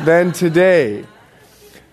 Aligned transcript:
than 0.00 0.32
today. 0.32 1.04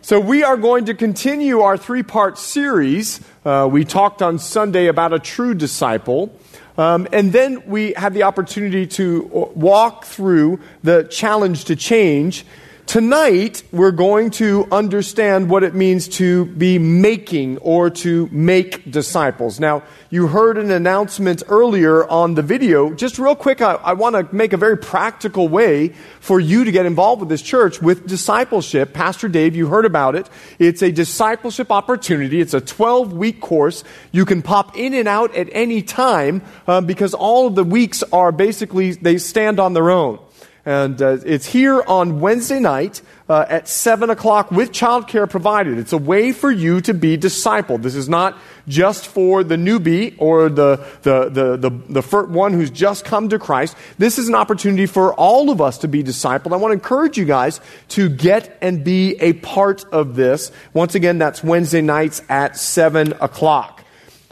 So, 0.01 0.19
we 0.19 0.43
are 0.43 0.57
going 0.57 0.85
to 0.85 0.93
continue 0.93 1.61
our 1.61 1.77
three 1.77 2.03
part 2.03 2.37
series. 2.37 3.19
Uh, 3.43 3.67
we 3.71 3.83
talked 3.83 4.21
on 4.21 4.39
Sunday 4.39 4.87
about 4.87 5.13
a 5.13 5.19
true 5.19 5.53
disciple. 5.53 6.37
Um, 6.77 7.07
and 7.11 7.33
then 7.33 7.63
we 7.65 7.93
had 7.93 8.13
the 8.13 8.23
opportunity 8.23 8.85
to 8.87 9.23
walk 9.55 10.05
through 10.05 10.59
the 10.83 11.03
challenge 11.03 11.65
to 11.65 11.75
change. 11.75 12.45
Tonight, 12.87 13.63
we're 13.73 13.91
going 13.91 14.31
to 14.31 14.65
understand 14.71 15.49
what 15.49 15.65
it 15.65 15.75
means 15.75 16.07
to 16.07 16.45
be 16.45 16.79
making 16.79 17.57
or 17.57 17.89
to 17.89 18.29
make 18.31 18.89
disciples. 18.89 19.59
Now, 19.59 19.83
you 20.09 20.27
heard 20.27 20.57
an 20.57 20.71
announcement 20.71 21.43
earlier 21.49 22.07
on 22.07 22.35
the 22.35 22.41
video. 22.41 22.93
Just 22.93 23.19
real 23.19 23.35
quick, 23.35 23.59
I, 23.59 23.73
I 23.73 23.91
want 23.91 24.15
to 24.15 24.33
make 24.33 24.53
a 24.53 24.57
very 24.57 24.77
practical 24.77 25.49
way 25.49 25.89
for 26.21 26.39
you 26.39 26.63
to 26.63 26.71
get 26.71 26.85
involved 26.85 27.19
with 27.19 27.27
this 27.27 27.41
church 27.41 27.81
with 27.81 28.07
discipleship. 28.07 28.93
Pastor 28.93 29.27
Dave, 29.27 29.53
you 29.53 29.67
heard 29.67 29.83
about 29.83 30.15
it. 30.15 30.29
It's 30.57 30.81
a 30.81 30.89
discipleship 30.89 31.73
opportunity. 31.73 32.39
It's 32.39 32.53
a 32.53 32.61
12 32.61 33.11
week 33.11 33.41
course. 33.41 33.83
You 34.13 34.23
can 34.23 34.41
pop 34.41 34.77
in 34.77 34.93
and 34.93 35.09
out 35.09 35.35
at 35.35 35.49
any 35.51 35.81
time 35.81 36.41
um, 36.67 36.85
because 36.85 37.13
all 37.13 37.47
of 37.47 37.55
the 37.55 37.65
weeks 37.65 38.01
are 38.13 38.31
basically, 38.31 38.93
they 38.93 39.17
stand 39.17 39.59
on 39.59 39.73
their 39.73 39.91
own. 39.91 40.19
And 40.67 41.01
uh, 41.01 41.19
it's 41.25 41.45
here 41.45 41.81
on 41.81 42.19
Wednesday 42.19 42.59
night 42.59 43.01
uh, 43.29 43.45
at 43.47 43.69
7 43.69 44.09
o'clock 44.09 44.51
with 44.51 44.73
childcare 44.73 45.29
provided. 45.29 45.77
It's 45.77 45.93
a 45.93 45.97
way 45.97 46.33
for 46.33 46.51
you 46.51 46.81
to 46.81 46.93
be 46.93 47.17
discipled. 47.17 47.83
This 47.83 47.95
is 47.95 48.09
not 48.09 48.37
just 48.67 49.07
for 49.07 49.45
the 49.45 49.55
newbie 49.55 50.15
or 50.17 50.49
the, 50.49 50.85
the, 51.03 51.29
the, 51.29 51.69
the, 51.69 52.01
the 52.01 52.25
one 52.27 52.51
who's 52.51 52.69
just 52.69 53.05
come 53.05 53.29
to 53.29 53.39
Christ. 53.39 53.77
This 53.97 54.19
is 54.19 54.27
an 54.27 54.35
opportunity 54.35 54.87
for 54.87 55.13
all 55.13 55.51
of 55.51 55.61
us 55.61 55.77
to 55.77 55.87
be 55.87 56.03
discipled. 56.03 56.51
I 56.51 56.57
want 56.57 56.71
to 56.71 56.73
encourage 56.73 57.17
you 57.17 57.23
guys 57.23 57.61
to 57.91 58.09
get 58.09 58.57
and 58.61 58.83
be 58.83 59.15
a 59.21 59.31
part 59.33 59.85
of 59.93 60.17
this. 60.17 60.51
Once 60.73 60.95
again, 60.95 61.17
that's 61.17 61.41
Wednesday 61.41 61.81
nights 61.81 62.21
at 62.27 62.57
7 62.57 63.13
o'clock. 63.21 63.76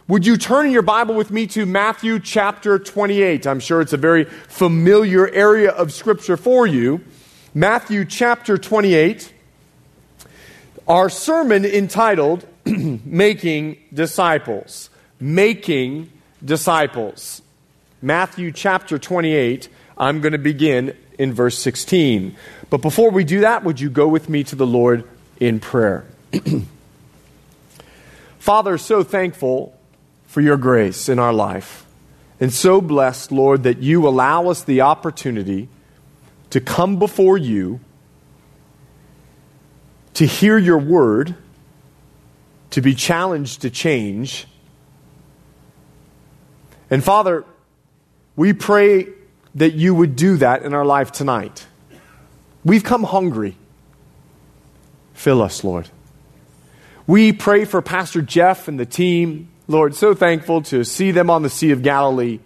Would 0.07 0.27
you 0.27 0.37
turn 0.37 0.67
in 0.67 0.71
your 0.71 0.83
Bible 0.83 1.15
with 1.15 1.31
me 1.31 1.47
to 1.47 1.65
Matthew 1.65 2.19
chapter 2.19 2.77
28? 2.77 3.47
I'm 3.47 3.59
sure 3.59 3.81
it's 3.81 3.91
a 3.91 3.97
very 3.97 4.25
familiar 4.25 5.27
area 5.27 5.71
of 5.71 5.91
Scripture 5.91 6.37
for 6.37 6.67
you. 6.67 7.03
Matthew 7.55 8.05
chapter 8.05 8.55
28. 8.55 9.33
Our 10.87 11.09
sermon 11.09 11.65
entitled 11.65 12.45
Making 12.65 13.77
Disciples. 13.91 14.91
Making 15.19 16.11
Disciples. 16.43 17.41
Matthew 17.99 18.51
chapter 18.51 18.99
28. 18.99 19.69
I'm 19.97 20.21
going 20.21 20.33
to 20.33 20.37
begin 20.37 20.95
in 21.17 21.33
verse 21.33 21.57
16. 21.57 22.35
But 22.69 22.83
before 22.83 23.09
we 23.09 23.23
do 23.23 23.39
that, 23.39 23.63
would 23.63 23.79
you 23.79 23.89
go 23.89 24.07
with 24.07 24.29
me 24.29 24.43
to 24.43 24.55
the 24.55 24.67
Lord 24.67 25.09
in 25.39 25.59
prayer? 25.59 26.05
Father, 28.37 28.77
so 28.77 29.03
thankful 29.03 29.75
for 30.27 30.41
your 30.41 30.57
grace 30.57 31.09
in 31.09 31.19
our 31.19 31.33
life. 31.33 31.85
And 32.39 32.51
so 32.51 32.81
blessed, 32.81 33.31
Lord, 33.31 33.63
that 33.63 33.79
you 33.79 34.07
allow 34.07 34.49
us 34.49 34.63
the 34.63 34.81
opportunity 34.81 35.69
to 36.49 36.59
come 36.59 36.99
before 36.99 37.37
you, 37.37 37.79
to 40.15 40.25
hear 40.25 40.57
your 40.57 40.77
word, 40.77 41.35
to 42.71 42.81
be 42.81 42.93
challenged 42.93 43.61
to 43.61 43.69
change. 43.69 44.47
And 46.89 47.03
Father, 47.03 47.45
we 48.35 48.53
pray 48.53 49.07
that 49.55 49.73
you 49.73 49.95
would 49.95 50.15
do 50.15 50.37
that 50.37 50.63
in 50.63 50.73
our 50.73 50.85
life 50.85 51.11
tonight. 51.11 51.65
We've 52.65 52.83
come 52.83 53.03
hungry. 53.03 53.55
Fill 55.13 55.41
us, 55.41 55.63
Lord. 55.63 55.89
We 57.07 57.31
pray 57.31 57.65
for 57.65 57.81
Pastor 57.81 58.21
Jeff 58.21 58.67
and 58.67 58.79
the 58.79 58.85
team. 58.85 59.49
Lord, 59.67 59.95
so 59.95 60.13
thankful 60.13 60.61
to 60.63 60.83
see 60.83 61.11
them 61.11 61.29
on 61.29 61.41
the 61.41 61.49
Sea 61.49 61.71
of 61.71 61.81
Galilee. 61.81 62.39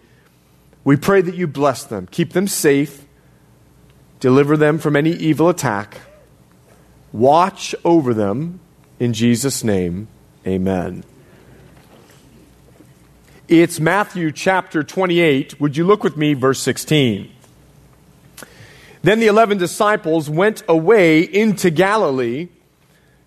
We 0.86 0.96
pray 0.96 1.22
that 1.22 1.36
you 1.36 1.48
bless 1.48 1.84
them, 1.84 2.08
keep 2.08 2.32
them 2.32 2.48
safe, 2.48 3.06
deliver 4.20 4.56
them 4.56 4.78
from 4.80 4.96
any 4.96 5.12
evil 5.12 5.50
attack. 5.50 6.00
Watch 7.12 7.76
over 7.84 8.14
them 8.14 8.62
in 9.00 9.14
Jesus' 9.14 9.64
name. 9.64 10.08
Amen. 10.48 11.04
It's 13.50 13.80
Matthew 13.80 14.32
chapter 14.32 14.84
28. 14.84 15.60
Would 15.60 15.76
you 15.76 15.84
look 15.84 16.04
with 16.04 16.16
me, 16.16 16.36
verse 16.36 16.62
16? 16.62 17.32
Then 19.02 19.20
the 19.20 19.28
eleven 19.28 19.58
disciples 19.58 20.30
went 20.30 20.64
away 20.68 21.22
into 21.22 21.70
Galilee 21.70 22.50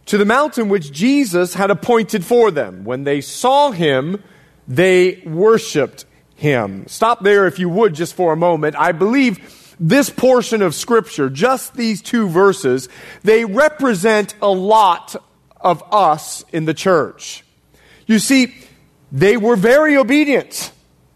to 0.07 0.19
the 0.19 0.25
mountain 0.25 0.69
which 0.69 0.93
Jesus 0.93 1.55
had 1.55 1.71
appointed 1.71 2.25
for 2.25 2.51
them. 2.51 2.85
When 2.85 3.05
they 3.05 3.21
saw 3.21 3.71
him, 3.71 4.23
they 4.67 5.23
worshiped 5.25 6.05
him. 6.35 6.87
Stop 6.89 7.23
there 7.23 7.47
if 7.47 7.59
you 7.59 7.69
would 7.69 7.95
just 7.95 8.15
for 8.15 8.33
a 8.33 8.37
moment. 8.37 8.77
I 8.77 8.93
believe 8.93 9.75
this 9.79 10.11
portion 10.11 10.62
of 10.62 10.75
scripture, 10.75 11.31
just 11.31 11.75
these 11.75 12.03
two 12.03 12.29
verses, 12.29 12.89
they 13.23 13.45
represent 13.45 14.35
a 14.43 14.51
lot 14.51 15.17
of 15.61 15.83
us 15.93 16.45
in 16.53 16.65
the 16.65 16.75
church. 16.75 17.45
You 18.07 18.19
see, 18.19 18.55
they 19.11 19.37
were 19.37 19.57
very 19.57 19.97
obedient. 19.97 20.73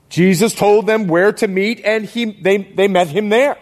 Jesus 0.09 0.55
told 0.55 0.87
them 0.87 1.09
where 1.09 1.33
to 1.33 1.49
meet 1.49 1.81
and 1.85 2.05
he, 2.05 2.25
they, 2.27 2.59
they 2.59 2.89
met 2.89 3.09
him 3.09 3.29
there. 3.29 3.59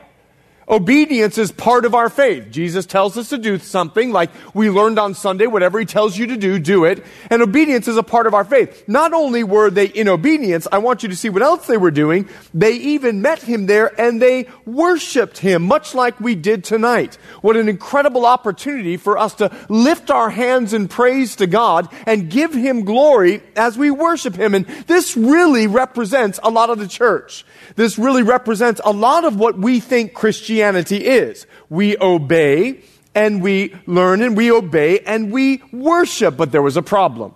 Obedience 0.69 1.37
is 1.37 1.53
part 1.53 1.85
of 1.85 1.95
our 1.95 2.09
faith. 2.09 2.51
Jesus 2.51 2.87
tells 2.87 3.19
us 3.19 3.29
to 3.29 3.39
do 3.39 3.59
something 3.59 4.13
like 4.13 4.31
we 4.55 4.71
learned 4.71 4.99
on 4.99 5.15
Sunday, 5.15 5.47
whatever 5.47 5.79
he 5.79 5.85
tells 5.85 6.17
you 6.17 6.27
to 6.29 6.37
do, 6.37 6.59
do 6.59 6.85
it. 6.85 7.05
And 7.29 7.43
obedience 7.43 7.87
is 7.87 7.99
a 7.99 8.03
part 8.03 8.27
of 8.27 8.33
our 8.33 8.45
faith. 8.45 8.85
Not 8.89 9.13
only 9.13 9.45
were 9.45 9.69
they 9.69 9.87
in 9.87 10.09
obedience, 10.09 10.67
I 10.73 10.79
want 10.79 11.03
you 11.03 11.11
to 11.11 11.17
see 11.17 11.29
what 11.29 11.43
else 11.43 11.67
they 11.67 11.77
were 11.77 11.91
doing. 11.91 12.29
They 12.55 12.73
even 12.77 13.21
met 13.21 13.43
him 13.43 13.67
there 13.67 13.99
and 14.01 14.23
they 14.23 14.47
worshiped 14.65 15.39
him, 15.39 15.65
much 15.65 15.95
like 15.95 16.19
we 16.19 16.35
did 16.35 16.65
tonight. 16.65 17.19
What 17.43 17.57
an 17.57 17.69
incredible 17.69 18.25
opportunity 18.25 18.97
for 18.97 19.19
us 19.19 19.35
to 19.35 19.55
lift 19.69 20.11
our 20.11 20.31
hands 20.31 20.73
in 20.73 20.89
praise 20.89 21.37
to 21.37 21.47
God 21.47 21.89
and 22.07 22.31
give 22.31 22.55
him 22.55 22.87
glory 22.87 23.43
as 23.55 23.77
we 23.77 23.91
worship 23.91 24.35
him. 24.35 24.55
And 24.55 24.67
this 24.87 25.15
really 25.15 25.67
represents 25.67 26.41
a 26.43 26.49
lot 26.49 26.71
of 26.71 26.79
the 26.79 26.89
church. 26.89 27.45
This 27.77 27.99
really 27.99 28.23
represents 28.23 28.81
a 28.83 28.93
lot 28.93 29.25
of 29.25 29.39
what 29.39 29.59
we 29.59 29.81
think 29.81 30.15
Christianity 30.15 30.54
is. 30.61 31.47
We 31.69 31.97
obey 31.99 32.83
and 33.15 33.43
we 33.43 33.75
learn 33.87 34.23
and 34.23 34.37
we 34.37 34.51
obey 34.51 35.01
and 35.01 35.33
we 35.33 35.63
worship, 35.73 36.37
but 36.37 36.53
there 36.53 36.63
was 36.63 36.77
a 36.77 36.83
problem. 36.83 37.35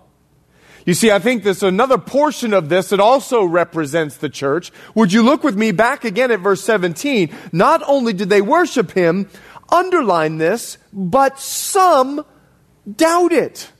You 0.85 0.93
see, 0.93 1.11
I 1.11 1.19
think 1.19 1.43
there's 1.43 1.61
another 1.61 1.97
portion 1.97 2.53
of 2.53 2.69
this 2.69 2.89
that 2.89 2.99
also 2.99 3.43
represents 3.43 4.17
the 4.17 4.29
church. 4.29 4.71
Would 4.95 5.13
you 5.13 5.21
look 5.23 5.43
with 5.43 5.55
me 5.55 5.71
back 5.71 6.03
again 6.03 6.31
at 6.31 6.39
verse 6.39 6.63
17? 6.63 7.29
Not 7.51 7.83
only 7.85 8.13
did 8.13 8.29
they 8.29 8.41
worship 8.41 8.91
him, 8.91 9.29
underline 9.69 10.37
this, 10.37 10.77
but 10.91 11.39
some 11.39 12.25
doubt 12.95 13.33
it. 13.33 13.71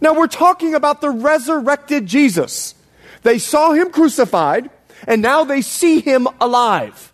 Now 0.00 0.14
we're 0.14 0.26
talking 0.26 0.74
about 0.74 1.00
the 1.00 1.10
resurrected 1.10 2.06
Jesus. 2.06 2.74
They 3.22 3.38
saw 3.38 3.72
him 3.72 3.90
crucified 3.90 4.70
and 5.06 5.22
now 5.22 5.44
they 5.44 5.62
see 5.62 6.00
him 6.00 6.26
alive. 6.40 7.12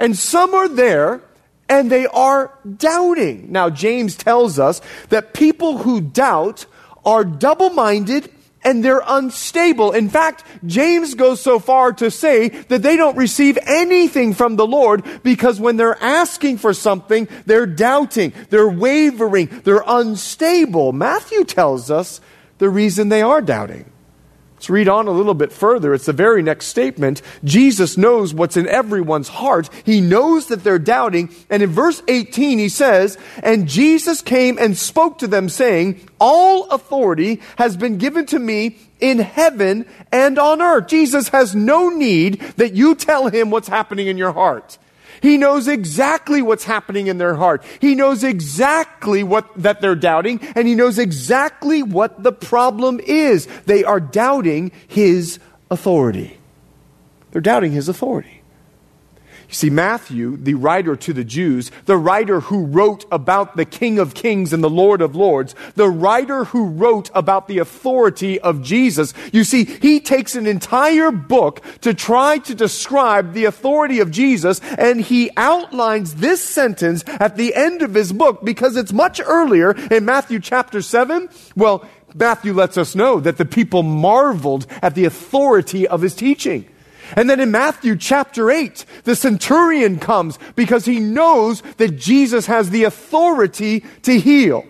And 0.00 0.16
some 0.16 0.54
are 0.54 0.68
there 0.68 1.22
and 1.68 1.92
they 1.92 2.06
are 2.06 2.58
doubting. 2.78 3.52
Now, 3.52 3.68
James 3.70 4.16
tells 4.16 4.58
us 4.58 4.80
that 5.10 5.34
people 5.34 5.78
who 5.78 6.00
doubt 6.00 6.64
are 7.04 7.22
double 7.22 7.70
minded 7.70 8.32
and 8.64 8.82
they're 8.82 9.02
unstable. 9.06 9.92
In 9.92 10.08
fact, 10.08 10.42
James 10.66 11.14
goes 11.14 11.40
so 11.40 11.58
far 11.58 11.92
to 11.94 12.10
say 12.10 12.48
that 12.48 12.82
they 12.82 12.96
don't 12.96 13.16
receive 13.16 13.58
anything 13.66 14.32
from 14.32 14.56
the 14.56 14.66
Lord 14.66 15.04
because 15.22 15.60
when 15.60 15.76
they're 15.76 16.02
asking 16.02 16.58
for 16.58 16.72
something, 16.72 17.28
they're 17.44 17.66
doubting, 17.66 18.32
they're 18.48 18.68
wavering, 18.68 19.46
they're 19.64 19.84
unstable. 19.86 20.92
Matthew 20.92 21.44
tells 21.44 21.90
us 21.90 22.20
the 22.58 22.70
reason 22.70 23.10
they 23.10 23.22
are 23.22 23.42
doubting. 23.42 23.90
Let's 24.60 24.68
read 24.68 24.88
on 24.88 25.08
a 25.08 25.10
little 25.10 25.32
bit 25.32 25.52
further. 25.52 25.94
It's 25.94 26.04
the 26.04 26.12
very 26.12 26.42
next 26.42 26.66
statement. 26.66 27.22
Jesus 27.42 27.96
knows 27.96 28.34
what's 28.34 28.58
in 28.58 28.68
everyone's 28.68 29.28
heart. 29.28 29.70
He 29.86 30.02
knows 30.02 30.48
that 30.48 30.62
they're 30.62 30.78
doubting. 30.78 31.34
And 31.48 31.62
in 31.62 31.70
verse 31.70 32.02
18, 32.08 32.58
he 32.58 32.68
says, 32.68 33.16
And 33.42 33.66
Jesus 33.66 34.20
came 34.20 34.58
and 34.58 34.76
spoke 34.76 35.16
to 35.20 35.26
them, 35.26 35.48
saying, 35.48 36.06
All 36.20 36.68
authority 36.68 37.40
has 37.56 37.78
been 37.78 37.96
given 37.96 38.26
to 38.26 38.38
me 38.38 38.76
in 39.00 39.20
heaven 39.20 39.86
and 40.12 40.38
on 40.38 40.60
earth. 40.60 40.88
Jesus 40.88 41.28
has 41.30 41.54
no 41.54 41.88
need 41.88 42.42
that 42.58 42.74
you 42.74 42.94
tell 42.94 43.28
him 43.28 43.48
what's 43.48 43.68
happening 43.68 44.08
in 44.08 44.18
your 44.18 44.32
heart. 44.32 44.76
He 45.20 45.36
knows 45.36 45.68
exactly 45.68 46.42
what's 46.42 46.64
happening 46.64 47.06
in 47.06 47.18
their 47.18 47.34
heart. 47.34 47.62
He 47.80 47.94
knows 47.94 48.24
exactly 48.24 49.22
what 49.22 49.50
that 49.56 49.80
they're 49.80 49.94
doubting 49.94 50.40
and 50.54 50.66
he 50.66 50.74
knows 50.74 50.98
exactly 50.98 51.82
what 51.82 52.22
the 52.22 52.32
problem 52.32 53.00
is. 53.00 53.46
They 53.66 53.84
are 53.84 54.00
doubting 54.00 54.72
his 54.88 55.38
authority. 55.70 56.38
They're 57.32 57.40
doubting 57.40 57.72
his 57.72 57.88
authority. 57.88 58.39
You 59.50 59.54
see, 59.54 59.70
Matthew, 59.70 60.36
the 60.36 60.54
writer 60.54 60.94
to 60.94 61.12
the 61.12 61.24
Jews, 61.24 61.72
the 61.86 61.96
writer 61.96 62.38
who 62.38 62.66
wrote 62.66 63.04
about 63.10 63.56
the 63.56 63.64
King 63.64 63.98
of 63.98 64.14
Kings 64.14 64.52
and 64.52 64.62
the 64.62 64.70
Lord 64.70 65.02
of 65.02 65.16
Lords, 65.16 65.56
the 65.74 65.88
writer 65.88 66.44
who 66.44 66.66
wrote 66.66 67.10
about 67.16 67.48
the 67.48 67.58
authority 67.58 68.38
of 68.38 68.62
Jesus, 68.62 69.12
you 69.32 69.42
see, 69.42 69.64
he 69.64 69.98
takes 69.98 70.36
an 70.36 70.46
entire 70.46 71.10
book 71.10 71.64
to 71.80 71.92
try 71.92 72.38
to 72.38 72.54
describe 72.54 73.32
the 73.32 73.44
authority 73.46 73.98
of 73.98 74.12
Jesus, 74.12 74.60
and 74.78 75.00
he 75.00 75.32
outlines 75.36 76.14
this 76.14 76.40
sentence 76.40 77.02
at 77.18 77.36
the 77.36 77.52
end 77.56 77.82
of 77.82 77.92
his 77.92 78.12
book 78.12 78.44
because 78.44 78.76
it's 78.76 78.92
much 78.92 79.20
earlier 79.20 79.72
in 79.90 80.04
Matthew 80.04 80.38
chapter 80.38 80.80
7. 80.80 81.28
Well, 81.56 81.84
Matthew 82.14 82.52
lets 82.52 82.78
us 82.78 82.94
know 82.94 83.18
that 83.18 83.36
the 83.36 83.44
people 83.44 83.82
marveled 83.82 84.68
at 84.80 84.94
the 84.94 85.06
authority 85.06 85.88
of 85.88 86.02
his 86.02 86.14
teaching. 86.14 86.68
And 87.16 87.28
then 87.28 87.40
in 87.40 87.50
Matthew 87.50 87.96
chapter 87.96 88.50
8, 88.50 88.84
the 89.04 89.16
centurion 89.16 89.98
comes 89.98 90.38
because 90.54 90.84
he 90.84 91.00
knows 91.00 91.62
that 91.78 91.96
Jesus 91.96 92.46
has 92.46 92.70
the 92.70 92.84
authority 92.84 93.84
to 94.02 94.18
heal. 94.18 94.64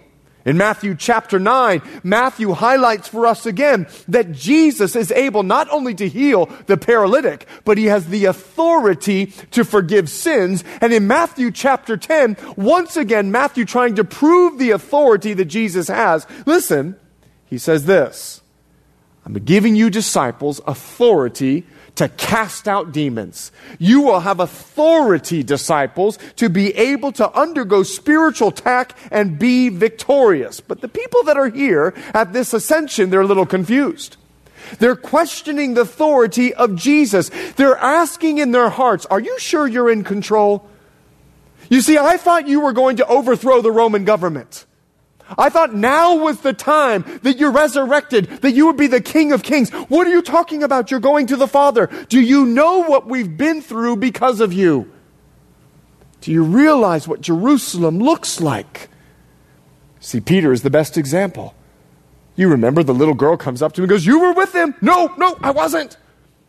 In 0.44 0.56
Matthew 0.56 0.94
chapter 0.94 1.38
9, 1.38 1.82
Matthew 2.02 2.52
highlights 2.52 3.08
for 3.08 3.26
us 3.26 3.44
again 3.44 3.86
that 4.08 4.32
Jesus 4.32 4.96
is 4.96 5.12
able 5.12 5.42
not 5.42 5.68
only 5.70 5.94
to 5.94 6.08
heal 6.08 6.46
the 6.66 6.78
paralytic, 6.78 7.46
but 7.64 7.76
he 7.76 7.86
has 7.86 8.06
the 8.06 8.24
authority 8.24 9.26
to 9.50 9.64
forgive 9.64 10.08
sins. 10.08 10.64
And 10.80 10.94
in 10.94 11.06
Matthew 11.06 11.50
chapter 11.50 11.98
10, 11.98 12.38
once 12.56 12.96
again, 12.96 13.30
Matthew 13.30 13.66
trying 13.66 13.96
to 13.96 14.04
prove 14.04 14.58
the 14.58 14.70
authority 14.70 15.34
that 15.34 15.44
Jesus 15.44 15.88
has. 15.88 16.26
Listen, 16.46 16.96
he 17.44 17.58
says 17.58 17.84
this 17.84 18.40
I'm 19.26 19.34
giving 19.34 19.76
you 19.76 19.90
disciples 19.90 20.60
authority 20.66 21.66
to 22.00 22.08
cast 22.08 22.66
out 22.66 22.92
demons. 22.92 23.52
You 23.78 24.00
will 24.00 24.20
have 24.20 24.40
authority, 24.40 25.42
disciples, 25.42 26.18
to 26.36 26.48
be 26.48 26.74
able 26.74 27.12
to 27.12 27.30
undergo 27.38 27.82
spiritual 27.82 28.48
attack 28.48 28.96
and 29.10 29.38
be 29.38 29.68
victorious. 29.68 30.62
But 30.62 30.80
the 30.80 30.88
people 30.88 31.24
that 31.24 31.36
are 31.36 31.50
here 31.50 31.92
at 32.14 32.32
this 32.32 32.54
ascension, 32.54 33.10
they're 33.10 33.20
a 33.20 33.26
little 33.26 33.44
confused. 33.44 34.16
They're 34.78 34.96
questioning 34.96 35.74
the 35.74 35.82
authority 35.82 36.54
of 36.54 36.74
Jesus. 36.74 37.30
They're 37.56 37.76
asking 37.76 38.38
in 38.38 38.52
their 38.52 38.70
hearts, 38.70 39.04
Are 39.04 39.20
you 39.20 39.38
sure 39.38 39.68
you're 39.68 39.90
in 39.90 40.02
control? 40.02 40.66
You 41.68 41.82
see, 41.82 41.98
I 41.98 42.16
thought 42.16 42.48
you 42.48 42.60
were 42.60 42.72
going 42.72 42.96
to 42.96 43.06
overthrow 43.06 43.60
the 43.60 43.70
Roman 43.70 44.06
government. 44.06 44.64
I 45.38 45.48
thought 45.48 45.74
now 45.74 46.16
was 46.16 46.40
the 46.40 46.52
time 46.52 47.04
that 47.22 47.38
you're 47.38 47.50
resurrected, 47.52 48.26
that 48.42 48.52
you 48.52 48.66
would 48.66 48.76
be 48.76 48.86
the 48.86 49.00
King 49.00 49.32
of 49.32 49.42
Kings. 49.42 49.70
What 49.70 50.06
are 50.06 50.10
you 50.10 50.22
talking 50.22 50.62
about? 50.62 50.90
You're 50.90 51.00
going 51.00 51.26
to 51.26 51.36
the 51.36 51.46
Father. 51.48 51.88
Do 52.08 52.20
you 52.20 52.46
know 52.46 52.84
what 52.84 53.06
we've 53.06 53.36
been 53.36 53.62
through 53.62 53.96
because 53.96 54.40
of 54.40 54.52
you? 54.52 54.90
Do 56.20 56.32
you 56.32 56.42
realize 56.42 57.08
what 57.08 57.20
Jerusalem 57.20 57.98
looks 57.98 58.40
like? 58.40 58.88
See, 60.00 60.20
Peter 60.20 60.52
is 60.52 60.62
the 60.62 60.70
best 60.70 60.98
example. 60.98 61.54
You 62.36 62.48
remember 62.48 62.82
the 62.82 62.94
little 62.94 63.14
girl 63.14 63.36
comes 63.36 63.62
up 63.62 63.72
to 63.74 63.80
him 63.80 63.84
and 63.84 63.90
goes, 63.90 64.06
You 64.06 64.20
were 64.20 64.32
with 64.32 64.54
him. 64.54 64.74
No, 64.80 65.12
no, 65.16 65.36
I 65.42 65.50
wasn't. 65.50 65.96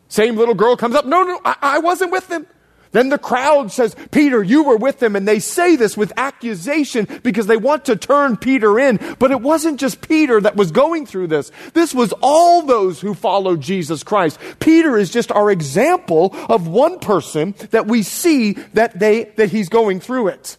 Same 0.08 0.36
little 0.36 0.54
girl 0.54 0.76
comes 0.76 0.94
up. 0.94 1.06
No, 1.06 1.22
no, 1.22 1.40
I, 1.44 1.56
I 1.60 1.78
wasn't 1.78 2.12
with 2.12 2.30
him. 2.30 2.46
Then 2.92 3.08
the 3.08 3.18
crowd 3.18 3.72
says, 3.72 3.96
Peter, 4.10 4.42
you 4.42 4.64
were 4.64 4.76
with 4.76 4.98
them. 4.98 5.16
And 5.16 5.26
they 5.26 5.38
say 5.38 5.76
this 5.76 5.96
with 5.96 6.12
accusation 6.16 7.08
because 7.22 7.46
they 7.46 7.56
want 7.56 7.86
to 7.86 7.96
turn 7.96 8.36
Peter 8.36 8.78
in. 8.78 9.00
But 9.18 9.30
it 9.30 9.40
wasn't 9.40 9.80
just 9.80 10.06
Peter 10.06 10.40
that 10.40 10.56
was 10.56 10.70
going 10.70 11.06
through 11.06 11.28
this. 11.28 11.50
This 11.72 11.94
was 11.94 12.12
all 12.20 12.62
those 12.62 13.00
who 13.00 13.14
followed 13.14 13.62
Jesus 13.62 14.02
Christ. 14.02 14.38
Peter 14.60 14.98
is 14.98 15.10
just 15.10 15.32
our 15.32 15.50
example 15.50 16.34
of 16.50 16.68
one 16.68 16.98
person 16.98 17.54
that 17.70 17.86
we 17.86 18.02
see 18.02 18.52
that 18.74 18.98
they, 18.98 19.24
that 19.36 19.50
he's 19.50 19.70
going 19.70 19.98
through 19.98 20.28
it. 20.28 20.58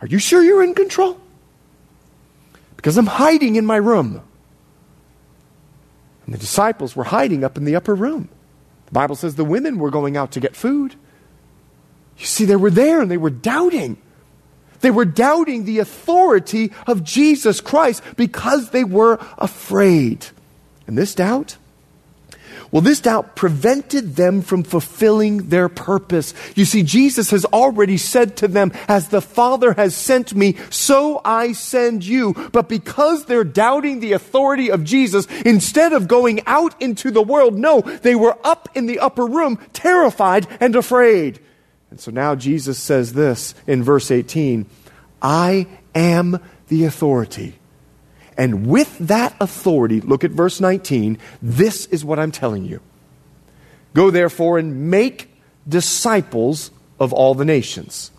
Are 0.00 0.06
you 0.06 0.18
sure 0.18 0.42
you're 0.42 0.62
in 0.62 0.74
control? 0.74 1.20
Because 2.76 2.96
I'm 2.96 3.06
hiding 3.06 3.56
in 3.56 3.66
my 3.66 3.76
room. 3.76 4.22
And 6.24 6.34
the 6.34 6.38
disciples 6.38 6.94
were 6.94 7.04
hiding 7.04 7.42
up 7.42 7.56
in 7.56 7.64
the 7.64 7.74
upper 7.74 7.96
room. 7.96 8.28
The 8.86 8.92
Bible 8.92 9.16
says 9.16 9.34
the 9.34 9.44
women 9.44 9.78
were 9.78 9.90
going 9.90 10.16
out 10.16 10.30
to 10.32 10.40
get 10.40 10.54
food. 10.54 10.94
You 12.18 12.26
see, 12.26 12.44
they 12.44 12.56
were 12.56 12.70
there 12.70 13.00
and 13.00 13.10
they 13.10 13.16
were 13.16 13.30
doubting. 13.30 13.98
They 14.80 14.90
were 14.90 15.04
doubting 15.04 15.64
the 15.64 15.78
authority 15.78 16.72
of 16.86 17.04
Jesus 17.04 17.60
Christ 17.60 18.02
because 18.16 18.70
they 18.70 18.84
were 18.84 19.18
afraid. 19.38 20.26
And 20.86 20.96
this 20.96 21.14
doubt, 21.14 21.56
well, 22.70 22.82
this 22.82 23.00
doubt 23.00 23.36
prevented 23.36 24.16
them 24.16 24.42
from 24.42 24.64
fulfilling 24.64 25.48
their 25.48 25.68
purpose. 25.68 26.34
You 26.56 26.64
see, 26.64 26.82
Jesus 26.82 27.30
has 27.30 27.44
already 27.46 27.96
said 27.96 28.36
to 28.38 28.48
them, 28.48 28.72
As 28.88 29.08
the 29.08 29.20
Father 29.20 29.72
has 29.74 29.94
sent 29.94 30.34
me, 30.34 30.56
so 30.70 31.20
I 31.24 31.52
send 31.52 32.04
you. 32.04 32.34
But 32.52 32.68
because 32.68 33.24
they're 33.24 33.44
doubting 33.44 34.00
the 34.00 34.12
authority 34.12 34.70
of 34.70 34.84
Jesus, 34.84 35.26
instead 35.44 35.92
of 35.92 36.08
going 36.08 36.42
out 36.46 36.80
into 36.82 37.10
the 37.10 37.22
world, 37.22 37.56
no, 37.56 37.80
they 37.80 38.14
were 38.14 38.36
up 38.44 38.68
in 38.74 38.86
the 38.86 38.98
upper 38.98 39.26
room, 39.26 39.58
terrified 39.72 40.46
and 40.60 40.74
afraid. 40.74 41.38
And 41.96 42.00
so 42.02 42.10
now 42.10 42.34
Jesus 42.34 42.78
says 42.78 43.14
this 43.14 43.54
in 43.66 43.82
verse 43.82 44.10
18 44.10 44.66
I 45.22 45.66
am 45.94 46.38
the 46.68 46.84
authority. 46.84 47.54
And 48.36 48.66
with 48.66 48.98
that 48.98 49.34
authority, 49.40 50.02
look 50.02 50.22
at 50.22 50.30
verse 50.30 50.60
19, 50.60 51.16
this 51.40 51.86
is 51.86 52.04
what 52.04 52.18
I'm 52.18 52.32
telling 52.32 52.66
you. 52.66 52.82
Go 53.94 54.10
therefore 54.10 54.58
and 54.58 54.90
make 54.90 55.30
disciples 55.66 56.70
of 57.00 57.14
all 57.14 57.34
the 57.34 57.46
nations, 57.46 58.10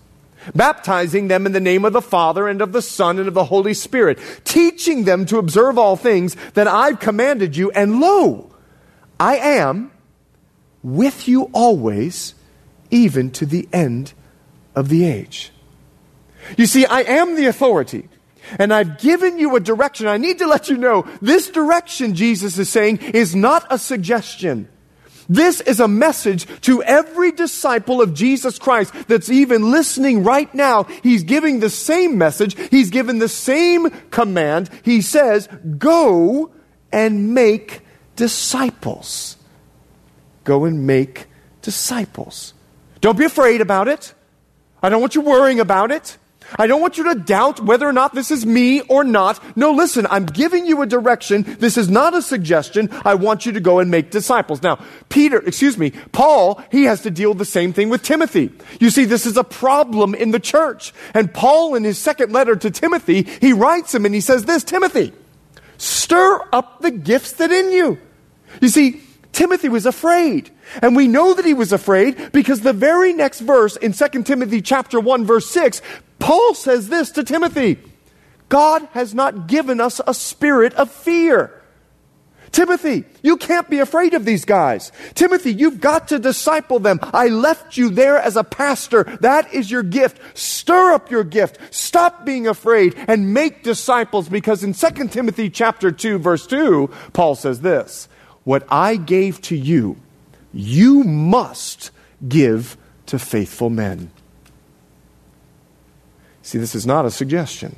baptizing 0.56 1.28
them 1.28 1.46
in 1.46 1.52
the 1.52 1.60
name 1.60 1.86
of 1.86 1.94
the 1.94 2.02
Father 2.02 2.48
and 2.48 2.64
of 2.64 2.72
the 2.72 2.82
Son 2.82 3.20
and 3.20 3.28
of 3.28 3.36
the 3.36 3.44
Holy 3.44 3.76
Spirit, 3.76 4.18
teaching 4.44 5.04
them 5.04 5.24
to 5.28 5.38
observe 5.38 5.78
all 5.78 5.96
things 5.96 6.36
that 6.56 6.68
I've 6.68 7.00
commanded 7.00 7.56
you. 7.56 7.70
And 7.70 8.00
lo, 8.00 8.50
I 9.20 9.38
am 9.38 9.92
with 10.82 11.28
you 11.28 11.52
always 11.54 12.34
even 12.90 13.32
to 13.32 13.46
the 13.46 13.68
end 13.72 14.14
of 14.76 14.90
the 14.90 15.06
age. 15.06 15.52
You 16.58 16.66
see, 16.66 16.86
I 16.86 17.02
am 17.02 17.36
the 17.36 17.46
authority. 17.46 18.10
And 18.60 18.74
I've 18.74 18.98
given 19.00 19.38
you 19.38 19.56
a 19.56 19.60
direction. 19.60 20.08
I 20.08 20.18
need 20.18 20.40
to 20.40 20.48
let 20.48 20.70
you 20.70 20.78
know 20.78 21.06
this 21.22 21.50
direction, 21.50 22.16
Jesus 22.16 22.58
is 22.58 22.70
saying, 22.70 23.00
is 23.00 23.36
not 23.36 23.68
a 23.70 23.78
suggestion. 23.78 24.70
This 25.30 25.60
is 25.60 25.82
a 25.82 25.90
message 25.90 26.48
to 26.62 26.82
every 26.84 27.34
disciple 27.34 28.02
of 28.02 28.14
Jesus 28.14 28.58
Christ 28.58 28.94
that's 29.10 29.30
even 29.30 29.72
listening 29.72 30.24
right 30.24 30.54
now. 30.56 30.84
He's 31.04 31.24
giving 31.24 31.60
the 31.60 31.70
same 31.70 32.18
message. 32.18 32.58
He's 32.70 32.90
given 32.90 33.20
the 33.20 33.28
same 33.28 33.90
command. 34.10 34.70
He 34.84 35.02
says, 35.02 35.50
go 35.78 36.52
and 36.94 37.34
make 37.34 37.82
disciples. 38.16 39.36
Go 40.46 40.64
and 40.64 40.88
make 40.88 41.26
disciples. 41.62 42.54
Don't 43.02 43.18
be 43.18 43.26
afraid 43.26 43.62
about 43.62 43.88
it. 43.88 44.14
I 44.82 44.90
don't 44.90 45.02
want 45.02 45.16
you 45.16 45.22
worrying 45.22 45.60
about 45.60 45.92
it. 45.92 46.18
I 46.58 46.68
don't 46.68 46.82
want 46.82 46.98
you 46.98 47.04
to 47.06 47.16
doubt 47.16 47.60
whether 47.60 47.88
or 47.88 47.94
not 47.94 48.16
this 48.16 48.32
is 48.32 48.46
me 48.46 48.82
or 48.82 49.04
not. 49.04 49.42
No, 49.58 49.72
listen, 49.72 50.08
I'm 50.10 50.26
giving 50.26 50.66
you 50.66 50.82
a 50.82 50.86
direction. 50.86 51.44
This 51.60 51.78
is 51.78 51.90
not 51.90 52.14
a 52.14 52.22
suggestion. 52.22 52.90
I 53.04 53.16
want 53.16 53.46
you 53.46 53.52
to 53.54 53.60
go 53.60 53.80
and 53.80 53.92
make 53.92 54.12
disciples. 54.12 54.64
Now, 54.64 54.80
Peter, 55.10 55.40
excuse 55.40 55.78
me, 55.78 55.92
Paul, 56.12 56.62
he 56.72 56.86
has 56.86 57.02
to 57.02 57.12
deal 57.12 57.30
with 57.30 57.40
the 57.40 57.46
same 57.46 57.74
thing 57.74 57.90
with 57.90 58.04
Timothy. 58.04 58.52
You 58.80 58.90
see, 58.90 59.06
this 59.06 59.26
is 59.26 59.36
a 59.36 59.44
problem 59.44 60.16
in 60.16 60.32
the 60.32 60.40
church. 60.40 60.94
And 61.14 61.34
Paul, 61.34 61.76
in 61.76 61.84
his 61.84 61.98
second 61.98 62.32
letter 62.32 62.56
to 62.56 62.72
Timothy, 62.72 63.24
he 63.42 63.52
writes 63.52 63.94
him 63.94 64.06
and 64.06 64.16
he 64.16 64.22
says 64.22 64.46
this, 64.46 64.64
Timothy, 64.64 65.14
stir 65.78 66.48
up 66.54 66.82
the 66.82 66.92
gifts 66.92 67.34
that 67.34 67.52
in 67.52 67.72
you. 67.72 68.00
You 68.62 68.70
see, 68.70 69.02
Timothy 69.38 69.70
was 69.70 69.86
afraid. 69.86 70.50
And 70.82 70.96
we 70.96 71.08
know 71.08 71.36
that 71.36 71.46
he 71.46 71.54
was 71.54 71.72
afraid 71.72 72.32
because 72.32 72.62
the 72.62 72.74
very 72.74 73.14
next 73.14 73.42
verse 73.42 73.76
in 73.76 73.94
2 73.94 74.24
Timothy 74.24 74.64
chapter 74.64 75.00
1 75.00 75.26
verse 75.26 75.48
6, 75.52 75.80
Paul 76.18 76.56
says 76.56 76.90
this 76.90 77.12
to 77.12 77.24
Timothy. 77.24 77.78
God 78.50 78.88
has 78.94 79.14
not 79.14 79.46
given 79.46 79.80
us 79.80 80.02
a 80.08 80.16
spirit 80.16 80.74
of 80.74 80.92
fear. 80.92 81.54
Timothy, 82.52 83.04
you 83.22 83.38
can't 83.38 83.70
be 83.70 83.78
afraid 83.78 84.16
of 84.16 84.26
these 84.26 84.44
guys. 84.44 84.92
Timothy, 85.14 85.54
you've 85.54 85.82
got 85.82 86.08
to 86.08 86.18
disciple 86.18 86.80
them. 86.80 87.00
I 87.04 87.28
left 87.28 87.78
you 87.78 87.92
there 87.92 88.18
as 88.18 88.38
a 88.38 88.44
pastor. 88.44 89.04
That 89.22 89.54
is 89.54 89.70
your 89.70 89.84
gift. 89.84 90.20
Stir 90.36 90.94
up 90.94 91.12
your 91.12 91.24
gift. 91.24 91.60
Stop 91.70 92.26
being 92.26 92.48
afraid 92.48 92.96
and 93.08 93.36
make 93.36 93.62
disciples 93.62 94.30
because 94.30 94.64
in 94.64 94.74
2 94.74 95.10
Timothy 95.10 95.52
chapter 95.52 95.92
2 95.92 96.18
verse 96.18 96.48
2, 96.48 96.90
Paul 97.14 97.36
says 97.36 97.62
this, 97.62 98.10
what 98.48 98.66
I 98.70 98.96
gave 98.96 99.42
to 99.42 99.58
you, 99.58 99.98
you 100.54 101.04
must 101.04 101.92
give 102.26 102.78
to 103.08 103.20
faithful 103.20 103.70
men. 103.70 104.10
See, 106.44 106.58
this 106.58 106.74
is 106.74 106.86
not 106.86 107.06
a 107.06 107.12
suggestion. 107.12 107.78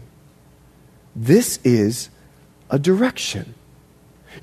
This 1.16 1.58
is 1.64 2.12
a 2.70 2.78
direction. 2.78 3.56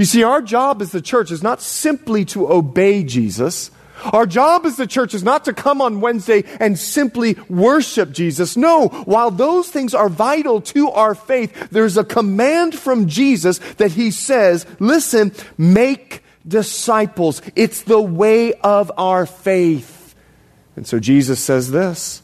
You 0.00 0.04
see, 0.04 0.24
our 0.24 0.42
job 0.42 0.82
as 0.82 0.90
the 0.90 1.00
church 1.00 1.30
is 1.30 1.44
not 1.44 1.62
simply 1.62 2.24
to 2.24 2.50
obey 2.52 3.04
Jesus, 3.04 3.70
Our 4.04 4.26
job 4.26 4.66
as 4.66 4.76
the 4.76 4.86
church 4.86 5.14
is 5.14 5.22
not 5.22 5.44
to 5.46 5.52
come 5.52 5.80
on 5.80 6.00
Wednesday 6.00 6.44
and 6.60 6.78
simply 6.78 7.36
worship 7.48 8.12
Jesus. 8.12 8.56
No, 8.56 8.88
while 8.88 9.30
those 9.30 9.68
things 9.68 9.94
are 9.94 10.08
vital 10.08 10.60
to 10.62 10.90
our 10.90 11.14
faith, 11.14 11.70
there's 11.70 11.96
a 11.96 12.04
command 12.04 12.74
from 12.78 13.08
Jesus 13.08 13.58
that 13.74 13.92
he 13.92 14.10
says, 14.10 14.66
listen, 14.78 15.32
make 15.58 16.22
disciples. 16.46 17.42
It's 17.54 17.82
the 17.82 18.00
way 18.00 18.54
of 18.54 18.92
our 18.96 19.26
faith. 19.26 20.14
And 20.76 20.86
so 20.86 21.00
Jesus 21.00 21.40
says 21.40 21.70
this 21.70 22.22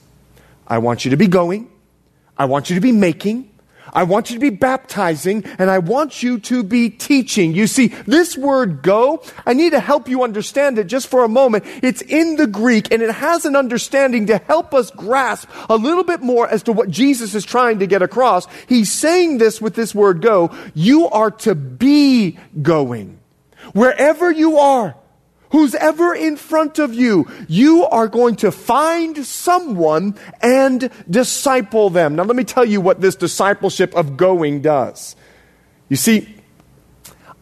I 0.67 0.79
want 0.79 1.05
you 1.05 1.11
to 1.11 1.17
be 1.17 1.27
going, 1.27 1.71
I 2.37 2.45
want 2.45 2.71
you 2.71 2.75
to 2.75 2.81
be 2.81 2.93
making, 2.93 3.52
I 3.93 4.05
want 4.05 4.31
you 4.31 4.37
to 4.37 4.41
be 4.41 4.51
baptizing 4.51 5.45
and 5.59 5.71
I 5.71 5.79
want 5.79 6.23
you 6.23 6.39
to 6.41 6.63
be 6.63 6.89
teaching. 6.89 7.55
You 7.55 7.67
see, 7.67 7.89
this 7.89 8.37
word 8.37 8.83
go, 8.83 9.23
I 9.47 9.53
need 9.53 9.71
to 9.71 9.81
help 9.81 10.09
you 10.09 10.23
understand 10.23 10.79
it 10.79 10.85
just 10.85 11.09
for 11.09 11.25
a 11.25 11.29
moment. 11.29 11.65
It's 11.83 12.03
in 12.03 12.37
the 12.37 12.47
Greek 12.47 12.93
and 12.93 13.03
it 13.03 13.15
has 13.15 13.45
an 13.45 13.55
understanding 13.55 14.27
to 14.27 14.39
help 14.39 14.73
us 14.73 14.91
grasp 14.91 15.49
a 15.69 15.77
little 15.77 16.05
bit 16.05 16.23
more 16.23 16.49
as 16.49 16.63
to 16.65 16.73
what 16.73 16.91
Jesus 16.91 17.35
is 17.35 17.45
trying 17.45 17.81
to 17.81 17.87
get 17.87 18.03
across. 18.03 18.47
He's 18.67 18.91
saying 18.91 19.39
this 19.39 19.61
with 19.61 19.75
this 19.75 19.95
word 19.95 20.23
go. 20.23 20.57
You 20.75 21.09
are 21.09 21.31
to 21.31 21.55
be 21.55 22.39
going. 22.61 23.19
Wherever 23.75 24.31
you 24.31 24.59
are, 24.59 24.97
who's 25.53 25.75
ever 25.77 26.15
in 26.15 26.37
front 26.37 26.79
of 26.79 26.93
you, 26.95 27.29
you 27.47 27.85
are 27.85 28.09
going 28.09 28.37
to 28.37 28.51
find 28.51 29.25
someone 29.25 30.17
and 30.43 30.91
disciple 31.09 31.91
them. 31.91 32.17
Now, 32.17 32.25
let 32.25 32.37
me 32.37 32.45
tell 32.45 32.65
you 32.65 32.81
what 32.81 33.01
this 33.01 33.15
discipleship 33.15 33.95
of 33.95 34.17
going 34.17 34.63
does. 34.63 35.15
You 35.89 35.97
see, 35.97 36.35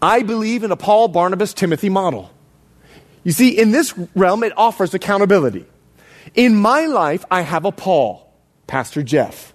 I 0.03 0.23
believe 0.23 0.65
in 0.65 0.73
a 0.73 0.77
Paul, 0.77 1.09
Barnabas, 1.09 1.55
Timothy 1.55 1.89
model. 1.89 2.31
You 3.23 3.33
see, 3.33 3.57
in 3.57 3.71
this 3.71 3.97
realm, 4.15 4.43
it 4.43 4.53
offers 4.57 4.93
accountability. 4.93 5.67
In 6.35 6.57
my 6.57 6.87
life, 6.87 7.25
I 7.31 7.43
have 7.43 7.65
a 7.65 7.73
Paul, 7.73 8.33
Pastor 8.67 9.03
Jeff. 9.03 9.55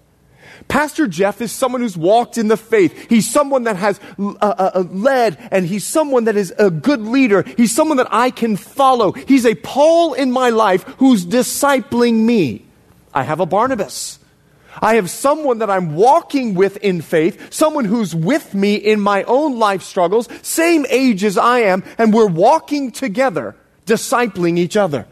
Pastor 0.68 1.08
Jeff 1.08 1.42
is 1.42 1.52
someone 1.52 1.82
who's 1.82 1.98
walked 1.98 2.38
in 2.38 2.48
the 2.48 2.58
faith. 2.58 3.10
He's 3.10 3.30
someone 3.30 3.64
that 3.64 3.76
has 3.76 4.00
uh, 4.20 4.34
uh, 4.42 4.72
uh, 4.76 4.84
led 4.90 5.38
and 5.52 5.66
he's 5.66 5.86
someone 5.86 6.26
that 6.26 6.36
is 6.36 6.54
a 6.58 6.70
good 6.70 7.02
leader. 7.02 7.44
He's 7.56 7.74
someone 7.74 7.98
that 7.98 8.12
I 8.12 8.32
can 8.32 8.58
follow. 8.58 9.12
He's 9.14 9.46
a 9.46 9.56
Paul 9.56 10.14
in 10.14 10.32
my 10.32 10.50
life 10.50 10.84
who's 10.98 11.26
discipling 11.26 12.26
me. 12.26 12.66
I 13.14 13.24
have 13.24 13.40
a 13.40 13.46
Barnabas. 13.46 14.20
I 14.82 14.96
have 14.96 15.10
someone 15.10 15.60
that 15.60 15.70
I'm 15.70 15.96
walking 15.96 16.54
with 16.54 16.78
in 16.78 17.02
faith, 17.02 17.54
someone 17.54 17.86
who's 17.86 18.14
with 18.14 18.54
me 18.54 18.76
in 18.76 19.00
my 19.00 19.24
own 19.24 19.58
life 19.58 19.84
struggles, 19.84 20.28
same 20.42 20.86
age 20.90 21.24
as 21.24 21.38
I 21.38 21.60
am, 21.60 21.84
and 21.98 22.14
we're 22.14 22.28
walking 22.28 22.92
together, 22.92 23.56
discipling 23.86 24.58
each 24.58 24.76
other. 24.76 25.08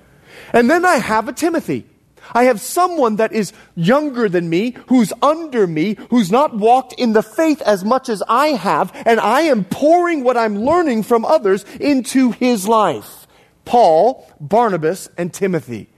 And 0.51 0.69
then 0.69 0.83
I 0.83 0.97
have 0.97 1.29
a 1.29 1.33
Timothy. 1.33 1.85
I 2.31 2.45
have 2.45 2.61
someone 2.61 3.17
that 3.17 3.33
is 3.33 3.53
younger 3.75 4.29
than 4.29 4.49
me, 4.49 4.75
who's 4.87 5.11
under 5.21 5.67
me, 5.67 5.97
who's 6.09 6.31
not 6.31 6.57
walked 6.57 6.93
in 6.93 7.13
the 7.13 7.23
faith 7.23 7.61
as 7.61 7.83
much 7.83 8.09
as 8.09 8.23
I 8.27 8.47
have, 8.47 8.91
and 9.05 9.19
I 9.19 9.41
am 9.41 9.65
pouring 9.65 10.23
what 10.23 10.37
I'm 10.37 10.59
learning 10.59 11.03
from 11.03 11.25
others 11.25 11.65
into 11.79 12.31
his 12.31 12.67
life. 12.67 13.27
Paul, 13.65 14.29
Barnabas, 14.39 15.09
and 15.17 15.33
Timothy. 15.33 15.89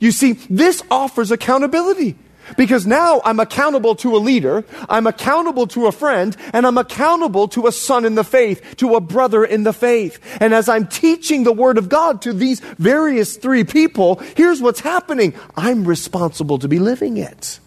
You 0.00 0.12
see, 0.12 0.32
this 0.50 0.82
offers 0.90 1.30
accountability. 1.30 2.16
Because 2.56 2.86
now 2.86 3.20
I'm 3.24 3.40
accountable 3.40 3.94
to 3.96 4.16
a 4.16 4.18
leader, 4.18 4.64
I'm 4.88 5.06
accountable 5.06 5.66
to 5.68 5.86
a 5.86 5.92
friend, 5.92 6.36
and 6.52 6.66
I'm 6.66 6.78
accountable 6.78 7.48
to 7.48 7.66
a 7.66 7.72
son 7.72 8.04
in 8.04 8.14
the 8.14 8.24
faith, 8.24 8.76
to 8.76 8.94
a 8.94 9.00
brother 9.00 9.44
in 9.44 9.64
the 9.64 9.72
faith. 9.72 10.18
And 10.40 10.54
as 10.54 10.68
I'm 10.68 10.86
teaching 10.86 11.44
the 11.44 11.52
Word 11.52 11.78
of 11.78 11.88
God 11.88 12.22
to 12.22 12.32
these 12.32 12.60
various 12.60 13.36
three 13.36 13.64
people, 13.64 14.16
here's 14.36 14.60
what's 14.60 14.80
happening. 14.80 15.34
I'm 15.56 15.84
responsible 15.84 16.58
to 16.58 16.68
be 16.68 16.78
living 16.78 17.16
it. 17.16 17.60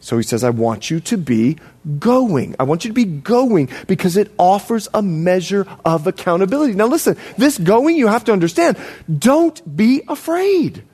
So 0.00 0.16
he 0.16 0.22
says, 0.22 0.44
I 0.44 0.50
want 0.50 0.90
you 0.90 1.00
to 1.00 1.18
be 1.18 1.58
going. 1.98 2.54
I 2.58 2.62
want 2.62 2.84
you 2.84 2.90
to 2.90 2.94
be 2.94 3.04
going 3.04 3.68
because 3.86 4.16
it 4.16 4.32
offers 4.38 4.88
a 4.94 5.02
measure 5.02 5.66
of 5.84 6.06
accountability. 6.06 6.74
Now 6.74 6.86
listen, 6.86 7.16
this 7.36 7.58
going, 7.58 7.96
you 7.96 8.06
have 8.06 8.24
to 8.24 8.32
understand, 8.32 8.78
don't 9.18 9.76
be 9.76 10.02
afraid. 10.08 10.84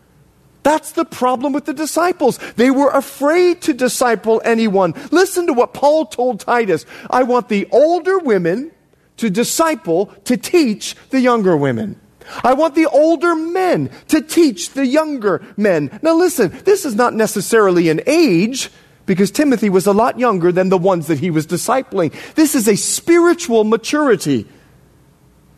That's 0.64 0.92
the 0.92 1.04
problem 1.04 1.52
with 1.52 1.66
the 1.66 1.74
disciples. 1.74 2.38
They 2.56 2.70
were 2.70 2.90
afraid 2.90 3.62
to 3.62 3.74
disciple 3.74 4.42
anyone. 4.44 4.94
Listen 5.12 5.46
to 5.46 5.52
what 5.52 5.74
Paul 5.74 6.06
told 6.06 6.40
Titus. 6.40 6.86
I 7.08 7.22
want 7.22 7.48
the 7.48 7.68
older 7.70 8.18
women 8.18 8.72
to 9.18 9.30
disciple, 9.30 10.06
to 10.24 10.36
teach 10.36 10.96
the 11.10 11.20
younger 11.20 11.56
women. 11.56 12.00
I 12.42 12.54
want 12.54 12.74
the 12.74 12.86
older 12.86 13.36
men 13.36 13.90
to 14.08 14.22
teach 14.22 14.70
the 14.70 14.86
younger 14.86 15.44
men. 15.56 15.96
Now 16.02 16.16
listen, 16.16 16.50
this 16.64 16.84
is 16.84 16.94
not 16.94 17.14
necessarily 17.14 17.90
an 17.90 18.00
age 18.06 18.70
because 19.06 19.30
Timothy 19.30 19.68
was 19.68 19.86
a 19.86 19.92
lot 19.92 20.18
younger 20.18 20.50
than 20.50 20.70
the 20.70 20.78
ones 20.78 21.08
that 21.08 21.18
he 21.18 21.30
was 21.30 21.46
discipling. 21.46 22.12
This 22.34 22.54
is 22.54 22.66
a 22.66 22.76
spiritual 22.76 23.64
maturity. 23.64 24.46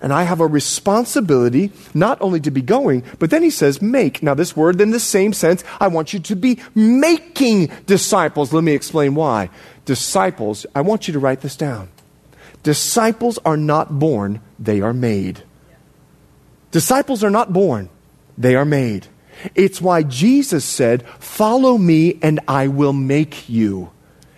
And 0.01 0.13
I 0.13 0.25
have 0.25 0.41
a 0.41 0.47
responsibility 0.47 1.73
not 1.95 2.21
only 2.21 2.41
to 2.41 2.51
be 2.51 2.61
going, 2.61 3.03
but 3.19 3.31
then 3.31 3.43
he 3.43 3.51
says 3.51 3.81
make. 3.81 4.23
Now, 4.23 4.35
this 4.35 4.57
word, 4.57 4.81
in 4.81 4.91
the 4.91 5.01
same 5.01 5.33
sense, 5.33 5.65
I 5.81 5.89
want 5.89 6.13
you 6.13 6.21
to 6.21 6.37
be 6.37 6.61
making 6.75 7.71
disciples. 7.87 8.53
Let 8.53 8.63
me 8.63 8.73
explain 8.73 9.15
why. 9.15 9.49
Disciples, 9.87 10.67
I 10.75 10.83
want 10.83 11.09
you 11.09 11.15
to 11.15 11.19
write 11.19 11.41
this 11.41 11.57
down. 11.57 11.89
Disciples 12.63 13.39
are 13.45 13.57
not 13.57 13.99
born, 13.99 14.41
they 14.59 14.81
are 14.81 14.93
made. 14.93 15.45
Disciples 16.73 17.23
are 17.25 17.31
not 17.31 17.53
born, 17.53 17.89
they 18.37 18.55
are 18.55 18.65
made. 18.65 19.07
It's 19.55 19.81
why 19.81 20.03
Jesus 20.03 20.65
said, 20.65 21.07
Follow 21.19 21.79
me 21.79 22.19
and 22.23 22.41
I 22.49 22.69
will 22.69 22.93
make 22.93 23.49
you. 23.49 23.93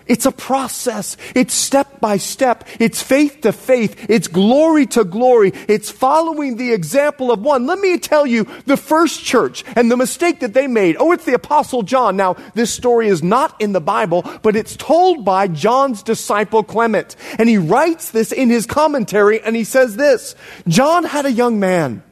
It's 0.09 0.25
a 0.25 0.33
process. 0.33 1.17
It's 1.35 1.55
step 1.55 2.01
by 2.01 2.17
step. 2.17 2.67
It's 2.81 3.03
faith 3.03 3.43
to 3.43 3.53
faith. 3.53 4.07
It's 4.09 4.27
glory 4.27 4.87
to 4.87 5.05
glory. 5.05 5.53
It's 5.69 5.91
following 5.91 6.57
the 6.57 6.73
example 6.73 7.31
of 7.31 7.43
one. 7.43 7.67
Let 7.67 7.79
me 7.79 7.99
tell 7.99 8.27
you 8.27 8.47
the 8.65 8.79
first 8.79 9.23
church 9.23 9.65
and 9.77 9.91
the 9.91 9.97
mistake 9.97 10.41
that 10.41 10.55
they 10.55 10.67
made. 10.67 10.97
Oh, 10.99 11.13
it's 11.13 11.27
the 11.27 11.35
apostle 11.35 11.83
John. 11.83 12.17
Now, 12.17 12.37
this 12.55 12.73
story 12.73 13.09
is 13.09 13.23
not 13.23 13.61
in 13.61 13.73
the 13.73 13.81
Bible, 13.81 14.25
but 14.43 14.57
it's 14.57 14.77
told 14.77 15.27
by 15.27 15.47
John's 15.47 16.03
disciple 16.03 16.63
Clement. 16.63 17.15
And 17.39 17.49
he 17.49 17.59
writes 17.59 18.11
this 18.11 18.33
in 18.33 18.49
his 18.49 18.65
commentary 18.65 19.43
and 19.43 19.55
he 19.55 19.65
says 19.65 19.97
this. 19.97 20.35
John 20.67 21.05
had 21.05 21.27
a 21.27 21.33
young 21.33 21.61
man 21.61 22.03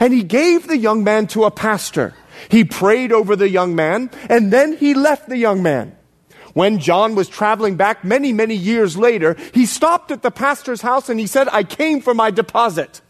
and 0.00 0.12
he 0.12 0.24
gave 0.24 0.66
the 0.66 0.76
young 0.78 1.04
man 1.04 1.28
to 1.28 1.44
a 1.44 1.50
pastor. 1.52 2.12
He 2.48 2.64
prayed 2.64 3.12
over 3.12 3.36
the 3.36 3.48
young 3.48 3.76
man 3.76 4.10
and 4.28 4.52
then 4.52 4.76
he 4.76 4.94
left 4.94 5.28
the 5.28 5.38
young 5.38 5.62
man. 5.62 5.96
When 6.56 6.78
John 6.78 7.14
was 7.14 7.28
traveling 7.28 7.76
back 7.76 8.02
many, 8.02 8.32
many 8.32 8.54
years 8.54 8.96
later, 8.96 9.36
he 9.52 9.66
stopped 9.66 10.10
at 10.10 10.22
the 10.22 10.30
pastor's 10.30 10.80
house 10.80 11.10
and 11.10 11.20
he 11.20 11.26
said, 11.26 11.48
I 11.52 11.64
came 11.64 12.00
for 12.00 12.14
my 12.14 12.30
deposit. 12.30 13.02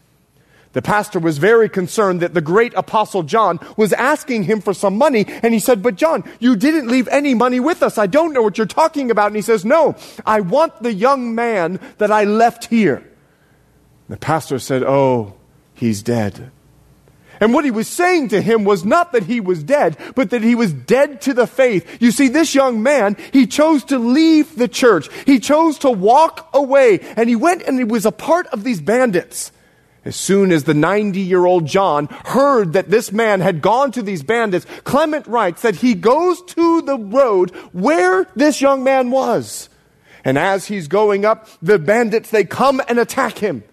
The 0.73 0.81
pastor 0.81 1.17
was 1.17 1.37
very 1.37 1.69
concerned 1.69 2.19
that 2.19 2.33
the 2.33 2.41
great 2.41 2.73
apostle 2.73 3.23
John 3.23 3.61
was 3.77 3.93
asking 3.93 4.43
him 4.43 4.59
for 4.59 4.73
some 4.73 4.97
money. 4.97 5.25
And 5.41 5.53
he 5.53 5.61
said, 5.61 5.81
But 5.81 5.95
John, 5.95 6.25
you 6.41 6.57
didn't 6.57 6.89
leave 6.89 7.07
any 7.07 7.33
money 7.33 7.61
with 7.61 7.83
us. 7.83 7.97
I 7.97 8.05
don't 8.05 8.33
know 8.33 8.41
what 8.41 8.57
you're 8.57 8.67
talking 8.67 9.09
about. 9.11 9.27
And 9.27 9.37
he 9.37 9.41
says, 9.41 9.63
No, 9.63 9.95
I 10.25 10.41
want 10.41 10.83
the 10.83 10.93
young 10.93 11.33
man 11.33 11.79
that 11.99 12.11
I 12.11 12.25
left 12.25 12.65
here. 12.65 13.09
The 14.09 14.17
pastor 14.17 14.59
said, 14.59 14.83
Oh, 14.83 15.35
he's 15.73 16.03
dead. 16.03 16.51
And 17.39 17.53
what 17.53 17.65
he 17.65 17.71
was 17.71 17.87
saying 17.87 18.29
to 18.29 18.41
him 18.41 18.63
was 18.63 18.83
not 18.83 19.11
that 19.11 19.23
he 19.23 19.39
was 19.39 19.63
dead, 19.63 19.97
but 20.15 20.31
that 20.31 20.41
he 20.41 20.55
was 20.55 20.73
dead 20.73 21.21
to 21.21 21.33
the 21.33 21.47
faith. 21.47 22.01
You 22.01 22.11
see, 22.11 22.27
this 22.27 22.55
young 22.55 22.81
man, 22.81 23.15
he 23.31 23.45
chose 23.45 23.83
to 23.85 23.99
leave 23.99 24.55
the 24.55 24.67
church. 24.67 25.09
He 25.25 25.39
chose 25.39 25.79
to 25.79 25.91
walk 25.91 26.49
away 26.53 26.99
and 27.15 27.29
he 27.29 27.35
went 27.35 27.63
and 27.63 27.77
he 27.77 27.83
was 27.83 28.05
a 28.05 28.11
part 28.11 28.47
of 28.47 28.63
these 28.63 28.81
bandits. 28.81 29.51
As 30.05 30.15
soon 30.15 30.53
as 30.53 30.63
the 30.63 30.73
90 30.73 31.19
year 31.19 31.45
old 31.45 31.65
John 31.65 32.07
heard 32.25 32.73
that 32.73 32.89
this 32.89 33.11
man 33.11 33.41
had 33.41 33.61
gone 33.61 33.91
to 33.91 34.01
these 34.01 34.23
bandits, 34.23 34.65
Clement 34.85 35.27
writes 35.27 35.63
that 35.63 35.75
he 35.75 35.95
goes 35.95 36.41
to 36.43 36.81
the 36.81 36.97
road 36.97 37.53
where 37.73 38.25
this 38.35 38.61
young 38.61 38.85
man 38.85 39.11
was. 39.11 39.69
And 40.23 40.37
as 40.37 40.65
he's 40.65 40.87
going 40.87 41.25
up, 41.25 41.47
the 41.61 41.77
bandits, 41.77 42.29
they 42.29 42.45
come 42.45 42.81
and 42.87 42.99
attack 42.99 43.37
him. 43.37 43.63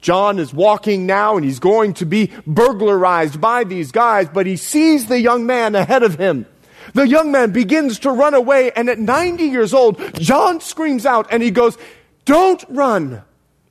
John 0.00 0.38
is 0.38 0.54
walking 0.54 1.06
now 1.06 1.36
and 1.36 1.44
he's 1.44 1.58
going 1.58 1.94
to 1.94 2.06
be 2.06 2.32
burglarized 2.46 3.40
by 3.40 3.64
these 3.64 3.92
guys, 3.92 4.28
but 4.28 4.46
he 4.46 4.56
sees 4.56 5.06
the 5.06 5.20
young 5.20 5.46
man 5.46 5.74
ahead 5.74 6.02
of 6.02 6.16
him. 6.16 6.46
The 6.94 7.06
young 7.06 7.30
man 7.30 7.52
begins 7.52 8.00
to 8.00 8.10
run 8.10 8.34
away, 8.34 8.72
and 8.72 8.88
at 8.88 8.98
90 8.98 9.44
years 9.44 9.74
old, 9.74 10.00
John 10.14 10.60
screams 10.60 11.06
out 11.06 11.28
and 11.30 11.42
he 11.42 11.50
goes, 11.50 11.76
Don't 12.24 12.64
run. 12.68 13.22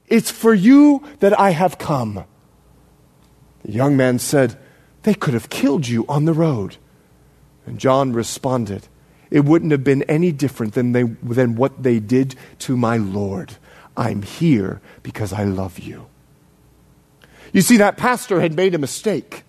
It's 0.08 0.32
for 0.32 0.54
you 0.54 1.04
that 1.20 1.38
I 1.40 1.52
have 1.52 1.78
come. 1.78 2.24
The 3.64 3.72
young 3.72 3.98
man 3.98 4.20
said, 4.20 4.58
They 5.04 5.14
could 5.14 5.34
have 5.34 5.50
killed 5.50 5.88
you 5.88 6.06
on 6.08 6.26
the 6.26 6.34
road. 6.34 6.78
And 7.66 7.80
John 7.80 8.14
responded, 8.14 8.88
It 9.30 9.46
wouldn't 9.46 9.72
have 9.72 9.84
been 9.84 10.04
any 10.04 10.32
different 10.32 10.74
than, 10.74 10.94
they, 10.94 11.04
than 11.04 11.56
what 11.56 11.84
they 11.84 12.00
did 12.00 12.36
to 12.60 12.78
my 12.78 12.98
Lord. 12.98 13.58
I'm 13.98 14.22
here 14.22 14.82
because 15.04 15.34
I 15.34 15.44
love 15.44 15.80
you. 15.80 16.08
You 17.54 17.62
see, 17.62 17.78
that 17.78 17.98
pastor 17.98 18.42
had 18.42 18.56
made 18.56 18.76
a 18.76 18.80
mistake. 18.80 19.44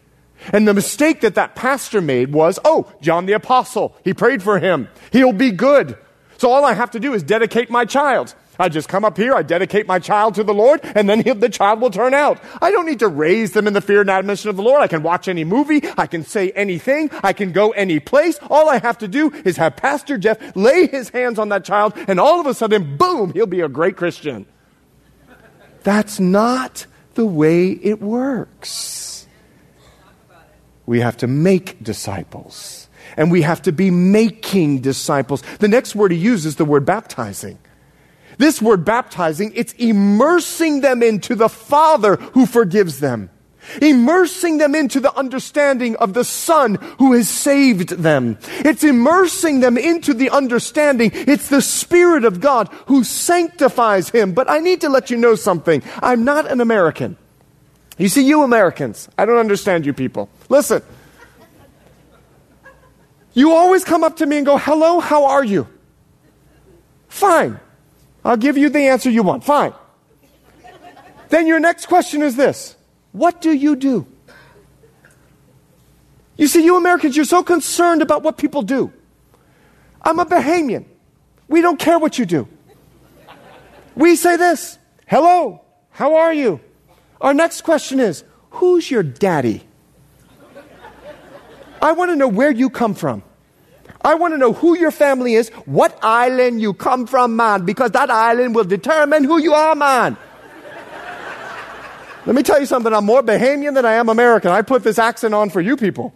And 0.53 0.67
the 0.67 0.75
mistake 0.75 1.21
that 1.21 1.35
that 1.35 1.55
pastor 1.55 2.01
made 2.01 2.33
was, 2.33 2.59
oh, 2.65 2.91
John 3.01 3.27
the 3.27 3.35
Apostle, 3.35 3.95
he 4.05 4.15
prayed 4.15 4.43
for 4.43 4.59
him. 4.59 4.89
He'll 5.13 5.33
be 5.33 5.51
good. 5.51 5.99
So 6.39 6.51
all 6.51 6.65
I 6.65 6.73
have 6.73 6.93
to 6.93 7.01
do 7.01 7.13
is 7.13 7.23
dedicate 7.23 7.69
my 7.69 7.85
child. 7.85 8.35
I 8.59 8.69
just 8.69 8.89
come 8.89 9.07
up 9.07 9.17
here, 9.17 9.35
I 9.35 9.43
dedicate 9.43 9.87
my 9.87 9.99
child 9.99 10.35
to 10.35 10.45
the 10.45 10.53
Lord, 10.53 10.81
and 10.83 11.09
then 11.09 11.23
the 11.41 11.49
child 11.49 11.81
will 11.81 11.91
turn 11.91 12.13
out. 12.13 12.43
I 12.61 12.71
don't 12.71 12.85
need 12.85 12.99
to 12.99 13.09
raise 13.09 13.53
them 13.53 13.67
in 13.67 13.73
the 13.73 13.81
fear 13.81 14.03
and 14.03 14.11
admonition 14.11 14.51
of 14.51 14.57
the 14.57 14.63
Lord. 14.63 14.83
I 14.83 14.87
can 14.87 15.03
watch 15.03 15.29
any 15.29 15.45
movie, 15.45 15.83
I 15.97 16.07
can 16.07 16.25
say 16.25 16.51
anything, 16.51 17.11
I 17.23 17.33
can 17.33 17.53
go 17.53 17.71
any 17.71 18.01
place. 18.01 18.39
All 18.51 18.69
I 18.69 18.79
have 18.79 18.99
to 18.99 19.09
do 19.09 19.31
is 19.45 19.57
have 19.57 19.77
Pastor 19.77 20.19
Jeff 20.19 20.55
lay 20.55 20.87
his 20.87 21.09
hands 21.09 21.39
on 21.39 21.49
that 21.49 21.65
child, 21.65 21.95
and 22.07 22.21
all 22.21 22.39
of 22.39 22.47
a 22.47 22.53
sudden, 22.53 22.99
boom, 22.99 23.33
he'll 23.33 23.47
be 23.47 23.63
a 23.63 23.69
great 23.69 23.97
Christian. 23.97 24.45
That's 25.83 26.21
not 26.21 26.87
the 27.15 27.27
way 27.27 27.71
it 27.71 28.01
works. 28.01 29.27
We 30.87 31.01
have 31.01 31.17
to 31.19 31.27
make 31.27 31.83
disciples. 31.83 32.89
And 33.17 33.31
we 33.31 33.43
have 33.43 33.63
to 33.63 33.73
be 33.73 33.91
making 33.91 34.81
disciples. 34.81 35.43
The 35.59 35.69
next 35.69 35.95
word 35.95 36.13
he 36.13 36.19
uses 36.19 36.57
the 36.57 36.65
word 36.65 36.85
baptizing. 36.85 37.59
This 38.39 38.63
word 38.63 38.85
baptizing, 38.85 39.53
it's 39.55 39.73
immersing 39.75 40.81
them 40.81 41.03
into 41.03 41.35
the 41.35 41.49
Father 41.49 42.17
who 42.17 42.47
forgives 42.47 43.01
them. 43.01 43.31
Immersing 43.81 44.59
them 44.59 44.75
into 44.75 45.01
the 45.01 45.15
understanding 45.17 45.97
of 45.97 46.15
the 46.15 46.25
Son 46.25 46.77
who 46.99 47.13
has 47.13 47.29
saved 47.29 47.91
them. 47.91 48.39
It's 48.59 48.85
immersing 48.85 49.61
them 49.61 49.79
into 49.79 50.15
the 50.15 50.31
understanding. 50.31 51.11
It's 51.15 51.49
the 51.49 51.63
Spirit 51.63 52.25
of 52.25 52.41
God 52.41 52.69
who 52.87 53.05
sanctifies 53.05 54.11
him. 54.11 54.33
But 54.33 54.51
I 54.51 54.59
need 54.59 54.81
to 54.83 54.89
let 54.89 55.11
you 55.11 55.17
know 55.17 55.35
something. 55.35 55.83
I'm 56.03 56.25
not 56.25 56.51
an 56.51 56.61
American. 56.61 57.17
You 57.99 58.09
see, 58.09 58.27
you 58.27 58.43
Americans, 58.43 59.09
I 59.19 59.27
don't 59.27 59.39
understand 59.39 59.85
you 59.85 59.93
people. 59.93 60.31
Listen. 60.49 60.83
You 63.33 63.53
always 63.53 63.85
come 63.85 64.03
up 64.03 64.17
to 64.17 64.27
me 64.27 64.39
and 64.39 64.47
go, 64.47 64.57
Hello, 64.59 65.01
how 65.01 65.27
are 65.27 65.45
you? 65.45 65.69
Fine. 67.09 67.61
I'll 68.25 68.37
give 68.37 68.57
you 68.57 68.69
the 68.71 68.89
answer 68.89 69.11
you 69.11 69.23
want. 69.23 69.45
Fine. 69.45 69.75
then 71.29 71.47
your 71.47 71.61
next 71.61 71.87
question 71.87 72.23
is 72.23 72.37
this 72.37 72.77
What 73.13 73.41
do 73.41 73.53
you 73.53 73.77
do? 73.77 74.07
You 76.37 76.47
see, 76.47 76.65
you 76.65 76.77
Americans, 76.77 77.17
you're 77.17 77.25
so 77.25 77.43
concerned 77.43 78.03
about 78.03 78.23
what 78.23 78.39
people 78.39 78.63
do. 78.63 78.93
I'm 80.03 80.19
a 80.19 80.25
Bahamian. 80.25 80.87
We 81.49 81.61
don't 81.61 81.79
care 81.79 81.99
what 81.99 82.19
you 82.19 82.25
do. 82.25 82.49
We 83.95 84.17
say 84.17 84.37
this 84.37 84.79
Hello, 85.07 85.63
how 85.91 86.15
are 86.15 86.33
you? 86.33 86.61
Our 87.21 87.35
next 87.35 87.63
question 87.63 88.01
is 88.01 88.25
Who's 88.51 88.91
your 88.91 89.03
daddy? 89.03 89.63
I 91.83 91.93
want 91.93 92.11
to 92.11 92.17
know 92.17 92.29
where 92.29 92.51
you 92.51 92.71
come 92.71 92.95
from. 92.95 93.23
I 94.03 94.15
want 94.15 94.33
to 94.33 94.39
know 94.39 94.53
who 94.53 94.79
your 94.79 94.91
family 94.91 95.35
is, 95.35 95.51
what 95.67 95.99
island 96.03 96.61
you 96.61 96.73
come 96.73 97.07
from, 97.07 97.37
man, 97.37 97.67
because 97.67 97.91
that 97.91 98.11
island 98.11 98.55
will 98.55 98.65
determine 98.65 99.25
who 99.25 99.39
you 99.39 99.53
are, 99.53 99.75
man. 99.75 100.17
Let 102.27 102.37
me 102.37 102.43
tell 102.43 102.61
you 102.61 102.67
something. 102.67 102.93
I'm 102.93 103.07
more 103.07 103.23
Bahamian 103.23 103.75
than 103.75 103.85
I 103.85 103.95
am 103.95 104.09
American. 104.09 104.51
I 104.51 104.63
put 104.63 104.83
this 104.83 104.99
accent 104.99 105.35
on 105.35 105.51
for 105.51 105.61
you 105.61 105.77
people. 105.77 106.13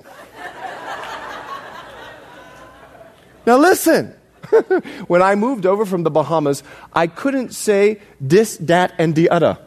now 3.47 3.57
listen. 3.57 4.15
when 5.07 5.23
I 5.23 5.35
moved 5.35 5.67
over 5.67 5.87
from 5.87 6.03
the 6.03 6.11
Bahamas, 6.11 6.63
I 6.93 7.07
couldn't 7.07 7.55
say 7.55 8.01
this, 8.21 8.57
that, 8.59 8.93
and 8.99 9.15
the 9.15 9.31
other. 9.31 9.59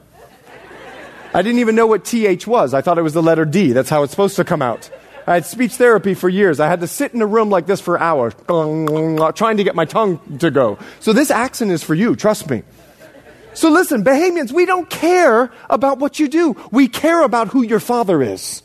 I 1.33 1.41
didn't 1.41 1.59
even 1.59 1.75
know 1.75 1.87
what 1.87 2.05
TH 2.05 2.47
was. 2.47 2.73
I 2.73 2.81
thought 2.81 2.97
it 2.97 3.01
was 3.01 3.13
the 3.13 3.23
letter 3.23 3.45
D. 3.45 3.73
That's 3.73 3.89
how 3.89 4.03
it's 4.03 4.11
supposed 4.11 4.35
to 4.37 4.43
come 4.43 4.61
out. 4.61 4.89
I 5.25 5.33
had 5.33 5.45
speech 5.45 5.73
therapy 5.73 6.13
for 6.13 6.29
years. 6.29 6.59
I 6.59 6.67
had 6.67 6.79
to 6.79 6.87
sit 6.87 7.13
in 7.13 7.21
a 7.21 7.27
room 7.27 7.49
like 7.49 7.65
this 7.65 7.81
for 7.81 7.99
hours, 7.99 8.33
trying 8.47 9.57
to 9.57 9.63
get 9.63 9.75
my 9.75 9.85
tongue 9.85 10.19
to 10.39 10.49
go. 10.49 10.79
So 11.01 11.11
this 11.11 11.31
accent 11.31 11.71
is 11.71 11.83
for 11.83 11.93
you, 11.93 12.15
trust 12.15 12.49
me. 12.49 12.63
So 13.57 13.71
listen, 13.71 14.03
Bahamians, 14.03 14.51
we 14.51 14.67
don't 14.67 14.87
care 14.87 15.51
about 15.67 15.97
what 15.97 16.19
you 16.19 16.27
do. 16.27 16.55
We 16.71 16.87
care 16.87 17.23
about 17.23 17.47
who 17.47 17.63
your 17.63 17.79
father 17.79 18.21
is. 18.21 18.61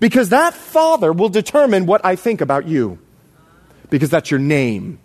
Because 0.00 0.30
that 0.30 0.54
father 0.54 1.12
will 1.12 1.28
determine 1.28 1.84
what 1.84 2.02
I 2.02 2.16
think 2.16 2.40
about 2.40 2.66
you. 2.66 2.98
Because 3.90 4.08
that's 4.08 4.30
your 4.30 4.40
name. 4.40 5.00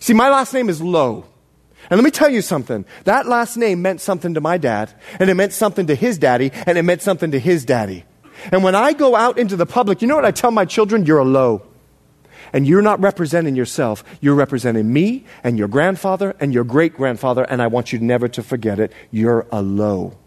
See, 0.00 0.12
my 0.12 0.28
last 0.28 0.52
name 0.52 0.68
is 0.68 0.82
Lowe. 0.82 1.24
And 1.88 1.96
let 1.96 2.02
me 2.02 2.10
tell 2.10 2.28
you 2.28 2.42
something. 2.42 2.84
That 3.04 3.28
last 3.28 3.56
name 3.56 3.80
meant 3.80 4.00
something 4.00 4.34
to 4.34 4.40
my 4.40 4.58
dad, 4.58 4.92
and 5.20 5.30
it 5.30 5.34
meant 5.34 5.52
something 5.52 5.86
to 5.86 5.94
his 5.94 6.18
daddy, 6.18 6.50
and 6.66 6.76
it 6.76 6.82
meant 6.82 7.00
something 7.02 7.30
to 7.30 7.38
his 7.38 7.64
daddy. 7.64 8.04
And 8.50 8.64
when 8.64 8.74
I 8.74 8.92
go 8.92 9.14
out 9.14 9.38
into 9.38 9.54
the 9.54 9.66
public, 9.66 10.02
you 10.02 10.08
know 10.08 10.16
what 10.16 10.24
I 10.24 10.32
tell 10.32 10.50
my 10.50 10.64
children? 10.64 11.06
You're 11.06 11.18
a 11.18 11.24
Lowe. 11.24 11.62
And 12.52 12.66
you're 12.66 12.82
not 12.82 13.00
representing 13.00 13.56
yourself. 13.56 14.04
You're 14.20 14.34
representing 14.34 14.92
me 14.92 15.24
and 15.42 15.58
your 15.58 15.68
grandfather 15.68 16.36
and 16.38 16.52
your 16.52 16.64
great 16.64 16.94
grandfather, 16.94 17.44
and 17.44 17.62
I 17.62 17.66
want 17.66 17.92
you 17.92 17.98
never 17.98 18.28
to 18.28 18.42
forget 18.42 18.78
it. 18.78 18.92
You're 19.10 19.46
a 19.50 19.62
Lowe. 19.62 20.18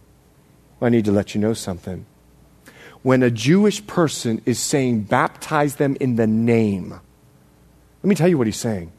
I 0.82 0.90
need 0.90 1.06
to 1.06 1.12
let 1.12 1.34
you 1.34 1.42
know 1.42 1.54
something. 1.54 2.06
When 3.02 3.22
a 3.22 3.30
Jewish 3.30 3.86
person 3.86 4.42
is 4.46 4.60
saying, 4.60 5.02
baptize 5.04 5.76
them 5.76 5.96
in 6.00 6.16
the 6.16 6.28
name, 6.28 6.90
let 6.90 8.10
me 8.10 8.16
tell 8.16 8.28
you 8.28 8.38
what 8.38 8.48
he's 8.48 8.58
saying. 8.58 8.92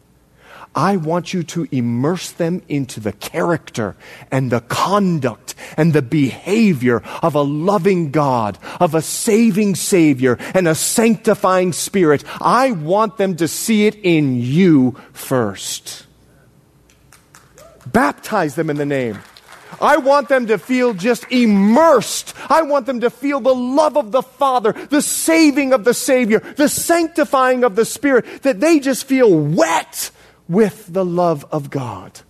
I 0.76 0.98
want 0.98 1.32
you 1.32 1.42
to 1.42 1.66
immerse 1.72 2.30
them 2.30 2.60
into 2.68 3.00
the 3.00 3.12
character 3.12 3.96
and 4.30 4.52
the 4.52 4.60
conduct 4.60 5.54
and 5.78 5.94
the 5.94 6.02
behavior 6.02 7.02
of 7.22 7.34
a 7.34 7.40
loving 7.40 8.10
God, 8.10 8.58
of 8.78 8.94
a 8.94 9.00
saving 9.00 9.74
Savior, 9.74 10.36
and 10.52 10.68
a 10.68 10.74
sanctifying 10.74 11.72
Spirit. 11.72 12.24
I 12.42 12.72
want 12.72 13.16
them 13.16 13.36
to 13.36 13.48
see 13.48 13.86
it 13.86 13.94
in 13.94 14.38
you 14.38 14.96
first. 15.14 16.04
Baptize 17.86 18.54
them 18.54 18.68
in 18.68 18.76
the 18.76 18.84
name. 18.84 19.18
I 19.80 19.96
want 19.96 20.28
them 20.28 20.46
to 20.46 20.58
feel 20.58 20.92
just 20.94 21.30
immersed. 21.30 22.34
I 22.48 22.62
want 22.62 22.86
them 22.86 23.00
to 23.00 23.10
feel 23.10 23.40
the 23.40 23.54
love 23.54 23.96
of 23.96 24.12
the 24.12 24.22
Father, 24.22 24.72
the 24.72 25.02
saving 25.02 25.72
of 25.72 25.84
the 25.84 25.94
Savior, 25.94 26.40
the 26.40 26.68
sanctifying 26.68 27.64
of 27.64 27.76
the 27.76 27.84
Spirit, 27.84 28.42
that 28.42 28.60
they 28.60 28.78
just 28.78 29.04
feel 29.04 29.38
wet 29.38 30.10
with 30.48 30.92
the 30.92 31.04
love 31.04 31.44
of 31.50 31.70
God. 31.70 32.20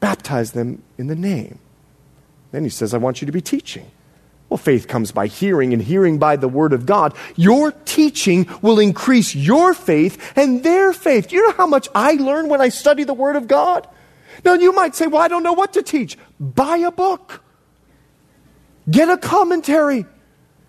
Baptize 0.00 0.52
them 0.52 0.82
in 0.98 1.06
the 1.06 1.16
name. 1.16 1.58
Then 2.52 2.64
he 2.64 2.70
says, 2.70 2.94
I 2.94 2.98
want 2.98 3.20
you 3.20 3.26
to 3.26 3.32
be 3.32 3.40
teaching. 3.40 3.90
Well, 4.48 4.58
faith 4.58 4.86
comes 4.86 5.10
by 5.10 5.26
hearing, 5.26 5.72
and 5.72 5.82
hearing 5.82 6.18
by 6.18 6.36
the 6.36 6.48
Word 6.48 6.72
of 6.72 6.86
God. 6.86 7.14
Your 7.34 7.72
teaching 7.72 8.46
will 8.62 8.78
increase 8.78 9.34
your 9.34 9.74
faith 9.74 10.32
and 10.36 10.62
their 10.62 10.92
faith. 10.92 11.28
Do 11.28 11.36
you 11.36 11.48
know 11.48 11.54
how 11.56 11.66
much 11.66 11.88
I 11.94 12.12
learn 12.12 12.48
when 12.48 12.60
I 12.60 12.68
study 12.68 13.02
the 13.02 13.14
Word 13.14 13.34
of 13.34 13.48
God? 13.48 13.88
Now, 14.44 14.54
you 14.54 14.72
might 14.72 14.94
say, 14.94 15.08
Well, 15.08 15.20
I 15.20 15.28
don't 15.28 15.42
know 15.42 15.52
what 15.52 15.72
to 15.72 15.82
teach. 15.82 16.16
Buy 16.38 16.76
a 16.76 16.92
book, 16.92 17.42
get 18.88 19.08
a 19.08 19.16
commentary, 19.16 20.06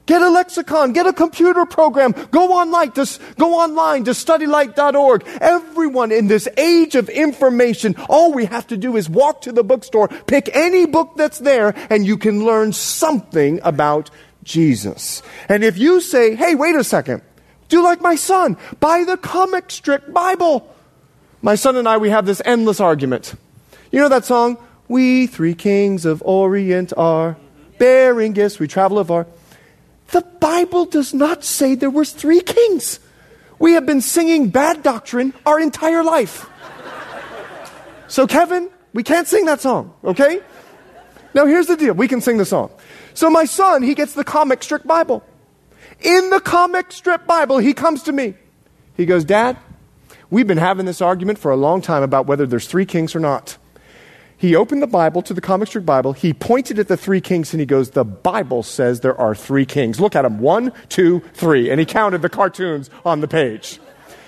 Get 0.07 0.21
a 0.21 0.29
lexicon, 0.29 0.93
get 0.93 1.05
a 1.05 1.11
computer 1.11 1.65
program, 1.65 2.13
go 2.31 2.53
online 2.53 2.91
to, 2.93 3.05
go 3.37 3.55
online 3.55 4.05
to 4.05 4.11
studylight.org. 4.11 5.27
Everyone 5.41 6.13
in 6.13 6.27
this 6.27 6.47
age 6.57 6.95
of 6.95 7.09
information, 7.09 7.93
all 8.07 8.31
we 8.31 8.45
have 8.45 8.65
to 8.67 8.77
do 8.77 8.95
is 8.95 9.09
walk 9.09 9.41
to 9.41 9.51
the 9.51 9.65
bookstore, 9.65 10.07
pick 10.07 10.49
any 10.55 10.85
book 10.85 11.11
that's 11.17 11.39
there, 11.39 11.75
and 11.89 12.07
you 12.07 12.17
can 12.17 12.45
learn 12.45 12.71
something 12.71 13.59
about 13.63 14.09
Jesus. 14.45 15.21
And 15.49 15.61
if 15.61 15.77
you 15.77 15.99
say, 15.99 16.35
hey, 16.35 16.55
wait 16.55 16.77
a 16.77 16.85
second, 16.85 17.21
do 17.67 17.83
like 17.83 17.99
my 17.99 18.15
son, 18.15 18.55
buy 18.79 19.03
the 19.03 19.17
comic 19.17 19.69
strip 19.69 20.13
Bible. 20.13 20.73
My 21.41 21.55
son 21.55 21.75
and 21.75 21.85
I, 21.85 21.97
we 21.97 22.11
have 22.11 22.25
this 22.25 22.41
endless 22.45 22.79
argument. 22.79 23.35
You 23.91 23.99
know 23.99 24.09
that 24.09 24.23
song? 24.23 24.57
We 24.87 25.27
three 25.27 25.53
kings 25.53 26.05
of 26.05 26.23
Orient 26.25 26.93
are 26.95 27.35
bearing 27.77 28.31
gifts, 28.31 28.57
we 28.57 28.69
travel 28.69 28.99
afar. 28.99 29.27
The 30.11 30.21
Bible 30.21 30.85
does 30.85 31.13
not 31.13 31.43
say 31.43 31.75
there 31.75 31.89
was 31.89 32.11
three 32.11 32.41
kings. 32.41 32.99
We 33.59 33.73
have 33.73 33.85
been 33.85 34.01
singing 34.01 34.49
bad 34.49 34.83
doctrine 34.83 35.33
our 35.45 35.59
entire 35.59 36.03
life. 36.03 36.49
So, 38.07 38.25
Kevin, 38.25 38.69
we 38.93 39.03
can't 39.03 39.27
sing 39.27 39.45
that 39.45 39.59
song, 39.59 39.93
okay? 40.03 40.39
Now, 41.33 41.45
here's 41.45 41.67
the 41.67 41.75
deal. 41.75 41.93
We 41.93 42.07
can 42.07 42.21
sing 42.21 42.37
the 42.37 42.45
song. 42.45 42.71
So, 43.13 43.29
my 43.29 43.45
son, 43.45 43.83
he 43.83 43.95
gets 43.95 44.13
the 44.13 44.23
comic 44.23 44.63
strip 44.63 44.83
Bible. 44.85 45.23
In 46.01 46.29
the 46.29 46.39
comic 46.39 46.91
strip 46.91 47.27
Bible, 47.27 47.57
he 47.57 47.73
comes 47.73 48.03
to 48.03 48.11
me. 48.11 48.35
He 48.95 49.05
goes, 49.05 49.25
Dad, 49.25 49.57
we've 50.29 50.47
been 50.47 50.57
having 50.57 50.85
this 50.85 51.01
argument 51.01 51.37
for 51.37 51.51
a 51.51 51.57
long 51.57 51.81
time 51.81 52.03
about 52.03 52.27
whether 52.27 52.45
there's 52.45 52.67
three 52.67 52.85
kings 52.85 53.15
or 53.15 53.19
not. 53.19 53.57
He 54.39 54.55
opened 54.55 54.83
the 54.83 54.87
Bible 54.87 55.23
to 55.23 55.33
the 55.33 55.41
comic 55.41 55.67
strip 55.67 55.85
Bible. 55.85 56.13
He 56.13 56.31
pointed 56.31 56.77
at 56.77 56.87
the 56.87 56.95
three 56.95 57.21
kings 57.21 57.53
and 57.53 57.59
he 57.59 57.65
goes, 57.65 57.91
The 57.91 58.05
Bible 58.05 58.61
says 58.61 58.99
there 58.99 59.19
are 59.19 59.33
three 59.33 59.65
kings. 59.65 59.99
Look 59.99 60.15
at 60.15 60.21
them. 60.21 60.39
One, 60.39 60.71
two, 60.89 61.21
three. 61.33 61.71
And 61.71 61.79
he 61.79 61.85
counted 61.85 62.21
the 62.21 62.29
cartoons 62.29 62.91
on 63.03 63.21
the 63.21 63.27
page. 63.27 63.79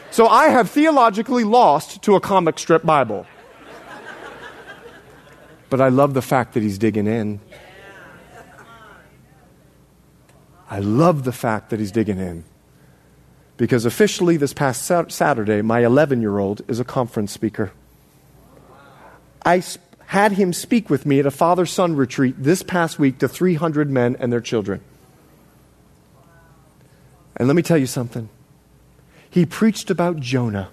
So 0.10 0.28
I 0.28 0.48
have 0.48 0.72
theologically 0.72 1.43
lost 1.43 2.02
to 2.02 2.15
a 2.15 2.19
comic 2.19 2.58
strip 2.58 2.84
Bible. 2.84 3.28
But 5.69 5.80
I 5.80 5.89
love 5.89 6.15
the 6.15 6.24
fact 6.24 6.56
that 6.56 6.63
he's 6.63 6.80
digging 6.80 7.06
in. 7.06 7.39
I 10.72 10.80
love 10.80 11.24
the 11.24 11.32
fact 11.32 11.69
that 11.69 11.80
he's 11.80 11.91
digging 11.91 12.17
in. 12.17 12.43
Because 13.58 13.86
officially, 13.86 14.38
this 14.38 14.54
past 14.54 14.86
Saturday, 14.86 15.62
my 15.62 15.86
11 15.86 16.22
year 16.22 16.39
old 16.39 16.62
is 16.67 16.80
a 16.80 16.86
conference 16.86 17.32
speaker. 17.32 17.72
I 19.45 19.62
had 20.10 20.32
him 20.32 20.52
speak 20.52 20.89
with 20.89 21.06
me 21.06 21.19
at 21.19 21.26
a 21.28 21.32
father 21.32 21.67
son 21.67 21.95
retreat 21.95 22.34
this 22.39 22.63
past 22.63 22.98
week 22.98 23.19
to 23.19 23.28
300 23.28 23.91
men 23.91 24.17
and 24.19 24.34
their 24.34 24.41
children. 24.41 24.82
And 27.38 27.48
let 27.48 27.56
me 27.56 27.62
tell 27.62 27.78
you 27.78 27.86
something. 27.86 28.28
He 29.30 29.45
preached 29.45 29.91
about 29.91 30.19
Jonah, 30.19 30.72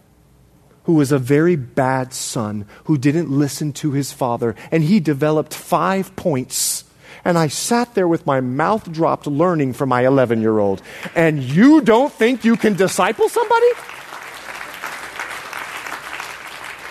who 0.85 0.95
was 0.95 1.13
a 1.13 1.19
very 1.19 1.55
bad 1.55 2.15
son 2.15 2.65
who 2.85 2.97
didn't 2.97 3.31
listen 3.31 3.75
to 3.75 3.93
his 3.93 4.11
father, 4.11 4.57
and 4.71 4.83
he 4.83 5.01
developed 5.01 5.53
five 5.53 6.17
points 6.17 6.85
and 7.25 7.37
I 7.37 7.49
sat 7.49 7.95
there 7.97 8.07
with 8.07 8.25
my 8.25 8.41
mouth 8.41 8.91
dropped 8.93 9.27
learning 9.27 9.73
from 9.73 9.89
my 9.89 10.07
11 10.07 10.41
year 10.41 10.61
old. 10.61 10.81
And 11.17 11.43
you 11.43 11.81
don't 11.81 12.13
think 12.13 12.45
you 12.45 12.57
can 12.57 12.75
disciple 12.75 13.29
somebody? 13.29 13.67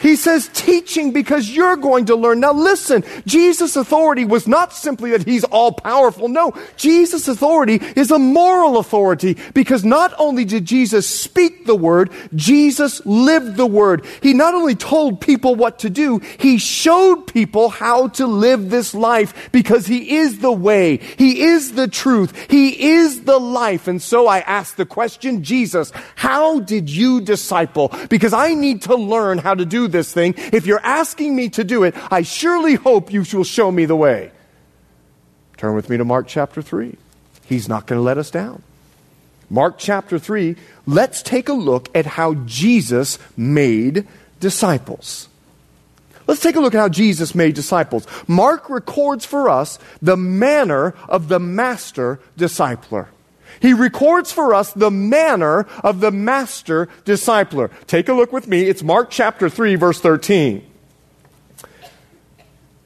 He 0.06 0.15
says 0.15 0.52
teaching 0.54 1.13
because 1.13 1.50
you're 1.50 1.78
going 1.78 2.06
to 2.06 2.15
learn. 2.15 2.39
Now 2.39 2.54
listen, 2.54 3.04
Jesus' 3.26 3.76
authority 3.76 4.24
was 4.24 4.48
not 4.48 4.72
simply 4.72 5.10
that 5.10 5.26
he's 5.26 5.44
all 5.46 5.72
powerful. 5.72 6.28
No, 6.28 6.54
Jesus' 6.78 7.28
authority 7.28 7.82
is 7.96 8.12
a 8.12 8.20
moral 8.20 8.78
authority 8.78 9.36
because 9.56 9.84
not 9.84 10.13
only 10.20 10.46
did 10.46 10.65
Jesus 10.65 11.10
speak 11.10 11.65
the 11.65 11.76
word, 11.76 12.12
Jesus 12.36 13.04
lived 13.04 13.56
the 13.56 13.65
word. 13.65 14.06
He 14.22 14.36
not 14.36 14.54
only 14.54 14.76
told 14.76 15.22
people 15.22 15.56
what 15.56 15.80
to 15.80 15.89
do, 15.89 16.20
he 16.38 16.60
showed 16.60 17.26
people 17.26 17.70
how 17.70 18.10
to 18.10 18.28
live 18.28 18.70
this 18.70 18.94
life 18.94 19.50
because 19.52 19.88
he 19.88 20.18
is 20.18 20.38
the 20.38 20.52
way. 20.52 20.98
He 20.98 21.41
is 21.41 21.72
the 21.72 21.88
truth. 21.88 22.52
He 22.52 22.89
is 22.91 23.24
the 23.24 23.39
life. 23.39 23.88
And 23.88 24.00
so 24.00 24.28
I 24.28 24.41
ask 24.41 24.76
the 24.76 24.86
question, 24.86 25.44
Jesus, 25.44 25.91
how 26.13 26.60
did 26.60 26.91
you 26.91 27.22
disciple? 27.22 27.91
Because 28.08 28.34
I 28.34 28.54
need 28.54 28.84
to 28.84 28.94
learn 28.94 29.39
how 29.39 29.56
to 29.56 29.65
do 29.65 29.88
this 29.88 29.95
this 29.96 30.14
thing. 30.14 30.36
If 30.52 30.66
you're 30.66 30.84
asking 30.84 31.36
me 31.36 31.50
to 31.50 31.64
do 31.64 31.84
it, 31.84 31.96
I 32.12 32.22
surely 32.22 32.76
hope 32.76 33.12
you 33.12 33.24
will 33.34 33.44
show 33.44 33.72
me 33.72 33.86
the 33.86 33.96
way. 33.96 34.32
Turn 35.58 35.76
with 35.76 35.90
me 35.90 35.98
to 35.98 36.06
Mark 36.06 36.28
chapter 36.28 36.62
3. 36.62 36.98
He's 37.46 37.70
not 37.70 37.88
going 37.88 38.00
to 38.00 38.04
let 38.04 38.18
us 38.18 38.30
down. 38.30 38.62
Mark 39.50 39.78
chapter 39.78 40.18
3, 40.18 40.56
let's 40.86 41.22
take 41.22 41.50
a 41.50 41.54
look 41.54 41.90
at 41.96 42.06
how 42.06 42.34
Jesus 42.46 43.20
made 43.38 44.08
disciples. 44.40 45.30
Let's 46.28 46.42
take 46.42 46.56
a 46.56 46.60
look 46.60 46.74
at 46.74 46.80
how 46.80 46.90
Jesus 46.90 47.36
made 47.36 47.54
disciples. 47.54 48.08
Mark 48.28 48.70
records 48.70 49.26
for 49.26 49.50
us 49.50 49.78
the 50.02 50.18
manner 50.18 50.96
of 51.08 51.28
the 51.28 51.40
master 51.40 52.20
discipler. 52.38 53.08
He 53.65 53.73
records 53.73 54.32
for 54.32 54.54
us 54.54 54.71
the 54.73 54.91
manner 54.91 55.65
of 55.84 55.99
the 55.99 56.12
master 56.12 56.88
discipler. 57.04 57.71
Take 57.88 58.08
a 58.08 58.13
look 58.13 58.32
with 58.32 58.47
me. 58.47 58.69
It's 58.69 58.84
Mark 58.84 59.10
chapter 59.10 59.49
3, 59.49 59.73
verse 59.73 59.99
13. 59.99 60.63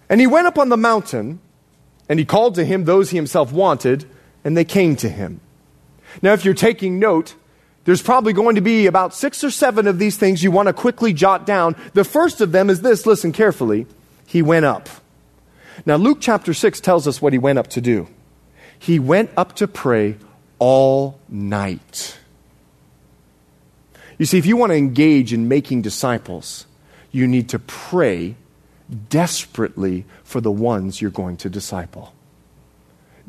And 0.08 0.22
he 0.22 0.26
went 0.26 0.48
up 0.48 0.58
on 0.58 0.70
the 0.70 0.78
mountain, 0.78 1.42
and 2.08 2.18
he 2.18 2.24
called 2.24 2.56
to 2.56 2.64
him 2.64 2.86
those 2.86 3.10
he 3.10 3.18
himself 3.18 3.52
wanted, 3.52 4.06
and 4.46 4.56
they 4.56 4.64
came 4.64 4.96
to 4.96 5.10
him. 5.10 5.42
Now, 6.22 6.32
if 6.32 6.46
you're 6.46 6.54
taking 6.54 6.98
note, 6.98 7.36
there's 7.84 8.02
probably 8.02 8.32
going 8.32 8.56
to 8.56 8.62
be 8.62 8.86
about 8.86 9.14
six 9.14 9.44
or 9.44 9.52
seven 9.52 9.86
of 9.86 10.00
these 10.00 10.16
things 10.16 10.42
you 10.42 10.50
want 10.50 10.68
to 10.68 10.74
quickly 10.74 11.12
jot 11.12 11.46
down. 11.46 11.76
The 11.94 12.06
first 12.06 12.40
of 12.40 12.54
them 12.54 12.70
is 12.70 12.80
this 12.80 13.06
listen 13.06 13.34
carefully. 13.34 13.86
He 14.26 14.42
went 14.42 14.64
up. 14.64 14.88
Now, 15.86 15.98
Luke 15.98 16.20
chapter 16.22 16.54
6 16.54 16.80
tells 16.80 17.06
us 17.06 17.22
what 17.22 17.34
he 17.34 17.40
went 17.40 17.60
up 17.60 17.68
to 17.68 17.82
do. 17.82 18.08
He 18.80 18.98
went 18.98 19.30
up 19.36 19.58
to 19.58 19.68
pray 19.68 20.16
all 20.60 21.20
night. 21.30 22.18
You 24.18 24.26
see, 24.26 24.38
if 24.38 24.46
you 24.46 24.58
want 24.58 24.72
to 24.72 24.76
engage 24.76 25.34
in 25.34 25.48
making 25.48 25.82
disciples, 25.82 26.66
you 27.12 27.28
need 27.28 27.50
to 27.50 27.60
pray 27.60 28.36
desperately 29.10 30.06
for 30.24 30.42
the 30.42 30.52
ones 30.52 31.02
you're 31.02 31.12
going 31.12 31.38
to 31.38 31.50
disciple. 31.50 32.14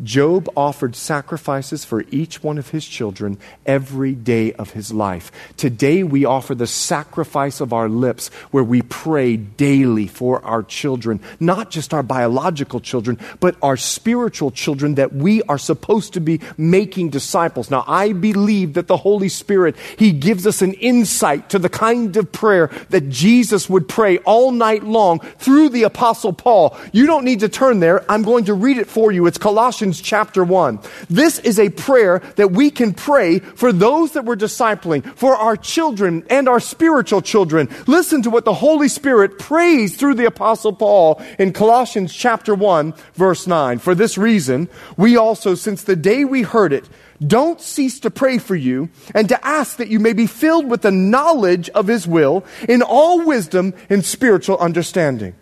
Job 0.03 0.49
offered 0.57 0.97
sacrifices 0.97 1.85
for 1.85 2.05
each 2.11 2.43
one 2.43 2.59
of 2.59 2.71
his 2.71 2.87
children 2.87 3.39
every 3.67 4.15
day 4.15 4.53
of 4.55 4.71
his 4.71 4.93
life. 4.93 5.31
Today 5.57 6.03
we 6.03 6.25
offer 6.25 6.55
the 6.55 6.67
sacrifice 6.67 7.61
of 7.61 7.73
our 7.73 7.89
lips 7.89 8.29
where 8.51 8.65
we 8.65 8.83
pray 8.83 9.37
daily 9.37 10.07
for 10.07 10.43
our 10.45 10.63
children, 10.63 11.21
not 11.39 11.71
just 11.71 11.93
our 11.93 12.03
biological 12.03 12.81
children, 12.81 13.19
but 13.41 13.57
our 13.63 13.77
spiritual 13.77 14.51
children 14.51 14.95
that 14.95 15.13
we 15.13 15.43
are 15.43 15.59
supposed 15.59 16.15
to 16.15 16.21
be 16.21 16.41
making 16.57 17.11
disciples. 17.11 17.71
Now 17.71 17.85
I 17.87 18.13
believe 18.13 18.75
that 18.75 18.87
the 18.87 18.97
Holy 18.97 19.29
Spirit, 19.29 19.77
He 19.99 20.13
gives 20.13 20.47
us 20.47 20.63
an 20.63 20.75
insight 20.75 21.51
to 21.51 21.59
the 21.59 21.69
kind 21.69 22.17
of 22.17 22.33
prayer 22.33 22.71
that 22.91 23.09
Jesus 23.09 23.69
would 23.69 23.89
pray 23.89 24.19
all 24.19 24.51
night 24.51 24.85
long 24.85 25.19
through 25.19 25.69
the 25.71 25.83
apostle 25.83 26.33
Paul. 26.33 26.77
You 26.93 27.07
don't 27.07 27.25
need 27.25 27.41
to 27.41 27.49
turn 27.49 27.81
there. 27.81 28.11
I'm 28.11 28.23
going 28.23 28.45
to 28.47 28.55
read 28.55 28.79
it 28.79 28.87
for 28.87 29.13
you. 29.13 29.27
It's 29.27 29.39
Colossians 29.39 29.90
Colossians 29.91 30.09
chapter 30.09 30.45
1. 30.45 30.79
This 31.09 31.41
is 31.41 31.59
a 31.59 31.69
prayer 31.69 32.21
that 32.37 32.53
we 32.53 32.71
can 32.71 32.95
pray 32.95 33.41
for 33.41 33.73
those 33.73 34.13
that 34.13 34.25
we're 34.25 34.37
discipling, 34.37 35.05
for 35.17 35.35
our 35.35 35.57
children 35.57 36.25
and 36.31 36.49
our 36.49 36.61
spiritual 36.61 37.23
children. 37.23 37.69
Listen 37.89 38.23
to 38.23 38.31
what 38.31 38.45
the 38.45 38.55
Holy 38.55 38.87
Spirit 38.87 39.41
prays 39.41 39.97
through 39.97 40.15
the 40.15 40.27
apostle 40.27 40.73
Paul 40.73 41.21
in 41.41 41.53
Colossians 41.53 42.15
chapter 42.15 42.55
1 42.55 42.95
verse 43.15 43.49
9. 43.49 43.81
For 43.81 43.97
this 43.97 44.17
reason, 44.17 44.69
we 44.97 45.17
also, 45.17 45.57
since 45.57 45.83
the 45.83 45.97
day 45.97 46.25
we 46.25 46.43
heard 46.43 46.73
it, 46.73 46.89
don't 47.27 47.61
cease 47.61 47.99
to 48.01 48.11
pray 48.11 48.39
for 48.39 48.55
you 48.55 48.91
and 49.13 49.29
to 49.29 49.45
ask 49.45 49.79
that 49.79 49.89
you 49.89 49.99
may 49.99 50.13
be 50.13 50.29
filled 50.29 50.71
with 50.71 50.83
the 50.83 50.93
knowledge 50.93 51.69
of 51.71 51.89
His 51.89 52.07
will 52.07 52.45
in 52.69 52.81
all 52.83 53.25
wisdom 53.27 53.75
and 53.89 54.05
spiritual 54.05 54.57
understanding. 54.59 55.35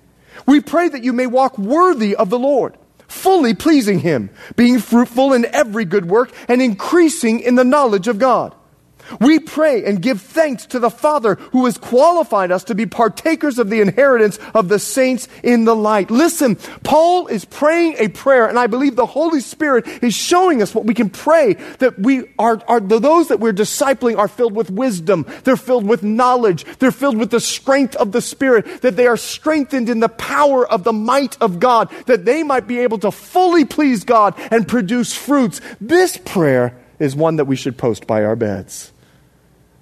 We 0.47 0.61
pray 0.61 0.89
that 0.89 1.05
you 1.05 1.13
may 1.13 1.27
walk 1.27 1.59
worthy 1.59 2.17
of 2.17 2.31
the 2.31 2.39
Lord 2.39 2.79
fully 3.09 3.55
pleasing 3.55 3.99
Him, 4.01 4.31
being 4.55 4.79
fruitful 4.79 5.33
in 5.33 5.47
every 5.47 5.85
good 5.85 6.07
work 6.07 6.33
and 6.47 6.63
increasing 6.63 7.41
in 7.41 7.57
the 7.57 7.65
knowledge 7.65 8.07
of 8.07 8.19
God. 8.19 8.55
We 9.21 9.39
pray 9.39 9.85
and 9.85 10.03
give 10.03 10.21
thanks 10.21 10.67
to 10.67 10.79
the 10.79 10.91
Father 10.91 11.35
who 11.53 11.65
has 11.65 11.79
qualified 11.79 12.53
us 12.53 12.65
to 12.65 12.75
be 12.75 12.87
partakers 12.87 13.59
of 13.59 13.71
the 13.71 13.81
inheritance 13.81 14.39
of 14.55 14.69
the 14.69 14.79
saints 14.79 15.29
in 15.43 15.65
the 15.65 15.77
light. 15.77 16.11
Listen, 16.11 16.57
Paul 16.85 17.27
is 17.27 17.45
praying 17.45 17.97
a 17.99 18.09
prayer, 18.09 18.49
and 18.49 18.59
I 18.59 18.67
believe 18.67 18.97
the 18.97 19.07
Holy 19.07 19.41
Spirit 19.41 19.87
is 20.03 20.15
showing 20.15 20.63
us 20.63 20.75
what 20.75 20.85
we 20.85 20.95
can 20.95 21.11
pray 21.11 21.55
that 21.79 21.99
we 21.99 22.25
are, 22.39 22.61
are 22.69 22.81
those 22.81 23.29
that 23.29 23.41
we're 23.41 23.53
discipling 23.53 24.19
are 24.19 24.29
filled 24.29 24.55
with 24.55 24.71
wisdom. 24.71 25.27
They're 25.45 25.57
filled 25.57 25.87
with 25.87 26.03
knowledge. 26.03 26.65
They're 26.79 26.91
filled 26.91 27.17
with 27.17 27.31
the 27.31 27.41
strength 27.41 27.97
of 27.97 28.13
the 28.13 28.21
Spirit, 28.21 28.83
that 28.83 28.97
they 28.97 29.07
are 29.07 29.17
strengthened 29.17 29.89
in 29.89 30.01
the 30.01 30.09
power 30.09 30.67
of 30.67 30.85
the 30.85 30.93
might 30.93 31.41
of 31.41 31.61
God, 31.61 31.91
that 32.07 32.25
they 32.25 32.43
might 32.43 32.67
be 32.67 32.79
able 32.81 32.99
to 32.99 33.11
fully 33.11 33.65
please 33.65 34.05
God 34.05 34.35
and 34.51 34.67
produce 34.67 35.15
fruits. 35.15 35.61
This 35.81 36.17
prayer 36.17 36.77
is 36.99 37.15
one 37.15 37.37
that 37.37 37.47
we 37.47 37.57
should 37.57 37.79
post 37.79 38.07
by 38.07 38.25
our 38.25 38.37
beds. 38.37 38.93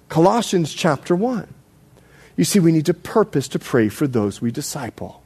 Colossians 0.09 0.73
chapter 0.73 1.15
1. 1.15 1.47
You 2.35 2.43
see, 2.43 2.59
we 2.59 2.71
need 2.71 2.85
to 2.85 2.93
purpose 2.93 3.47
to 3.49 3.59
pray 3.59 3.89
for 3.89 4.07
those 4.07 4.41
we 4.41 4.51
disciple. 4.51 5.21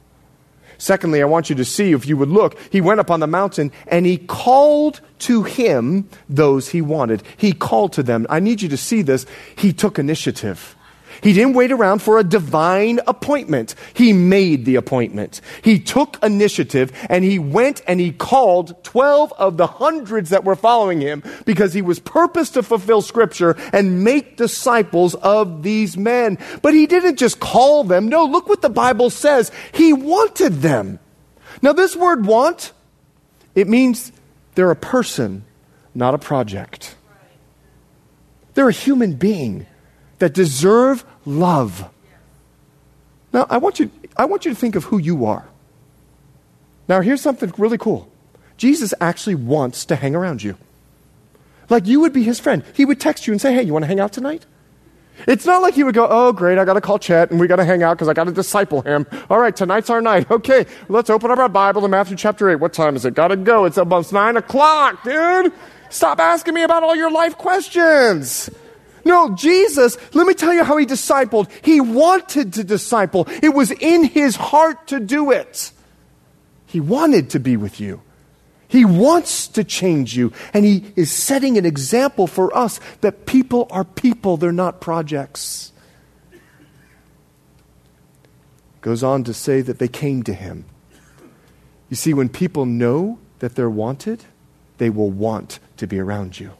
Secondly, 0.78 1.22
I 1.22 1.26
want 1.26 1.48
you 1.48 1.54
to 1.56 1.64
see, 1.64 1.92
if 1.92 2.06
you 2.08 2.16
would 2.16 2.30
look, 2.30 2.58
he 2.70 2.80
went 2.80 2.98
up 2.98 3.10
on 3.10 3.20
the 3.20 3.26
mountain 3.28 3.70
and 3.86 4.04
he 4.04 4.18
called 4.18 5.00
to 5.20 5.44
him 5.44 6.08
those 6.28 6.70
he 6.70 6.80
wanted. 6.80 7.22
He 7.36 7.52
called 7.52 7.92
to 7.92 8.02
them. 8.02 8.26
I 8.28 8.40
need 8.40 8.62
you 8.62 8.68
to 8.70 8.76
see 8.76 9.02
this. 9.02 9.24
He 9.54 9.72
took 9.72 9.98
initiative. 9.98 10.74
He 11.22 11.32
didn't 11.32 11.54
wait 11.54 11.70
around 11.70 12.02
for 12.02 12.18
a 12.18 12.24
divine 12.24 12.98
appointment. 13.06 13.76
He 13.94 14.12
made 14.12 14.64
the 14.64 14.74
appointment. 14.74 15.40
He 15.62 15.78
took 15.78 16.18
initiative 16.22 16.92
and 17.08 17.24
he 17.24 17.38
went 17.38 17.80
and 17.86 18.00
he 18.00 18.10
called 18.10 18.82
12 18.82 19.32
of 19.38 19.56
the 19.56 19.68
hundreds 19.68 20.30
that 20.30 20.42
were 20.42 20.56
following 20.56 21.00
him 21.00 21.22
because 21.46 21.72
he 21.72 21.80
was 21.80 22.00
purposed 22.00 22.54
to 22.54 22.62
fulfill 22.62 23.02
scripture 23.02 23.56
and 23.72 24.02
make 24.02 24.36
disciples 24.36 25.14
of 25.14 25.62
these 25.62 25.96
men. 25.96 26.38
But 26.60 26.74
he 26.74 26.86
didn't 26.86 27.18
just 27.18 27.38
call 27.38 27.84
them. 27.84 28.08
No, 28.08 28.24
look 28.24 28.48
what 28.48 28.60
the 28.60 28.68
Bible 28.68 29.08
says. 29.08 29.52
He 29.72 29.92
wanted 29.92 30.54
them. 30.60 30.98
Now 31.62 31.72
this 31.72 31.94
word 31.94 32.26
want, 32.26 32.72
it 33.54 33.68
means 33.68 34.10
they're 34.56 34.72
a 34.72 34.76
person, 34.76 35.44
not 35.94 36.14
a 36.14 36.18
project. 36.18 36.96
They're 38.54 38.68
a 38.68 38.72
human 38.72 39.14
being 39.14 39.66
that 40.22 40.34
deserve 40.34 41.04
love. 41.26 41.90
Now, 43.32 43.44
I 43.50 43.58
want, 43.58 43.80
you, 43.80 43.90
I 44.16 44.24
want 44.24 44.44
you 44.44 44.52
to 44.52 44.56
think 44.56 44.76
of 44.76 44.84
who 44.84 44.98
you 44.98 45.26
are. 45.26 45.48
Now, 46.86 47.00
here's 47.00 47.20
something 47.20 47.52
really 47.58 47.76
cool 47.76 48.08
Jesus 48.56 48.94
actually 49.00 49.34
wants 49.34 49.84
to 49.86 49.96
hang 49.96 50.14
around 50.14 50.44
you. 50.44 50.56
Like 51.68 51.88
you 51.88 51.98
would 51.98 52.12
be 52.12 52.22
his 52.22 52.38
friend. 52.38 52.62
He 52.72 52.84
would 52.84 53.00
text 53.00 53.26
you 53.26 53.32
and 53.32 53.40
say, 53.40 53.52
Hey, 53.52 53.64
you 53.64 53.72
want 53.72 53.82
to 53.82 53.88
hang 53.88 53.98
out 53.98 54.12
tonight? 54.12 54.46
It's 55.26 55.44
not 55.44 55.60
like 55.60 55.74
he 55.74 55.82
would 55.82 55.96
go, 55.96 56.06
Oh, 56.08 56.32
great, 56.32 56.56
I 56.56 56.64
got 56.64 56.74
to 56.74 56.80
call 56.80 57.00
Chet 57.00 57.32
and 57.32 57.40
we 57.40 57.48
got 57.48 57.56
to 57.56 57.64
hang 57.64 57.82
out 57.82 57.94
because 57.94 58.06
I 58.06 58.12
got 58.12 58.24
to 58.24 58.32
disciple 58.32 58.82
him. 58.82 59.08
All 59.28 59.40
right, 59.40 59.56
tonight's 59.56 59.90
our 59.90 60.00
night. 60.00 60.26
Okay, 60.30 60.66
let's 60.88 61.10
open 61.10 61.32
up 61.32 61.38
our 61.38 61.48
Bible 61.48 61.84
in 61.84 61.90
Matthew 61.90 62.16
chapter 62.16 62.48
8. 62.48 62.56
What 62.56 62.72
time 62.72 62.94
is 62.94 63.04
it? 63.04 63.14
Got 63.14 63.28
to 63.28 63.36
go. 63.36 63.64
It's 63.64 63.76
almost 63.76 64.12
9 64.12 64.36
o'clock, 64.36 65.02
dude. 65.02 65.52
Stop 65.90 66.20
asking 66.20 66.54
me 66.54 66.62
about 66.62 66.84
all 66.84 66.94
your 66.94 67.10
life 67.10 67.36
questions. 67.36 68.48
No, 69.04 69.34
Jesus, 69.34 69.96
let 70.14 70.26
me 70.26 70.34
tell 70.34 70.54
you 70.54 70.64
how 70.64 70.76
he 70.76 70.86
discipled. 70.86 71.50
He 71.64 71.80
wanted 71.80 72.52
to 72.54 72.64
disciple. 72.64 73.26
It 73.42 73.54
was 73.54 73.70
in 73.70 74.04
his 74.04 74.36
heart 74.36 74.88
to 74.88 75.00
do 75.00 75.30
it. 75.30 75.72
He 76.66 76.80
wanted 76.80 77.30
to 77.30 77.40
be 77.40 77.56
with 77.56 77.80
you. 77.80 78.00
He 78.68 78.84
wants 78.86 79.48
to 79.48 79.64
change 79.64 80.16
you. 80.16 80.32
And 80.54 80.64
he 80.64 80.92
is 80.96 81.12
setting 81.12 81.58
an 81.58 81.66
example 81.66 82.26
for 82.26 82.56
us 82.56 82.80
that 83.02 83.26
people 83.26 83.66
are 83.70 83.84
people, 83.84 84.38
they're 84.38 84.52
not 84.52 84.80
projects. 84.80 85.72
Goes 88.80 89.02
on 89.02 89.24
to 89.24 89.34
say 89.34 89.60
that 89.60 89.78
they 89.78 89.88
came 89.88 90.22
to 90.22 90.32
him. 90.32 90.64
You 91.90 91.96
see, 91.96 92.14
when 92.14 92.30
people 92.30 92.64
know 92.64 93.18
that 93.40 93.54
they're 93.54 93.68
wanted, 93.68 94.24
they 94.78 94.88
will 94.88 95.10
want 95.10 95.60
to 95.76 95.86
be 95.86 95.98
around 95.98 96.40
you. 96.40 96.52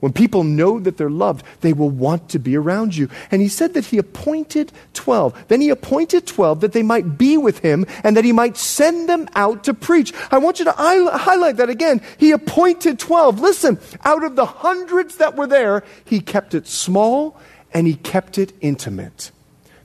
When 0.00 0.14
people 0.14 0.44
know 0.44 0.80
that 0.80 0.96
they're 0.96 1.10
loved, 1.10 1.44
they 1.60 1.74
will 1.74 1.90
want 1.90 2.30
to 2.30 2.38
be 2.38 2.56
around 2.56 2.96
you. 2.96 3.10
And 3.30 3.42
he 3.42 3.48
said 3.48 3.74
that 3.74 3.84
he 3.84 3.98
appointed 3.98 4.72
12. 4.94 5.48
Then 5.48 5.60
he 5.60 5.68
appointed 5.68 6.26
12 6.26 6.60
that 6.60 6.72
they 6.72 6.82
might 6.82 7.18
be 7.18 7.36
with 7.36 7.58
him 7.58 7.84
and 8.02 8.16
that 8.16 8.24
he 8.24 8.32
might 8.32 8.56
send 8.56 9.08
them 9.08 9.28
out 9.34 9.64
to 9.64 9.74
preach. 9.74 10.14
I 10.30 10.38
want 10.38 10.58
you 10.58 10.64
to 10.64 10.72
highlight 10.72 11.58
that 11.58 11.68
again. 11.68 12.00
He 12.16 12.30
appointed 12.32 12.98
12. 12.98 13.40
Listen, 13.40 13.78
out 14.02 14.24
of 14.24 14.36
the 14.36 14.46
hundreds 14.46 15.16
that 15.16 15.36
were 15.36 15.46
there, 15.46 15.84
he 16.04 16.20
kept 16.20 16.54
it 16.54 16.66
small 16.66 17.38
and 17.74 17.86
he 17.86 17.94
kept 17.94 18.38
it 18.38 18.54
intimate. 18.62 19.30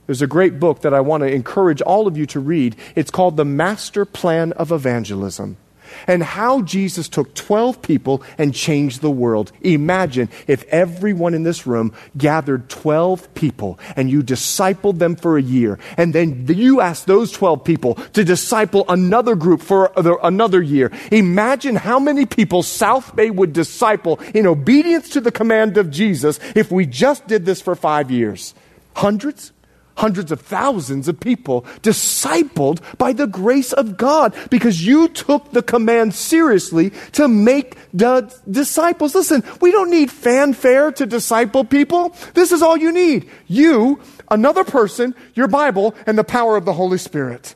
There's 0.06 0.22
a 0.22 0.26
great 0.26 0.58
book 0.58 0.80
that 0.80 0.94
I 0.94 1.00
want 1.00 1.24
to 1.24 1.30
encourage 1.30 1.82
all 1.82 2.06
of 2.06 2.16
you 2.16 2.24
to 2.26 2.40
read. 2.40 2.76
It's 2.94 3.10
called 3.10 3.36
The 3.36 3.44
Master 3.44 4.04
Plan 4.06 4.52
of 4.52 4.72
Evangelism 4.72 5.58
and 6.06 6.22
how 6.22 6.62
Jesus 6.62 7.08
took 7.08 7.34
12 7.34 7.82
people 7.82 8.22
and 8.38 8.54
changed 8.54 9.00
the 9.00 9.10
world. 9.10 9.52
Imagine 9.62 10.28
if 10.46 10.64
everyone 10.64 11.34
in 11.34 11.42
this 11.42 11.66
room 11.66 11.92
gathered 12.16 12.68
12 12.68 13.34
people 13.34 13.78
and 13.96 14.10
you 14.10 14.22
discipled 14.22 14.98
them 14.98 15.16
for 15.16 15.36
a 15.36 15.42
year, 15.42 15.78
and 15.96 16.14
then 16.14 16.46
you 16.48 16.80
asked 16.80 17.06
those 17.06 17.32
12 17.32 17.64
people 17.64 17.94
to 18.12 18.24
disciple 18.24 18.84
another 18.88 19.34
group 19.34 19.62
for 19.62 19.92
another 19.96 20.62
year. 20.62 20.90
Imagine 21.10 21.76
how 21.76 21.98
many 21.98 22.26
people 22.26 22.62
South 22.62 23.14
Bay 23.16 23.30
would 23.30 23.52
disciple 23.52 24.20
in 24.34 24.46
obedience 24.46 25.10
to 25.10 25.20
the 25.20 25.32
command 25.32 25.76
of 25.76 25.90
Jesus 25.90 26.40
if 26.54 26.70
we 26.70 26.86
just 26.86 27.26
did 27.26 27.44
this 27.44 27.60
for 27.60 27.74
five 27.74 28.10
years. 28.10 28.54
Hundreds? 28.94 29.52
Hundreds 29.96 30.30
of 30.30 30.40
thousands 30.40 31.08
of 31.08 31.18
people 31.18 31.62
discipled 31.82 32.80
by 32.98 33.12
the 33.12 33.26
grace 33.26 33.72
of 33.72 33.96
God 33.96 34.34
because 34.50 34.86
you 34.86 35.08
took 35.08 35.52
the 35.52 35.62
command 35.62 36.14
seriously 36.14 36.90
to 37.12 37.28
make 37.28 37.76
the 37.92 38.32
disciples. 38.50 39.14
Listen, 39.14 39.42
we 39.60 39.72
don't 39.72 39.90
need 39.90 40.10
fanfare 40.10 40.92
to 40.92 41.06
disciple 41.06 41.64
people. 41.64 42.14
This 42.34 42.52
is 42.52 42.62
all 42.62 42.76
you 42.76 42.92
need. 42.92 43.28
You, 43.46 44.00
another 44.30 44.64
person, 44.64 45.14
your 45.34 45.48
Bible, 45.48 45.94
and 46.06 46.18
the 46.18 46.24
power 46.24 46.56
of 46.56 46.64
the 46.64 46.72
Holy 46.72 46.98
Spirit. 46.98 47.54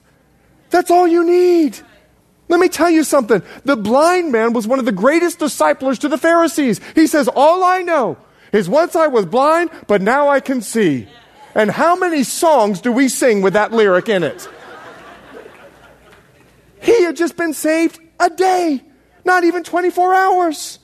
That's 0.71 0.91
all 0.91 1.07
you 1.07 1.25
need. 1.25 1.79
Let 2.49 2.59
me 2.59 2.69
tell 2.69 2.91
you 2.91 3.05
something. 3.05 3.43
The 3.65 3.77
blind 3.77 4.33
man 4.33 4.53
was 4.53 4.67
one 4.67 4.81
of 4.81 4.85
the 4.85 4.93
greatest 4.93 5.39
disciplers 5.39 6.01
to 6.01 6.09
the 6.09 6.19
Pharisees. 6.19 6.81
He 6.95 7.07
says, 7.07 7.29
All 7.29 7.63
I 7.63 7.83
know 7.83 8.19
is 8.53 8.69
once 8.69 8.97
I 8.97 9.07
was 9.07 9.25
blind, 9.27 9.71
but 9.87 10.03
now 10.03 10.29
I 10.29 10.41
can 10.41 10.61
see. 10.61 11.07
And 11.55 11.71
how 11.71 11.97
many 11.97 12.23
songs 12.23 12.81
do 12.81 12.93
we 12.93 13.09
sing 13.09 13.43
with 13.43 13.55
that 13.55 13.73
lyric 13.73 14.09
in 14.09 14.23
it? 14.23 14.49
He 16.81 17.03
had 17.05 17.17
just 17.17 17.37
been 17.37 17.53
saved 17.53 17.99
a 18.19 18.31
day, 18.31 18.83
not 19.25 19.45
even 19.45 19.65
24 19.65 20.15
hours. 20.15 20.79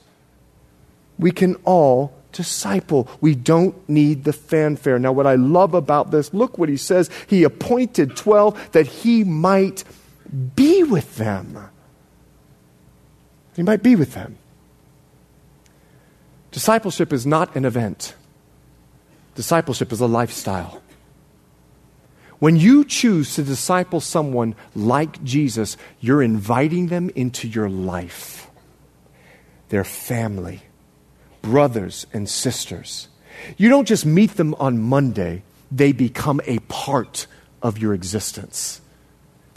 We 1.17 1.31
can 1.31 1.55
all 1.65 2.13
disciple. 2.31 3.09
We 3.19 3.33
don't 3.33 3.89
need 3.89 4.23
the 4.23 4.33
fanfare. 4.33 4.99
Now, 4.99 5.11
what 5.11 5.25
I 5.25 5.35
love 5.35 5.73
about 5.73 6.11
this, 6.11 6.33
look 6.33 6.57
what 6.57 6.69
he 6.69 6.77
says. 6.77 7.09
He 7.25 7.43
appointed 7.43 8.15
12 8.15 8.73
that 8.73 8.85
he 8.85 9.23
might 9.23 9.83
be 10.55 10.83
with 10.83 11.15
them. 11.15 11.57
He 13.55 13.63
might 13.63 13.81
be 13.81 13.95
with 13.95 14.13
them. 14.13 14.37
Discipleship 16.51 17.11
is 17.11 17.25
not 17.25 17.55
an 17.55 17.65
event. 17.65 18.13
Discipleship 19.37 19.91
is 19.91 20.01
a 20.01 20.07
lifestyle. 20.07 20.81
When 22.39 22.55
you 22.55 22.83
choose 22.83 23.35
to 23.35 23.43
disciple 23.43 24.01
someone 24.01 24.55
like 24.75 25.23
Jesus, 25.23 25.77
you're 25.99 26.23
inviting 26.23 26.87
them 26.87 27.11
into 27.15 27.47
your 27.47 27.69
life. 27.69 28.49
Their 29.69 29.83
family, 29.83 30.63
brothers 31.43 32.07
and 32.11 32.27
sisters. 32.27 33.09
You 33.57 33.69
don't 33.69 33.87
just 33.87 34.07
meet 34.07 34.37
them 34.37 34.55
on 34.55 34.81
Monday, 34.81 35.43
they 35.71 35.91
become 35.91 36.41
a 36.47 36.57
part 36.61 37.27
of 37.61 37.77
your 37.77 37.93
existence. 37.93 38.81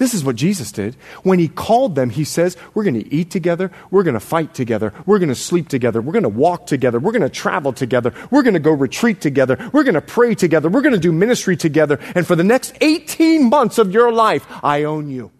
This 0.01 0.15
is 0.15 0.25
what 0.25 0.35
Jesus 0.35 0.73
did. 0.73 0.95
When 1.25 1.39
he 1.39 1.47
called 1.47 1.95
them, 1.95 2.09
he 2.09 2.25
says, 2.25 2.57
We're 2.73 2.85
going 2.85 2.99
to 2.99 3.15
eat 3.15 3.31
together. 3.31 3.71
We're 3.91 4.03
going 4.03 4.15
to 4.15 4.19
fight 4.19 4.55
together. 4.55 4.95
We're 5.05 5.19
going 5.19 5.29
to 5.29 5.35
sleep 5.35 5.69
together. 5.69 6.01
We're 6.01 6.15
going 6.15 6.23
to 6.23 6.31
walk 6.31 6.67
together. 6.67 6.99
We're 6.99 7.13
going 7.13 7.21
to 7.21 7.29
travel 7.29 7.75
together. 7.75 8.15
We're 8.31 8.43
going 8.43 8.55
to 8.55 8.61
go 8.61 8.71
retreat 8.71 9.21
together. 9.21 9.59
We're 9.75 9.83
going 9.83 9.93
to 9.97 10.01
pray 10.01 10.35
together. 10.35 10.71
We're 10.71 10.81
going 10.81 10.95
to 10.95 10.99
do 10.99 11.13
ministry 11.13 11.55
together. 11.55 11.99
And 12.15 12.27
for 12.27 12.35
the 12.35 12.43
next 12.43 12.73
18 12.81 13.51
months 13.51 13.77
of 13.77 13.93
your 13.93 14.11
life, 14.11 14.47
I 14.65 14.85
own 14.85 15.11
you. 15.11 15.33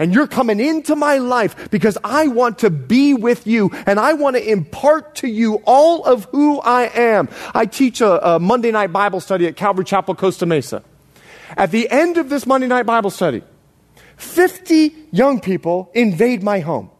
And 0.00 0.12
you're 0.12 0.26
coming 0.26 0.58
into 0.58 0.96
my 0.96 1.18
life 1.18 1.70
because 1.70 1.96
I 2.02 2.26
want 2.26 2.58
to 2.58 2.70
be 2.70 3.14
with 3.14 3.46
you 3.46 3.70
and 3.86 4.00
I 4.00 4.14
want 4.14 4.34
to 4.34 4.42
impart 4.42 5.14
to 5.16 5.28
you 5.28 5.62
all 5.66 6.04
of 6.04 6.24
who 6.32 6.58
I 6.58 6.90
am. 6.92 7.28
I 7.54 7.66
teach 7.66 8.00
a, 8.00 8.34
a 8.34 8.40
Monday 8.40 8.72
night 8.72 8.92
Bible 8.92 9.20
study 9.20 9.46
at 9.46 9.54
Calvary 9.54 9.84
Chapel, 9.84 10.16
Costa 10.16 10.46
Mesa. 10.46 10.82
At 11.56 11.70
the 11.70 11.88
end 11.88 12.16
of 12.16 12.28
this 12.28 12.44
Monday 12.44 12.66
night 12.66 12.86
Bible 12.86 13.10
study, 13.10 13.44
50 14.16 14.94
young 15.10 15.40
people 15.40 15.90
invade 15.94 16.42
my 16.42 16.60
home. 16.60 16.90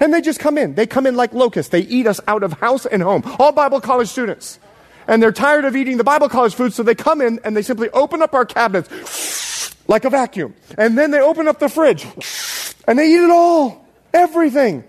And 0.00 0.12
they 0.12 0.20
just 0.20 0.40
come 0.40 0.58
in. 0.58 0.74
They 0.74 0.86
come 0.86 1.06
in 1.06 1.14
like 1.14 1.32
locusts. 1.32 1.70
They 1.70 1.80
eat 1.80 2.06
us 2.06 2.20
out 2.26 2.42
of 2.42 2.52
house 2.54 2.86
and 2.86 3.02
home. 3.02 3.22
All 3.38 3.52
Bible 3.52 3.80
college 3.80 4.08
students. 4.08 4.58
And 5.06 5.22
they're 5.22 5.32
tired 5.32 5.64
of 5.64 5.76
eating 5.76 5.98
the 5.98 6.04
Bible 6.04 6.28
college 6.28 6.54
food, 6.54 6.72
so 6.72 6.82
they 6.82 6.94
come 6.94 7.20
in 7.20 7.38
and 7.44 7.56
they 7.56 7.62
simply 7.62 7.90
open 7.90 8.22
up 8.22 8.34
our 8.34 8.46
cabinets 8.46 9.76
like 9.88 10.04
a 10.04 10.10
vacuum. 10.10 10.54
And 10.78 10.96
then 10.96 11.10
they 11.10 11.20
open 11.20 11.46
up 11.46 11.58
the 11.58 11.68
fridge 11.68 12.06
and 12.88 12.98
they 12.98 13.08
eat 13.08 13.22
it 13.22 13.30
all. 13.30 13.86
Everything. 14.12 14.84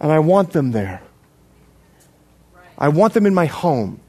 And 0.00 0.12
I 0.12 0.18
want 0.18 0.52
them 0.52 0.72
there. 0.72 1.02
I 2.78 2.88
want 2.88 3.14
them 3.14 3.26
in 3.26 3.34
my 3.34 3.46
home. 3.46 4.00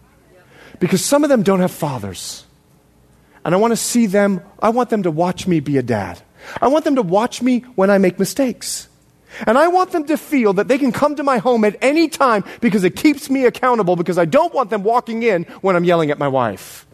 Because 0.79 1.03
some 1.03 1.23
of 1.23 1.29
them 1.29 1.43
don't 1.43 1.60
have 1.60 1.71
fathers. 1.71 2.45
And 3.47 3.55
I 3.55 3.60
want 3.60 3.71
to 3.71 3.77
see 3.77 4.07
them, 4.07 4.41
I 4.60 4.71
want 4.71 4.89
them 4.89 5.03
to 5.03 5.10
watch 5.10 5.47
me 5.47 5.62
be 5.62 5.77
a 5.77 5.81
dad. 5.81 6.21
I 6.62 6.67
want 6.67 6.83
them 6.83 6.97
to 6.97 7.01
watch 7.01 7.41
me 7.41 7.62
when 7.75 7.89
I 7.89 7.97
make 7.97 8.19
mistakes. 8.19 8.89
And 9.45 9.57
I 9.57 9.69
want 9.69 9.93
them 9.93 10.05
to 10.07 10.17
feel 10.17 10.51
that 10.51 10.67
they 10.67 10.77
can 10.77 10.91
come 10.91 11.15
to 11.15 11.23
my 11.23 11.38
home 11.38 11.63
at 11.63 11.77
any 11.81 12.10
time 12.10 12.43
because 12.60 12.83
it 12.83 12.97
keeps 12.97 13.29
me 13.29 13.45
accountable 13.45 13.95
because 13.95 14.17
I 14.17 14.25
don't 14.25 14.53
want 14.53 14.69
them 14.69 14.83
walking 14.83 15.23
in 15.23 15.43
when 15.62 15.77
I'm 15.77 15.86
yelling 15.86 16.12
at 16.12 16.19
my 16.19 16.27
wife. 16.27 16.86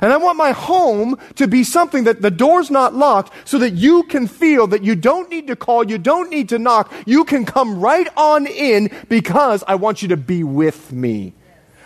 And 0.00 0.14
I 0.14 0.16
want 0.16 0.38
my 0.38 0.52
home 0.52 1.18
to 1.34 1.46
be 1.46 1.62
something 1.62 2.04
that 2.04 2.22
the 2.22 2.30
door's 2.30 2.70
not 2.70 2.94
locked 2.94 3.34
so 3.46 3.58
that 3.58 3.74
you 3.74 4.04
can 4.04 4.28
feel 4.28 4.66
that 4.68 4.82
you 4.82 4.96
don't 4.96 5.28
need 5.28 5.46
to 5.48 5.56
call, 5.56 5.84
you 5.84 5.98
don't 5.98 6.30
need 6.30 6.48
to 6.48 6.58
knock, 6.58 6.90
you 7.04 7.22
can 7.22 7.44
come 7.44 7.80
right 7.80 8.08
on 8.16 8.46
in 8.46 8.90
because 9.10 9.62
I 9.68 9.74
want 9.74 10.00
you 10.00 10.08
to 10.08 10.16
be 10.16 10.42
with 10.42 10.90
me. 10.90 11.34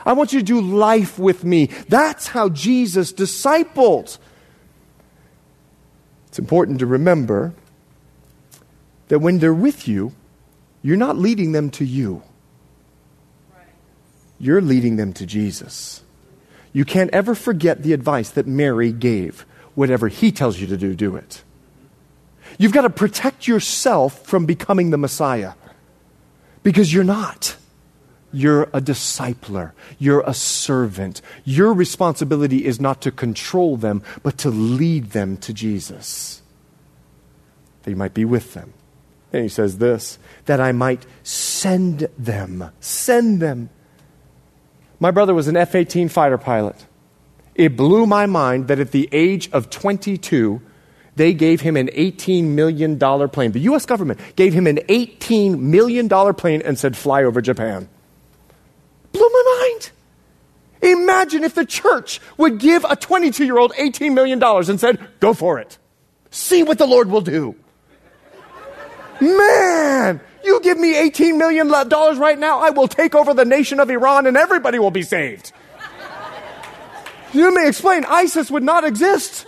I 0.04 0.12
want 0.12 0.32
you 0.32 0.40
to 0.40 0.44
do 0.44 0.60
life 0.60 1.18
with 1.18 1.44
me. 1.44 1.66
That's 1.88 2.28
how 2.28 2.48
Jesus 2.48 3.12
discipled. 3.12 4.18
It's 6.28 6.38
important 6.38 6.78
to 6.78 6.86
remember 6.86 7.52
that 9.08 9.18
when 9.18 9.38
they're 9.38 9.52
with 9.52 9.88
you, 9.88 10.12
you're 10.82 10.96
not 10.96 11.18
leading 11.18 11.52
them 11.52 11.70
to 11.70 11.84
you. 11.84 12.22
You're 14.38 14.62
leading 14.62 14.96
them 14.96 15.12
to 15.14 15.26
Jesus. 15.26 16.02
You 16.72 16.84
can't 16.84 17.10
ever 17.12 17.34
forget 17.34 17.82
the 17.82 17.92
advice 17.92 18.30
that 18.30 18.46
Mary 18.46 18.92
gave. 18.92 19.44
Whatever 19.74 20.08
he 20.08 20.32
tells 20.32 20.58
you 20.58 20.66
to 20.68 20.76
do, 20.76 20.94
do 20.94 21.16
it. 21.16 21.42
You've 22.58 22.72
got 22.72 22.82
to 22.82 22.90
protect 22.90 23.46
yourself 23.46 24.24
from 24.24 24.46
becoming 24.46 24.90
the 24.90 24.98
Messiah 24.98 25.52
because 26.62 26.92
you're 26.92 27.04
not. 27.04 27.56
You're 28.32 28.64
a 28.64 28.80
discipler. 28.80 29.72
You're 29.98 30.22
a 30.26 30.34
servant. 30.34 31.20
Your 31.44 31.72
responsibility 31.72 32.64
is 32.64 32.80
not 32.80 33.00
to 33.02 33.10
control 33.10 33.76
them, 33.76 34.02
but 34.22 34.38
to 34.38 34.50
lead 34.50 35.10
them 35.10 35.36
to 35.38 35.52
Jesus. 35.52 36.42
That 37.82 37.90
you 37.90 37.96
might 37.96 38.14
be 38.14 38.24
with 38.24 38.54
them. 38.54 38.72
And 39.32 39.42
he 39.42 39.48
says 39.48 39.78
this 39.78 40.18
that 40.46 40.60
I 40.60 40.72
might 40.72 41.06
send 41.22 42.08
them. 42.18 42.70
Send 42.80 43.40
them. 43.40 43.70
My 44.98 45.10
brother 45.10 45.34
was 45.34 45.48
an 45.48 45.56
F 45.56 45.74
18 45.74 46.08
fighter 46.08 46.38
pilot. 46.38 46.86
It 47.54 47.76
blew 47.76 48.06
my 48.06 48.26
mind 48.26 48.68
that 48.68 48.78
at 48.78 48.92
the 48.92 49.08
age 49.12 49.50
of 49.50 49.70
22, 49.70 50.62
they 51.16 51.34
gave 51.34 51.60
him 51.60 51.76
an 51.76 51.88
$18 51.88 52.44
million 52.44 52.98
plane. 52.98 53.52
The 53.52 53.60
U.S. 53.60 53.86
government 53.86 54.20
gave 54.36 54.54
him 54.54 54.66
an 54.66 54.76
$18 54.88 55.58
million 55.58 56.08
plane 56.34 56.62
and 56.62 56.78
said, 56.78 56.96
fly 56.96 57.24
over 57.24 57.40
Japan. 57.40 57.88
Blew 59.12 59.28
my 59.28 59.70
mind. 59.72 59.90
Imagine 60.82 61.44
if 61.44 61.54
the 61.54 61.66
church 61.66 62.20
would 62.36 62.58
give 62.58 62.84
a 62.88 62.96
22 62.96 63.44
year 63.44 63.58
old 63.58 63.72
$18 63.72 64.14
million 64.14 64.42
and 64.42 64.80
said, 64.80 64.98
go 65.20 65.34
for 65.34 65.58
it. 65.58 65.78
See 66.30 66.62
what 66.62 66.78
the 66.78 66.86
Lord 66.86 67.10
will 67.10 67.20
do. 67.20 67.54
Man, 69.20 70.20
you 70.42 70.60
give 70.62 70.78
me 70.78 70.94
$18 70.94 71.36
million 71.36 71.68
right 71.68 72.38
now, 72.38 72.60
I 72.60 72.70
will 72.70 72.88
take 72.88 73.14
over 73.14 73.34
the 73.34 73.44
nation 73.44 73.80
of 73.80 73.90
Iran 73.90 74.26
and 74.26 74.36
everybody 74.36 74.78
will 74.78 74.90
be 74.90 75.02
saved. 75.02 75.52
You 77.32 77.54
may 77.54 77.68
explain, 77.68 78.04
ISIS 78.06 78.50
would 78.50 78.62
not 78.62 78.84
exist 78.84 79.46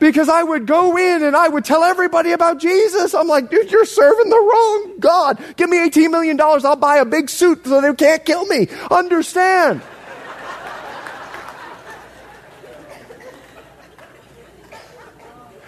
because 0.00 0.28
I 0.28 0.42
would 0.42 0.66
go 0.66 0.96
in 0.96 1.22
and 1.22 1.36
I 1.36 1.46
would 1.46 1.64
tell 1.64 1.84
everybody 1.84 2.32
about 2.32 2.58
Jesus. 2.58 3.14
I'm 3.14 3.28
like, 3.28 3.50
dude, 3.50 3.70
you're 3.70 3.84
serving 3.84 4.30
the 4.30 4.36
wrong 4.36 4.98
God. 4.98 5.38
Give 5.56 5.68
me 5.68 5.78
$18 5.78 6.10
million, 6.10 6.40
I'll 6.40 6.74
buy 6.74 6.96
a 6.96 7.04
big 7.04 7.30
suit 7.30 7.64
so 7.64 7.80
they 7.80 7.94
can't 7.94 8.24
kill 8.24 8.46
me. 8.46 8.66
Understand? 8.90 9.82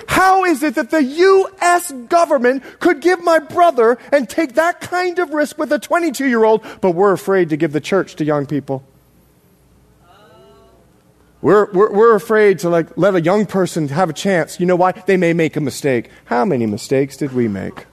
How 0.09 0.45
is 0.45 0.63
it 0.63 0.75
that 0.75 0.91
the 0.91 1.03
U.S. 1.03 1.91
government 1.91 2.63
could 2.81 3.01
give 3.01 3.25
my 3.25 3.39
brother 3.39 3.99
and 4.13 4.29
take 4.29 4.55
that 4.55 4.81
kind 4.81 5.19
of 5.19 5.31
risk 5.31 5.57
with 5.57 5.73
a 5.73 5.79
22 5.79 6.27
year 6.27 6.45
old, 6.45 6.65
but 6.81 6.91
we're 6.91 7.13
afraid 7.13 7.49
to 7.49 7.57
give 7.57 7.73
the 7.73 7.81
church 7.81 8.17
to 8.17 8.25
young 8.25 8.45
people? 8.45 8.85
We're, 11.43 11.71
we're, 11.73 11.93
we're, 11.93 12.15
afraid 12.15 12.61
to 12.61 12.71
like 12.71 12.97
let 12.97 13.17
a 13.17 13.21
young 13.21 13.47
person 13.47 13.89
have 13.89 14.09
a 14.09 14.13
chance. 14.13 14.61
You 14.61 14.67
know 14.67 14.77
why? 14.77 14.93
They 14.93 15.17
may 15.17 15.33
make 15.33 15.57
a 15.57 15.61
mistake. 15.61 16.09
How 16.27 16.45
many 16.45 16.67
mistakes 16.67 17.17
did 17.17 17.33
we 17.33 17.49
make? 17.49 17.87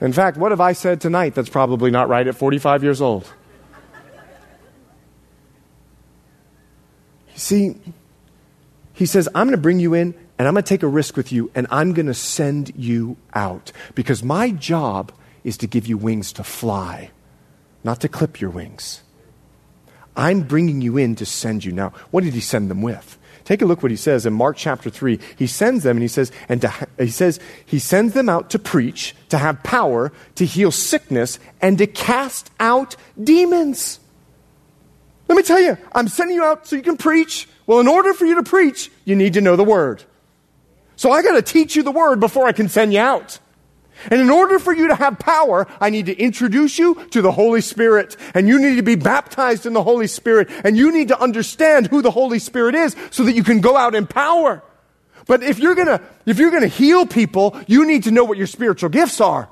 In 0.00 0.12
fact, 0.12 0.38
what 0.38 0.52
have 0.52 0.60
I 0.60 0.72
said 0.72 1.00
tonight 1.00 1.34
that's 1.34 1.50
probably 1.50 1.90
not 1.90 2.08
right 2.08 2.26
at 2.26 2.34
45 2.34 2.82
years 2.82 3.00
old? 3.02 3.30
You 7.34 7.38
see, 7.40 7.76
he 8.94 9.04
says, 9.04 9.28
I'm 9.34 9.46
going 9.46 9.56
to 9.56 9.60
bring 9.60 9.78
you 9.78 9.92
in 9.92 10.14
and 10.38 10.48
I'm 10.48 10.54
going 10.54 10.64
to 10.64 10.68
take 10.68 10.82
a 10.82 10.88
risk 10.88 11.16
with 11.16 11.30
you 11.30 11.50
and 11.54 11.66
I'm 11.70 11.92
going 11.92 12.06
to 12.06 12.14
send 12.14 12.72
you 12.74 13.18
out 13.34 13.72
because 13.94 14.22
my 14.22 14.50
job 14.50 15.12
is 15.44 15.58
to 15.58 15.66
give 15.66 15.86
you 15.86 15.98
wings 15.98 16.32
to 16.32 16.44
fly, 16.44 17.10
not 17.84 18.00
to 18.00 18.08
clip 18.08 18.40
your 18.40 18.50
wings. 18.50 19.02
I'm 20.16 20.42
bringing 20.42 20.80
you 20.80 20.96
in 20.96 21.14
to 21.16 21.26
send 21.26 21.64
you. 21.64 21.72
Now, 21.72 21.90
what 22.10 22.24
did 22.24 22.34
he 22.34 22.40
send 22.40 22.70
them 22.70 22.82
with? 22.82 23.18
Take 23.44 23.62
a 23.62 23.66
look 23.66 23.80
what 23.80 23.92
he 23.92 23.96
says 23.96 24.26
in 24.26 24.32
Mark 24.32 24.56
chapter 24.56 24.90
3. 24.90 25.20
He 25.36 25.46
sends 25.46 25.84
them 25.84 25.96
and 25.96 26.02
he 26.02 26.08
says, 26.08 26.32
and 26.48 26.60
to, 26.62 26.88
he 26.98 27.10
says, 27.10 27.38
he 27.64 27.78
sends 27.78 28.12
them 28.12 28.28
out 28.28 28.50
to 28.50 28.58
preach, 28.58 29.14
to 29.28 29.38
have 29.38 29.62
power, 29.62 30.12
to 30.34 30.44
heal 30.44 30.72
sickness, 30.72 31.38
and 31.60 31.78
to 31.78 31.86
cast 31.86 32.50
out 32.58 32.96
demons. 33.22 34.00
Let 35.28 35.36
me 35.36 35.44
tell 35.44 35.60
you, 35.60 35.78
I'm 35.92 36.08
sending 36.08 36.34
you 36.34 36.42
out 36.42 36.66
so 36.66 36.74
you 36.74 36.82
can 36.82 36.96
preach. 36.96 37.48
Well, 37.66 37.78
in 37.78 37.86
order 37.86 38.14
for 38.14 38.24
you 38.24 38.36
to 38.36 38.42
preach, 38.42 38.90
you 39.04 39.14
need 39.14 39.34
to 39.34 39.40
know 39.40 39.54
the 39.54 39.64
word. 39.64 40.02
So 40.96 41.12
I 41.12 41.22
got 41.22 41.34
to 41.34 41.42
teach 41.42 41.76
you 41.76 41.82
the 41.82 41.92
word 41.92 42.18
before 42.18 42.46
I 42.46 42.52
can 42.52 42.68
send 42.68 42.92
you 42.92 43.00
out. 43.00 43.38
And 44.10 44.20
in 44.20 44.30
order 44.30 44.58
for 44.58 44.72
you 44.72 44.88
to 44.88 44.94
have 44.94 45.18
power, 45.18 45.66
I 45.80 45.90
need 45.90 46.06
to 46.06 46.16
introduce 46.16 46.78
you 46.78 46.94
to 47.10 47.22
the 47.22 47.32
Holy 47.32 47.60
Spirit. 47.60 48.16
And 48.34 48.48
you 48.48 48.60
need 48.60 48.76
to 48.76 48.82
be 48.82 48.94
baptized 48.94 49.66
in 49.66 49.72
the 49.72 49.82
Holy 49.82 50.06
Spirit. 50.06 50.48
And 50.64 50.76
you 50.76 50.92
need 50.92 51.08
to 51.08 51.20
understand 51.20 51.88
who 51.88 52.02
the 52.02 52.10
Holy 52.10 52.38
Spirit 52.38 52.74
is 52.74 52.94
so 53.10 53.24
that 53.24 53.32
you 53.32 53.42
can 53.42 53.60
go 53.60 53.76
out 53.76 53.94
in 53.94 54.06
power. 54.06 54.62
But 55.26 55.42
if 55.42 55.58
you're 55.58 55.74
gonna, 55.74 56.00
if 56.24 56.38
you're 56.38 56.52
gonna 56.52 56.68
heal 56.68 57.04
people, 57.04 57.60
you 57.66 57.86
need 57.86 58.04
to 58.04 58.10
know 58.10 58.24
what 58.24 58.38
your 58.38 58.46
spiritual 58.46 58.90
gifts 58.90 59.20
are. 59.20 59.48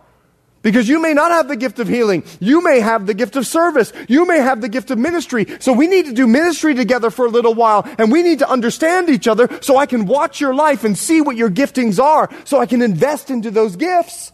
Because 0.64 0.88
you 0.88 0.98
may 0.98 1.12
not 1.12 1.30
have 1.30 1.46
the 1.46 1.56
gift 1.56 1.78
of 1.78 1.88
healing. 1.88 2.24
You 2.40 2.62
may 2.64 2.80
have 2.80 3.06
the 3.06 3.12
gift 3.12 3.36
of 3.36 3.46
service. 3.46 3.92
You 4.08 4.26
may 4.26 4.38
have 4.38 4.62
the 4.62 4.68
gift 4.70 4.90
of 4.90 4.98
ministry. 4.98 5.46
So 5.60 5.74
we 5.74 5.86
need 5.86 6.06
to 6.06 6.12
do 6.14 6.26
ministry 6.26 6.74
together 6.74 7.10
for 7.10 7.26
a 7.26 7.28
little 7.28 7.52
while 7.52 7.86
and 7.98 8.10
we 8.10 8.22
need 8.22 8.38
to 8.38 8.48
understand 8.48 9.10
each 9.10 9.28
other 9.28 9.50
so 9.60 9.76
I 9.76 9.84
can 9.84 10.06
watch 10.06 10.40
your 10.40 10.54
life 10.54 10.82
and 10.84 10.96
see 10.96 11.20
what 11.20 11.36
your 11.36 11.50
giftings 11.50 12.02
are 12.02 12.30
so 12.44 12.60
I 12.60 12.66
can 12.66 12.80
invest 12.80 13.30
into 13.30 13.50
those 13.50 13.76
gifts. 13.76 14.32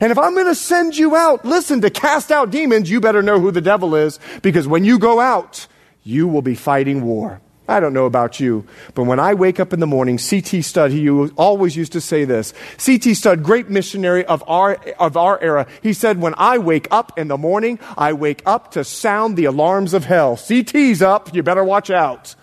And 0.00 0.12
if 0.12 0.18
I'm 0.18 0.34
going 0.34 0.46
to 0.46 0.54
send 0.54 0.96
you 0.96 1.16
out, 1.16 1.44
listen, 1.44 1.80
to 1.80 1.90
cast 1.90 2.30
out 2.30 2.50
demons, 2.50 2.90
you 2.90 3.00
better 3.00 3.22
know 3.22 3.40
who 3.40 3.50
the 3.50 3.60
devil 3.60 3.94
is 3.94 4.18
because 4.42 4.66
when 4.68 4.84
you 4.84 4.98
go 4.98 5.20
out, 5.20 5.66
you 6.02 6.28
will 6.28 6.42
be 6.42 6.54
fighting 6.54 7.02
war. 7.04 7.40
I 7.68 7.80
don't 7.80 7.92
know 7.92 8.06
about 8.06 8.38
you, 8.38 8.64
but 8.94 9.04
when 9.04 9.18
I 9.18 9.34
wake 9.34 9.58
up 9.58 9.72
in 9.72 9.80
the 9.80 9.88
morning, 9.88 10.18
C.T. 10.18 10.62
Studd, 10.62 10.92
he 10.92 11.08
always 11.10 11.76
used 11.76 11.92
to 11.92 12.00
say 12.00 12.24
this. 12.24 12.54
C.T. 12.78 13.14
Studd, 13.14 13.42
great 13.42 13.68
missionary 13.68 14.24
of 14.24 14.44
our, 14.46 14.74
of 15.00 15.16
our 15.16 15.40
era, 15.42 15.66
he 15.82 15.92
said, 15.92 16.20
when 16.20 16.34
I 16.38 16.58
wake 16.58 16.86
up 16.92 17.18
in 17.18 17.26
the 17.26 17.36
morning, 17.36 17.80
I 17.98 18.12
wake 18.12 18.42
up 18.46 18.70
to 18.72 18.84
sound 18.84 19.36
the 19.36 19.46
alarms 19.46 19.94
of 19.94 20.04
hell. 20.04 20.36
C.T.'s 20.36 21.02
up, 21.02 21.34
you 21.34 21.42
better 21.42 21.64
watch 21.64 21.90
out. 21.90 22.36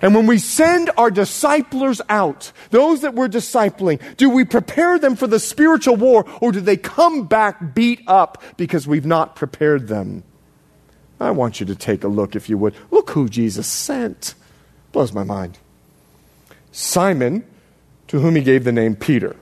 And 0.00 0.14
when 0.14 0.26
we 0.26 0.38
send 0.38 0.90
our 0.96 1.10
disciplers 1.10 2.00
out, 2.08 2.52
those 2.70 3.00
that 3.00 3.14
we're 3.14 3.28
discipling, 3.28 4.00
do 4.16 4.30
we 4.30 4.44
prepare 4.44 4.98
them 4.98 5.16
for 5.16 5.26
the 5.26 5.40
spiritual 5.40 5.96
war 5.96 6.24
or 6.40 6.52
do 6.52 6.60
they 6.60 6.76
come 6.76 7.26
back 7.26 7.74
beat 7.74 8.00
up 8.06 8.42
because 8.56 8.86
we've 8.86 9.06
not 9.06 9.36
prepared 9.36 9.88
them? 9.88 10.22
I 11.20 11.32
want 11.32 11.58
you 11.58 11.66
to 11.66 11.74
take 11.74 12.04
a 12.04 12.08
look, 12.08 12.36
if 12.36 12.48
you 12.48 12.56
would. 12.58 12.74
Look 12.90 13.10
who 13.10 13.28
Jesus 13.28 13.66
sent. 13.66 14.34
Blows 14.92 15.12
my 15.12 15.24
mind. 15.24 15.58
Simon, 16.70 17.44
to 18.06 18.20
whom 18.20 18.36
he 18.36 18.42
gave 18.42 18.64
the 18.64 18.72
name 18.72 18.94
Peter. 18.94 19.34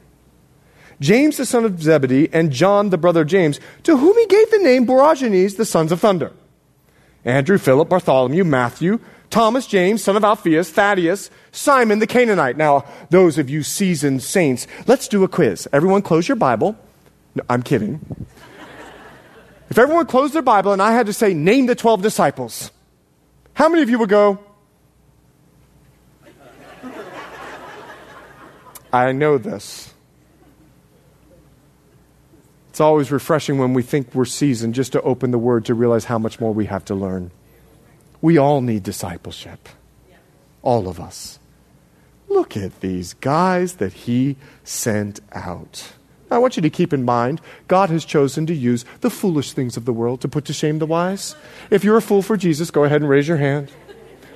James, 1.00 1.36
the 1.36 1.44
son 1.44 1.66
of 1.66 1.82
Zebedee, 1.82 2.30
and 2.32 2.50
John, 2.50 2.88
the 2.88 2.96
brother 2.96 3.20
of 3.20 3.26
James, 3.26 3.60
to 3.82 3.96
whom 3.98 4.16
he 4.16 4.26
gave 4.26 4.50
the 4.50 4.58
name 4.58 4.86
Boanerges, 4.86 5.56
the 5.56 5.66
sons 5.66 5.92
of 5.92 6.00
thunder. 6.00 6.32
Andrew, 7.24 7.58
Philip, 7.58 7.88
Bartholomew, 7.88 8.44
Matthew, 8.44 9.00
Thomas, 9.30 9.66
James, 9.66 10.02
son 10.02 10.16
of 10.16 10.24
Alphaeus, 10.24 10.70
Thaddeus, 10.70 11.30
Simon 11.52 11.98
the 11.98 12.06
Canaanite. 12.06 12.56
Now, 12.56 12.84
those 13.10 13.38
of 13.38 13.50
you 13.50 13.62
seasoned 13.62 14.22
saints, 14.22 14.66
let's 14.86 15.08
do 15.08 15.24
a 15.24 15.28
quiz. 15.28 15.68
Everyone 15.72 16.02
close 16.02 16.28
your 16.28 16.36
Bible. 16.36 16.76
No, 17.34 17.42
I'm 17.48 17.62
kidding. 17.62 18.26
If 19.68 19.78
everyone 19.78 20.06
closed 20.06 20.32
their 20.32 20.42
Bible 20.42 20.72
and 20.72 20.80
I 20.80 20.92
had 20.92 21.06
to 21.06 21.12
say, 21.12 21.34
name 21.34 21.66
the 21.66 21.74
12 21.74 22.02
disciples, 22.02 22.70
how 23.54 23.68
many 23.68 23.82
of 23.82 23.90
you 23.90 23.98
would 23.98 24.08
go? 24.08 24.38
I 28.92 29.12
know 29.12 29.36
this. 29.38 29.92
It's 32.70 32.80
always 32.80 33.10
refreshing 33.10 33.58
when 33.58 33.74
we 33.74 33.82
think 33.82 34.14
we're 34.14 34.24
seasoned 34.24 34.74
just 34.74 34.92
to 34.92 35.02
open 35.02 35.30
the 35.30 35.38
Word 35.38 35.64
to 35.64 35.74
realize 35.74 36.04
how 36.04 36.18
much 36.18 36.40
more 36.40 36.52
we 36.52 36.66
have 36.66 36.84
to 36.86 36.94
learn. 36.94 37.30
We 38.26 38.38
all 38.38 38.60
need 38.60 38.82
discipleship. 38.82 39.68
All 40.60 40.88
of 40.88 40.98
us. 40.98 41.38
Look 42.28 42.56
at 42.56 42.80
these 42.80 43.14
guys 43.14 43.74
that 43.74 43.92
He 43.92 44.34
sent 44.64 45.20
out. 45.30 45.92
I 46.28 46.38
want 46.38 46.56
you 46.56 46.62
to 46.62 46.68
keep 46.68 46.92
in 46.92 47.04
mind, 47.04 47.40
God 47.68 47.88
has 47.90 48.04
chosen 48.04 48.44
to 48.46 48.52
use 48.52 48.84
the 49.00 49.10
foolish 49.10 49.52
things 49.52 49.76
of 49.76 49.84
the 49.84 49.92
world 49.92 50.22
to 50.22 50.28
put 50.28 50.44
to 50.46 50.52
shame 50.52 50.80
the 50.80 50.86
wise. 50.86 51.36
If 51.70 51.84
you're 51.84 51.98
a 51.98 52.02
fool 52.02 52.20
for 52.20 52.36
Jesus, 52.36 52.72
go 52.72 52.82
ahead 52.82 53.00
and 53.00 53.08
raise 53.08 53.28
your 53.28 53.36
hand. 53.36 53.70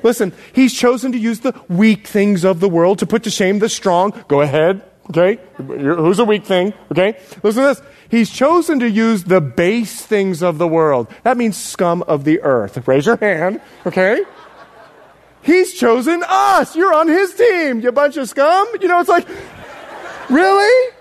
Listen, 0.05 0.33
He's 0.53 0.73
chosen 0.73 1.11
to 1.11 1.19
use 1.19 1.41
the 1.41 1.61
weak 1.69 2.07
things 2.07 2.45
of 2.45 2.61
the 2.61 2.69
world 2.69 3.01
to 3.01 3.07
put 3.07 3.25
to 3.25 3.31
shame 3.31 3.59
the 3.59 3.69
strong. 3.69 4.13
Go 4.29 4.41
ahead. 4.41 4.89
Okay? 5.11 5.41
Who's 5.57 6.21
a 6.21 6.25
weak 6.25 6.45
thing? 6.45 6.73
Okay? 6.93 7.19
Listen 7.43 7.63
to 7.63 7.69
this. 7.75 7.83
He's 8.09 8.31
chosen 8.31 8.79
to 8.79 8.89
use 8.89 9.25
the 9.25 9.41
base 9.41 10.05
things 10.07 10.41
of 10.41 10.59
the 10.59 10.69
world. 10.69 11.09
That 11.25 11.37
means 11.37 11.57
scum 11.57 12.03
of 12.03 12.23
the 12.23 12.41
earth. 12.43 12.87
Raise 12.87 13.07
your 13.07 13.17
hand. 13.17 13.61
Okay? 13.85 14.23
He's 15.43 15.75
chosen 15.75 16.23
us. 16.27 16.77
You're 16.77 16.95
on 16.95 17.09
his 17.09 17.35
team, 17.35 17.81
you 17.81 17.91
bunch 17.91 18.17
of 18.19 18.29
scum. 18.29 18.69
You 18.81 18.87
know, 18.87 19.01
it's 19.01 19.09
like, 19.09 19.27
really? 20.29 20.93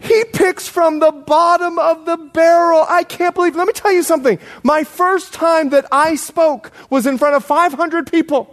He 0.00 0.24
picks 0.32 0.68
from 0.68 1.00
the 1.00 1.10
bottom 1.10 1.80
of 1.80 2.04
the 2.04 2.16
barrel. 2.16 2.86
I 2.88 3.02
can't 3.02 3.34
believe. 3.34 3.56
Let 3.56 3.66
me 3.66 3.72
tell 3.72 3.92
you 3.92 4.04
something. 4.04 4.38
My 4.62 4.84
first 4.84 5.32
time 5.32 5.70
that 5.70 5.86
I 5.90 6.14
spoke 6.14 6.70
was 6.88 7.04
in 7.04 7.18
front 7.18 7.34
of 7.34 7.44
500 7.44 8.12
people. 8.12 8.52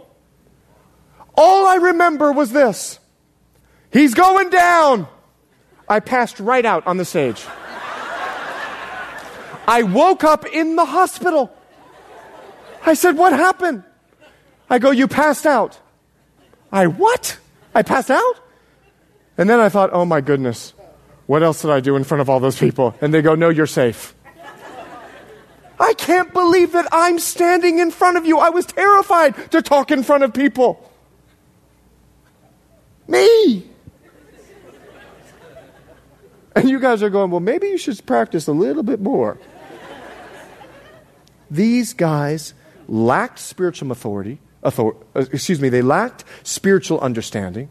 All 1.36 1.66
I 1.68 1.76
remember 1.76 2.32
was 2.32 2.50
this 2.50 2.98
He's 3.94 4.12
going 4.12 4.50
down. 4.50 5.06
I 5.88 6.00
passed 6.00 6.40
right 6.40 6.64
out 6.64 6.84
on 6.84 6.96
the 6.96 7.04
stage. 7.04 7.46
I 9.68 9.84
woke 9.84 10.24
up 10.24 10.44
in 10.46 10.74
the 10.74 10.84
hospital. 10.84 11.56
I 12.84 12.94
said, 12.94 13.16
What 13.16 13.32
happened? 13.32 13.84
I 14.68 14.80
go, 14.80 14.90
You 14.90 15.06
passed 15.06 15.46
out. 15.46 15.78
I, 16.72 16.88
what? 16.88 17.38
I 17.72 17.82
passed 17.84 18.10
out? 18.10 18.34
And 19.38 19.48
then 19.48 19.60
I 19.60 19.68
thought, 19.68 19.90
Oh 19.92 20.04
my 20.04 20.20
goodness. 20.20 20.74
What 21.26 21.44
else 21.44 21.62
did 21.62 21.70
I 21.70 21.78
do 21.78 21.94
in 21.94 22.02
front 22.02 22.20
of 22.20 22.28
all 22.28 22.40
those 22.40 22.58
people? 22.58 22.96
And 23.00 23.14
they 23.14 23.22
go, 23.22 23.36
No, 23.36 23.48
you're 23.48 23.64
safe. 23.64 24.12
I 25.78 25.94
can't 25.94 26.32
believe 26.32 26.72
that 26.72 26.88
I'm 26.90 27.20
standing 27.20 27.78
in 27.78 27.92
front 27.92 28.16
of 28.16 28.26
you. 28.26 28.38
I 28.38 28.50
was 28.50 28.66
terrified 28.66 29.52
to 29.52 29.62
talk 29.62 29.92
in 29.92 30.02
front 30.02 30.24
of 30.24 30.34
people. 30.34 30.90
me. 33.06 33.70
And 36.54 36.70
you 36.70 36.78
guys 36.78 37.02
are 37.02 37.10
going, 37.10 37.30
well, 37.30 37.40
maybe 37.40 37.66
you 37.68 37.78
should 37.78 38.04
practice 38.06 38.46
a 38.46 38.52
little 38.52 38.82
bit 38.82 39.00
more. 39.00 39.38
These 41.50 41.94
guys 41.94 42.54
lacked 42.88 43.38
spiritual 43.38 43.92
authority, 43.92 44.38
author, 44.62 44.92
uh, 45.14 45.24
excuse 45.32 45.60
me, 45.60 45.68
they 45.68 45.82
lacked 45.82 46.24
spiritual 46.42 47.00
understanding. 47.00 47.68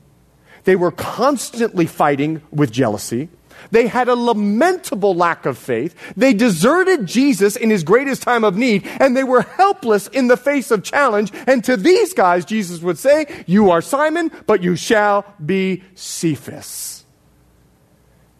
They 0.63 0.75
were 0.75 0.91
constantly 0.91 1.85
fighting 1.85 2.41
with 2.51 2.71
jealousy. 2.71 3.29
They 3.71 3.87
had 3.87 4.07
a 4.07 4.15
lamentable 4.15 5.15
lack 5.15 5.45
of 5.45 5.57
faith. 5.57 5.95
They 6.17 6.33
deserted 6.33 7.05
Jesus 7.05 7.55
in 7.55 7.69
his 7.69 7.83
greatest 7.83 8.21
time 8.21 8.43
of 8.43 8.57
need, 8.57 8.87
and 8.99 9.15
they 9.15 9.23
were 9.23 9.41
helpless 9.41 10.07
in 10.07 10.27
the 10.27 10.37
face 10.37 10.71
of 10.71 10.83
challenge. 10.83 11.31
And 11.47 11.63
to 11.65 11.77
these 11.77 12.13
guys, 12.13 12.45
Jesus 12.45 12.81
would 12.81 12.97
say, 12.97 13.43
You 13.47 13.71
are 13.71 13.81
Simon, 13.81 14.31
but 14.45 14.63
you 14.63 14.75
shall 14.75 15.25
be 15.43 15.83
Cephas. 15.95 16.92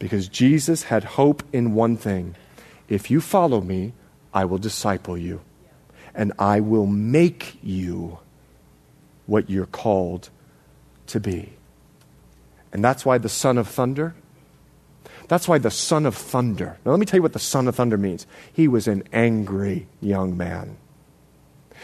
Because 0.04 0.28
Jesus 0.28 0.84
had 0.84 1.06
hope 1.06 1.44
in 1.54 1.76
one 1.76 1.96
thing 1.96 2.36
if 2.90 3.10
you 3.10 3.22
follow 3.22 3.62
me, 3.62 3.94
I 4.34 4.44
will 4.44 4.58
disciple 4.58 5.18
you, 5.18 5.40
and 6.14 6.34
I 6.38 6.60
will 6.60 6.86
make 6.86 7.58
you 7.64 8.20
what 9.28 9.50
you're 9.50 9.66
called 9.66 10.30
to 11.08 11.22
be. 11.22 11.54
And 12.74 12.84
that's 12.84 13.06
why 13.06 13.18
the 13.18 13.30
son 13.30 13.58
of 13.58 13.70
thunder 13.70 14.14
that's 15.30 15.48
why 15.48 15.58
the 15.58 15.72
son 15.72 16.06
of 16.06 16.16
thunder. 16.16 16.78
Now, 16.84 16.92
let 16.92 17.00
me 17.00 17.06
tell 17.06 17.18
you 17.18 17.22
what 17.22 17.32
the 17.32 17.40
son 17.40 17.70
of 17.70 17.76
thunder 17.76 17.98
means. 17.98 18.28
He 18.52 18.68
was 18.68 18.90
an 18.90 19.04
angry 19.14 19.88
young 20.02 20.36
man. 20.36 20.76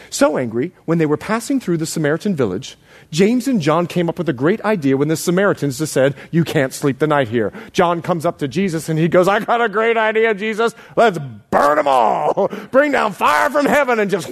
So 0.08 0.38
angry, 0.38 0.72
when 0.84 0.98
they 0.98 1.06
were 1.06 1.16
passing 1.16 1.60
through 1.60 1.76
the 1.76 1.86
Samaritan 1.86 2.34
village, 2.34 2.76
James 3.10 3.48
and 3.48 3.60
John 3.60 3.86
came 3.86 4.08
up 4.08 4.18
with 4.18 4.28
a 4.28 4.32
great 4.32 4.60
idea 4.62 4.96
when 4.96 5.08
the 5.08 5.16
Samaritans 5.16 5.78
just 5.78 5.92
said, 5.92 6.14
You 6.30 6.44
can't 6.44 6.72
sleep 6.72 6.98
the 6.98 7.06
night 7.06 7.28
here. 7.28 7.52
John 7.72 8.02
comes 8.02 8.24
up 8.24 8.38
to 8.38 8.48
Jesus 8.48 8.88
and 8.88 8.98
he 8.98 9.08
goes, 9.08 9.28
I 9.28 9.40
got 9.40 9.60
a 9.60 9.68
great 9.68 9.96
idea, 9.96 10.32
Jesus. 10.34 10.74
Let's 10.96 11.18
burn 11.50 11.76
them 11.76 11.88
all. 11.88 12.48
Bring 12.70 12.92
down 12.92 13.12
fire 13.12 13.50
from 13.50 13.66
heaven 13.66 13.98
and 13.98 14.10
just, 14.10 14.30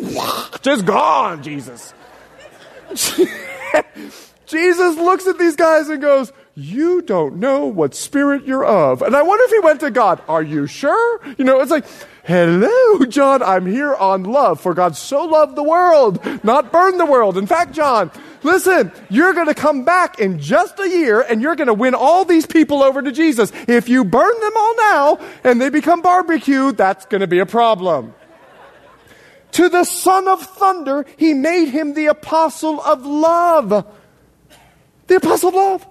just 0.63 0.87
gone, 0.87 1.43
Jesus. 1.43 1.93
Jesus 4.47 4.97
looks 4.97 5.27
at 5.27 5.39
these 5.39 5.57
guys 5.57 5.89
and 5.89 6.01
goes, 6.01 6.33
you 6.59 7.03
don't 7.03 7.37
know 7.37 7.67
what 7.67 7.95
spirit 7.95 8.45
you're 8.45 8.65
of. 8.65 9.01
And 9.03 9.15
I 9.15 9.23
wonder 9.23 9.45
if 9.45 9.51
he 9.51 9.61
went 9.61 9.79
to 9.81 9.93
God, 9.93 10.21
Are 10.27 10.43
you 10.43 10.67
sure? 10.67 11.21
You 11.39 11.45
know, 11.45 11.61
it's 11.61 11.71
like, 11.71 11.85
Hello, 12.29 13.07
John, 13.07 13.43
I'm 13.43 13.65
here 13.65 13.95
on 13.95 14.25
love, 14.25 14.61
for 14.61 14.75
God 14.75 14.95
so 14.95 15.25
loved 15.25 15.57
the 15.57 15.63
world, 15.63 16.23
not 16.45 16.71
burn 16.71 16.99
the 16.99 17.07
world. 17.07 17.39
In 17.39 17.47
fact, 17.47 17.73
John, 17.73 18.11
listen, 18.43 18.93
you're 19.09 19.33
going 19.33 19.47
to 19.47 19.55
come 19.55 19.87
back 19.87 20.19
in 20.19 20.39
just 20.39 20.79
a 20.79 20.87
year 20.87 21.23
and 21.23 21.41
you're 21.41 21.57
going 21.57 21.69
to 21.69 21.73
win 21.75 21.95
all 21.95 22.27
these 22.27 22.45
people 22.45 22.83
over 22.83 23.01
to 23.01 23.13
Jesus. 23.13 23.51
If 23.67 23.89
you 23.89 24.05
burn 24.05 24.41
them 24.41 24.53
all 24.59 24.77
now 24.77 25.21
and 25.43 25.59
they 25.59 25.71
become 25.71 26.03
barbecue, 26.03 26.73
that's 26.73 27.07
going 27.07 27.23
to 27.23 27.27
be 27.27 27.39
a 27.39 27.47
problem. 27.47 28.13
to 29.53 29.71
the 29.71 29.85
son 29.85 30.29
of 30.29 30.43
thunder, 30.43 31.07
he 31.17 31.33
made 31.33 31.71
him 31.71 31.95
the 31.95 32.09
apostle 32.09 32.79
of 32.83 33.07
love. 33.07 33.87
The 35.07 35.17
apostle 35.17 35.49
of 35.49 35.55
love 35.55 35.87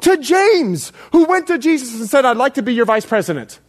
to 0.00 0.16
James, 0.16 0.90
who 1.12 1.26
went 1.26 1.46
to 1.46 1.58
Jesus 1.58 2.00
and 2.00 2.10
said, 2.10 2.24
I'd 2.24 2.36
like 2.36 2.54
to 2.54 2.62
be 2.62 2.74
your 2.74 2.86
vice 2.86 3.06
president. 3.06 3.60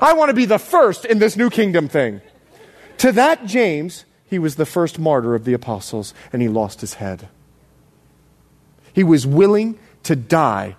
I 0.00 0.12
want 0.14 0.30
to 0.30 0.34
be 0.34 0.44
the 0.44 0.58
first 0.58 1.04
in 1.04 1.18
this 1.18 1.36
new 1.36 1.50
kingdom 1.50 1.88
thing. 1.88 2.20
To 2.98 3.12
that 3.12 3.46
James, 3.46 4.04
he 4.24 4.38
was 4.38 4.56
the 4.56 4.66
first 4.66 4.98
martyr 4.98 5.34
of 5.34 5.44
the 5.44 5.54
apostles, 5.54 6.14
and 6.32 6.42
he 6.42 6.48
lost 6.48 6.80
his 6.80 6.94
head. 6.94 7.28
He 8.92 9.04
was 9.04 9.26
willing 9.26 9.78
to 10.02 10.16
die, 10.16 10.76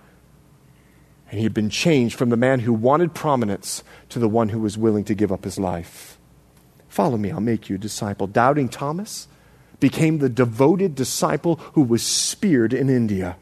and 1.30 1.38
he 1.38 1.44
had 1.44 1.54
been 1.54 1.70
changed 1.70 2.18
from 2.18 2.30
the 2.30 2.38
man 2.38 2.60
who 2.60 2.74
wanted 2.74 3.14
prominence 3.14 3.84
to 4.10 4.20
the 4.20 4.30
one 4.30 4.50
who 4.50 4.60
was 4.60 4.78
willing 4.78 5.04
to 5.06 5.16
give 5.16 5.32
up 5.32 5.44
his 5.44 5.58
life. 5.58 6.18
Follow 6.90 7.18
me, 7.18 7.32
I'll 7.32 7.40
make 7.40 7.70
you 7.70 7.76
a 7.76 7.80
disciple. 7.80 8.28
Doubting 8.28 8.68
Thomas 8.68 9.28
became 9.80 10.18
the 10.18 10.30
devoted 10.30 10.96
disciple 10.96 11.56
who 11.74 11.82
was 11.82 12.06
speared 12.06 12.74
in 12.74 12.90
India. 12.90 13.38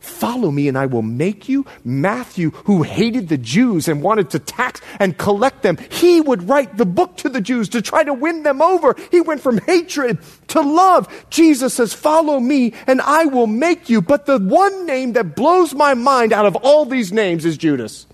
Follow 0.00 0.50
me 0.50 0.66
and 0.66 0.78
I 0.78 0.86
will 0.86 1.02
make 1.02 1.46
you. 1.46 1.66
Matthew, 1.84 2.50
who 2.64 2.82
hated 2.82 3.28
the 3.28 3.36
Jews 3.36 3.86
and 3.86 4.02
wanted 4.02 4.30
to 4.30 4.38
tax 4.38 4.80
and 4.98 5.16
collect 5.18 5.62
them, 5.62 5.76
he 5.90 6.22
would 6.22 6.48
write 6.48 6.78
the 6.78 6.86
book 6.86 7.18
to 7.18 7.28
the 7.28 7.42
Jews 7.42 7.68
to 7.70 7.82
try 7.82 8.02
to 8.04 8.14
win 8.14 8.42
them 8.42 8.62
over. 8.62 8.96
He 9.10 9.20
went 9.20 9.42
from 9.42 9.58
hatred 9.58 10.18
to 10.48 10.62
love. 10.62 11.06
Jesus 11.28 11.74
says, 11.74 11.92
Follow 11.92 12.40
me 12.40 12.72
and 12.86 13.02
I 13.02 13.26
will 13.26 13.46
make 13.46 13.90
you. 13.90 14.00
But 14.00 14.24
the 14.24 14.38
one 14.38 14.86
name 14.86 15.12
that 15.12 15.36
blows 15.36 15.74
my 15.74 15.92
mind 15.92 16.32
out 16.32 16.46
of 16.46 16.56
all 16.56 16.86
these 16.86 17.12
names 17.12 17.44
is 17.44 17.58
Judas. 17.58 18.06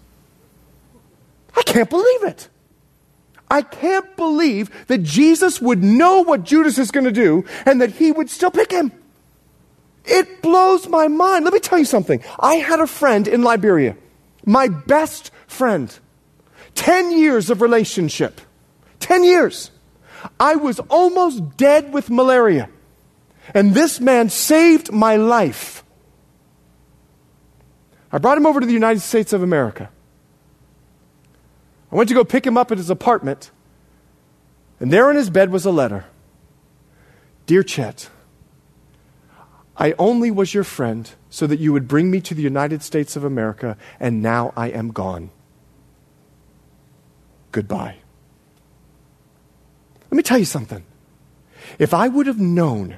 I 1.56 1.62
can't 1.62 1.88
believe 1.88 2.24
it. 2.24 2.48
I 3.48 3.62
can't 3.62 4.16
believe 4.16 4.70
that 4.88 5.04
Jesus 5.04 5.60
would 5.60 5.84
know 5.84 6.22
what 6.22 6.42
Judas 6.42 6.78
is 6.78 6.90
going 6.90 7.04
to 7.04 7.12
do 7.12 7.44
and 7.64 7.80
that 7.80 7.92
he 7.92 8.10
would 8.10 8.28
still 8.28 8.50
pick 8.50 8.72
him. 8.72 8.90
It 10.06 10.40
blows 10.42 10.88
my 10.88 11.08
mind. 11.08 11.44
Let 11.44 11.52
me 11.52 11.60
tell 11.60 11.78
you 11.78 11.84
something. 11.84 12.22
I 12.38 12.54
had 12.54 12.80
a 12.80 12.86
friend 12.86 13.26
in 13.26 13.42
Liberia, 13.42 13.96
my 14.44 14.68
best 14.68 15.30
friend. 15.46 15.96
10 16.74 17.12
years 17.12 17.50
of 17.50 17.60
relationship. 17.60 18.40
10 19.00 19.24
years. 19.24 19.70
I 20.38 20.56
was 20.56 20.78
almost 20.88 21.56
dead 21.56 21.92
with 21.92 22.10
malaria. 22.10 22.68
And 23.54 23.74
this 23.74 24.00
man 24.00 24.28
saved 24.28 24.92
my 24.92 25.16
life. 25.16 25.84
I 28.12 28.18
brought 28.18 28.38
him 28.38 28.46
over 28.46 28.60
to 28.60 28.66
the 28.66 28.72
United 28.72 29.00
States 29.00 29.32
of 29.32 29.42
America. 29.42 29.90
I 31.90 31.96
went 31.96 32.08
to 32.08 32.14
go 32.14 32.24
pick 32.24 32.46
him 32.46 32.56
up 32.56 32.72
at 32.72 32.78
his 32.78 32.90
apartment, 32.90 33.50
and 34.80 34.92
there 34.92 35.10
in 35.10 35.16
his 35.16 35.30
bed 35.30 35.50
was 35.50 35.64
a 35.64 35.70
letter 35.70 36.04
Dear 37.46 37.62
Chet, 37.62 38.10
I 39.78 39.94
only 39.98 40.30
was 40.30 40.54
your 40.54 40.64
friend 40.64 41.10
so 41.28 41.46
that 41.46 41.60
you 41.60 41.72
would 41.72 41.86
bring 41.86 42.10
me 42.10 42.20
to 42.22 42.34
the 42.34 42.42
United 42.42 42.82
States 42.82 43.14
of 43.16 43.24
America, 43.24 43.76
and 44.00 44.22
now 44.22 44.52
I 44.56 44.68
am 44.68 44.88
gone. 44.88 45.30
Goodbye. 47.52 47.96
Let 50.10 50.16
me 50.16 50.22
tell 50.22 50.38
you 50.38 50.44
something. 50.44 50.84
If 51.78 51.92
I 51.92 52.08
would 52.08 52.26
have 52.26 52.40
known 52.40 52.96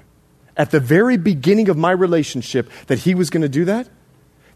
at 0.56 0.70
the 0.70 0.80
very 0.80 1.16
beginning 1.16 1.68
of 1.68 1.76
my 1.76 1.90
relationship 1.90 2.70
that 2.86 3.00
he 3.00 3.14
was 3.14 3.30
going 3.30 3.42
to 3.42 3.48
do 3.48 3.64
that, 3.64 3.88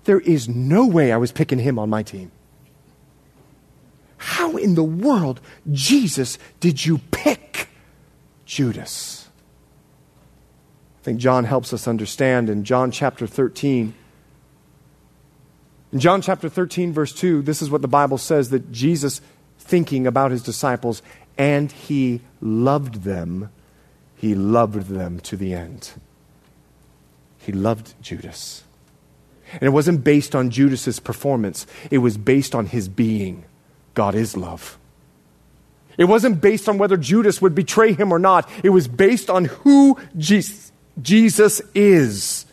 there 0.04 0.20
is 0.20 0.48
no 0.48 0.86
way 0.86 1.12
I 1.12 1.16
was 1.16 1.32
picking 1.32 1.58
him 1.58 1.78
on 1.78 1.88
my 1.88 2.02
team. 2.02 2.30
How 4.16 4.56
in 4.56 4.74
the 4.74 4.84
world, 4.84 5.40
Jesus, 5.70 6.38
did 6.60 6.84
you 6.84 6.98
pick 7.10 7.68
Judas? 8.44 9.21
I 11.02 11.04
think 11.04 11.18
John 11.18 11.42
helps 11.42 11.72
us 11.72 11.88
understand 11.88 12.48
in 12.48 12.62
John 12.62 12.92
chapter 12.92 13.26
13. 13.26 13.92
In 15.92 15.98
John 15.98 16.22
chapter 16.22 16.48
13, 16.48 16.92
verse 16.92 17.12
2, 17.12 17.42
this 17.42 17.60
is 17.60 17.70
what 17.70 17.82
the 17.82 17.88
Bible 17.88 18.18
says 18.18 18.50
that 18.50 18.70
Jesus, 18.70 19.20
thinking 19.58 20.06
about 20.06 20.30
his 20.30 20.44
disciples, 20.44 21.02
and 21.36 21.72
he 21.72 22.20
loved 22.40 23.02
them, 23.02 23.50
he 24.14 24.36
loved 24.36 24.90
them 24.90 25.18
to 25.20 25.36
the 25.36 25.52
end. 25.52 25.90
He 27.36 27.50
loved 27.50 28.00
Judas. 28.00 28.62
And 29.54 29.64
it 29.64 29.70
wasn't 29.70 30.04
based 30.04 30.36
on 30.36 30.50
Judas's 30.50 31.00
performance, 31.00 31.66
it 31.90 31.98
was 31.98 32.16
based 32.16 32.54
on 32.54 32.66
his 32.66 32.88
being. 32.88 33.44
God 33.94 34.14
is 34.14 34.36
love. 34.36 34.78
It 35.98 36.04
wasn't 36.04 36.40
based 36.40 36.68
on 36.68 36.78
whether 36.78 36.96
Judas 36.96 37.42
would 37.42 37.56
betray 37.56 37.92
him 37.92 38.12
or 38.12 38.20
not. 38.20 38.48
It 38.62 38.70
was 38.70 38.86
based 38.86 39.28
on 39.28 39.46
who 39.46 39.98
Jesus 40.16 40.71
Jesus 41.00 41.62
is. 41.74 42.46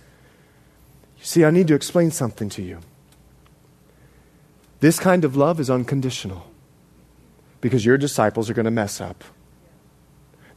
You 1.17 1.25
see, 1.25 1.45
I 1.45 1.51
need 1.51 1.67
to 1.67 1.75
explain 1.75 2.11
something 2.11 2.49
to 2.49 2.61
you. 2.61 2.79
This 4.79 4.99
kind 4.99 5.25
of 5.25 5.35
love 5.35 5.59
is 5.59 5.69
unconditional 5.69 6.49
because 7.59 7.85
your 7.85 7.97
disciples 7.97 8.49
are 8.49 8.53
going 8.53 8.65
to 8.65 8.71
mess 8.71 9.01
up. 9.01 9.23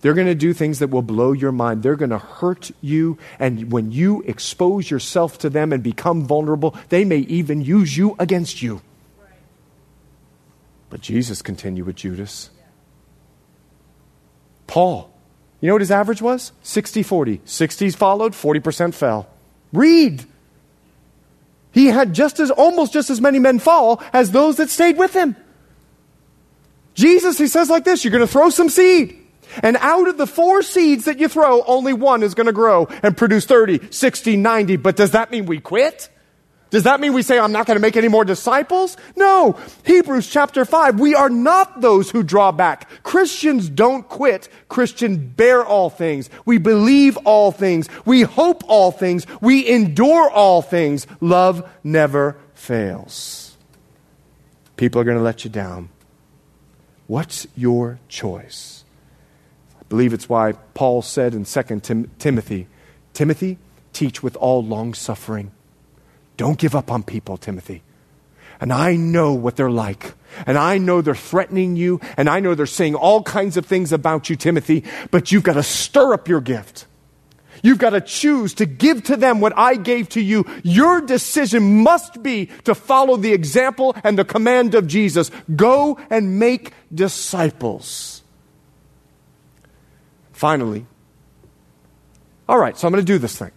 They're 0.00 0.14
going 0.14 0.26
to 0.26 0.34
do 0.34 0.52
things 0.52 0.80
that 0.80 0.88
will 0.88 1.02
blow 1.02 1.32
your 1.32 1.52
mind. 1.52 1.82
They're 1.82 1.96
going 1.96 2.10
to 2.10 2.18
hurt 2.18 2.70
you. 2.80 3.18
And 3.38 3.70
when 3.70 3.92
you 3.92 4.22
expose 4.22 4.90
yourself 4.90 5.38
to 5.38 5.50
them 5.50 5.72
and 5.72 5.82
become 5.82 6.24
vulnerable, 6.24 6.76
they 6.88 7.04
may 7.04 7.18
even 7.18 7.60
use 7.60 7.96
you 7.96 8.16
against 8.18 8.62
you. 8.62 8.82
But 10.90 11.00
Jesus 11.00 11.40
continued 11.40 11.86
with 11.86 11.96
Judas. 11.96 12.50
Paul 14.66 15.11
you 15.62 15.68
know 15.68 15.74
what 15.74 15.80
his 15.80 15.92
average 15.92 16.20
was? 16.20 16.52
60 16.64 17.04
40. 17.04 17.38
60s 17.38 17.96
followed, 17.96 18.32
40% 18.32 18.92
fell. 18.92 19.28
Read. 19.72 20.26
He 21.70 21.86
had 21.86 22.12
just 22.12 22.40
as, 22.40 22.50
almost 22.50 22.92
just 22.92 23.08
as 23.10 23.20
many 23.20 23.38
men 23.38 23.60
fall 23.60 24.02
as 24.12 24.32
those 24.32 24.56
that 24.56 24.70
stayed 24.70 24.98
with 24.98 25.14
him. 25.14 25.36
Jesus, 26.94 27.38
he 27.38 27.46
says 27.46 27.70
like 27.70 27.84
this 27.84 28.04
you're 28.04 28.10
going 28.10 28.26
to 28.26 28.30
throw 28.30 28.50
some 28.50 28.68
seed. 28.68 29.18
And 29.62 29.76
out 29.78 30.08
of 30.08 30.18
the 30.18 30.26
four 30.26 30.62
seeds 30.62 31.04
that 31.04 31.20
you 31.20 31.28
throw, 31.28 31.62
only 31.62 31.92
one 31.92 32.24
is 32.24 32.34
going 32.34 32.46
to 32.46 32.52
grow 32.52 32.88
and 33.02 33.16
produce 33.16 33.44
30, 33.44 33.92
60, 33.92 34.36
90. 34.36 34.76
But 34.76 34.96
does 34.96 35.12
that 35.12 35.30
mean 35.30 35.46
we 35.46 35.60
quit? 35.60 36.08
Does 36.72 36.84
that 36.84 37.00
mean 37.00 37.12
we 37.12 37.20
say, 37.20 37.38
I'm 37.38 37.52
not 37.52 37.66
going 37.66 37.76
to 37.76 37.82
make 37.82 37.98
any 37.98 38.08
more 38.08 38.24
disciples? 38.24 38.96
No. 39.14 39.58
Hebrews 39.84 40.26
chapter 40.26 40.64
5, 40.64 40.98
we 40.98 41.14
are 41.14 41.28
not 41.28 41.82
those 41.82 42.10
who 42.10 42.22
draw 42.22 42.50
back. 42.50 42.88
Christians 43.02 43.68
don't 43.68 44.08
quit. 44.08 44.48
Christians 44.70 45.18
bear 45.18 45.62
all 45.62 45.90
things. 45.90 46.30
We 46.46 46.56
believe 46.56 47.18
all 47.18 47.52
things. 47.52 47.90
We 48.06 48.22
hope 48.22 48.64
all 48.68 48.90
things. 48.90 49.26
We 49.42 49.68
endure 49.68 50.30
all 50.30 50.62
things. 50.62 51.06
Love 51.20 51.70
never 51.84 52.38
fails. 52.54 53.58
People 54.78 54.98
are 54.98 55.04
going 55.04 55.18
to 55.18 55.22
let 55.22 55.44
you 55.44 55.50
down. 55.50 55.90
What's 57.06 57.46
your 57.54 57.98
choice? 58.08 58.84
I 59.78 59.84
believe 59.90 60.14
it's 60.14 60.26
why 60.26 60.52
Paul 60.72 61.02
said 61.02 61.34
in 61.34 61.44
2 61.44 61.80
Tim- 61.80 62.10
Timothy, 62.18 62.66
Timothy, 63.12 63.58
teach 63.92 64.22
with 64.22 64.36
all 64.36 64.64
long 64.64 64.94
suffering 64.94 65.52
don't 66.36 66.58
give 66.58 66.74
up 66.74 66.90
on 66.90 67.02
people, 67.02 67.36
Timothy. 67.36 67.82
And 68.60 68.72
I 68.72 68.94
know 68.94 69.32
what 69.32 69.56
they're 69.56 69.70
like. 69.70 70.14
And 70.46 70.56
I 70.56 70.78
know 70.78 71.02
they're 71.02 71.14
threatening 71.14 71.76
you. 71.76 72.00
And 72.16 72.28
I 72.28 72.40
know 72.40 72.54
they're 72.54 72.66
saying 72.66 72.94
all 72.94 73.22
kinds 73.22 73.56
of 73.56 73.66
things 73.66 73.92
about 73.92 74.30
you, 74.30 74.36
Timothy. 74.36 74.84
But 75.10 75.32
you've 75.32 75.42
got 75.42 75.54
to 75.54 75.62
stir 75.62 76.14
up 76.14 76.28
your 76.28 76.40
gift. 76.40 76.86
You've 77.62 77.78
got 77.78 77.90
to 77.90 78.00
choose 78.00 78.54
to 78.54 78.66
give 78.66 79.04
to 79.04 79.16
them 79.16 79.40
what 79.40 79.52
I 79.56 79.76
gave 79.76 80.08
to 80.10 80.20
you. 80.20 80.44
Your 80.64 81.00
decision 81.00 81.82
must 81.82 82.22
be 82.22 82.46
to 82.64 82.74
follow 82.74 83.16
the 83.16 83.32
example 83.32 83.96
and 84.02 84.18
the 84.18 84.24
command 84.24 84.74
of 84.74 84.86
Jesus. 84.86 85.30
Go 85.54 85.98
and 86.10 86.38
make 86.38 86.72
disciples. 86.92 88.22
Finally, 90.32 90.86
all 92.48 92.58
right, 92.58 92.76
so 92.76 92.86
I'm 92.86 92.92
going 92.92 93.04
to 93.04 93.12
do 93.12 93.18
this 93.18 93.38
thing. 93.38 93.52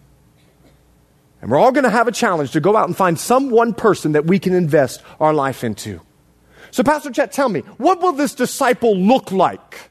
And 1.40 1.50
we're 1.50 1.58
all 1.58 1.72
going 1.72 1.84
to 1.84 1.90
have 1.90 2.08
a 2.08 2.12
challenge 2.12 2.52
to 2.52 2.60
go 2.60 2.76
out 2.76 2.88
and 2.88 2.96
find 2.96 3.18
some 3.18 3.50
one 3.50 3.74
person 3.74 4.12
that 4.12 4.26
we 4.26 4.38
can 4.38 4.54
invest 4.54 5.02
our 5.20 5.34
life 5.34 5.64
into. 5.64 6.00
So, 6.70 6.82
Pastor 6.82 7.10
Chet, 7.10 7.32
tell 7.32 7.48
me, 7.48 7.60
what 7.78 8.00
will 8.00 8.12
this 8.12 8.34
disciple 8.34 8.96
look 8.96 9.32
like? 9.32 9.90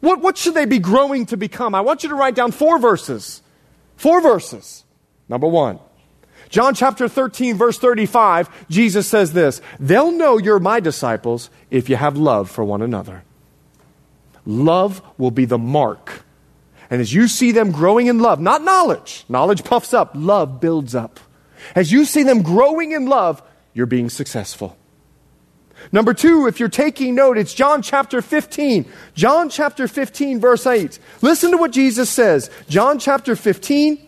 What, 0.00 0.20
what 0.20 0.36
should 0.36 0.54
they 0.54 0.66
be 0.66 0.78
growing 0.78 1.26
to 1.26 1.36
become? 1.36 1.74
I 1.74 1.80
want 1.80 2.02
you 2.02 2.08
to 2.10 2.14
write 2.14 2.34
down 2.34 2.52
four 2.52 2.78
verses. 2.78 3.42
Four 3.96 4.20
verses. 4.20 4.84
Number 5.28 5.46
one, 5.46 5.78
John 6.48 6.74
chapter 6.74 7.08
13, 7.08 7.56
verse 7.56 7.78
35, 7.78 8.68
Jesus 8.68 9.06
says 9.06 9.32
this 9.32 9.62
They'll 9.80 10.12
know 10.12 10.38
you're 10.38 10.60
my 10.60 10.80
disciples 10.80 11.50
if 11.70 11.88
you 11.88 11.96
have 11.96 12.16
love 12.16 12.50
for 12.50 12.64
one 12.64 12.82
another. 12.82 13.24
Love 14.44 15.02
will 15.16 15.30
be 15.30 15.46
the 15.46 15.58
mark 15.58 16.23
and 16.94 17.00
as 17.00 17.12
you 17.12 17.26
see 17.26 17.50
them 17.50 17.72
growing 17.72 18.06
in 18.06 18.20
love, 18.20 18.40
not 18.40 18.62
knowledge, 18.62 19.24
knowledge 19.28 19.64
puffs 19.64 19.92
up, 19.92 20.12
love 20.14 20.60
builds 20.60 20.94
up. 20.94 21.18
As 21.74 21.90
you 21.90 22.04
see 22.04 22.22
them 22.22 22.42
growing 22.42 22.92
in 22.92 23.06
love, 23.06 23.42
you're 23.72 23.86
being 23.86 24.08
successful. 24.08 24.76
Number 25.90 26.14
two, 26.14 26.46
if 26.46 26.60
you're 26.60 26.68
taking 26.68 27.16
note, 27.16 27.36
it's 27.36 27.52
John 27.52 27.82
chapter 27.82 28.22
15. 28.22 28.86
John 29.14 29.48
chapter 29.48 29.88
15, 29.88 30.38
verse 30.38 30.68
8. 30.68 31.00
Listen 31.20 31.50
to 31.50 31.56
what 31.56 31.72
Jesus 31.72 32.08
says. 32.08 32.48
John 32.68 33.00
chapter 33.00 33.34
15, 33.34 33.98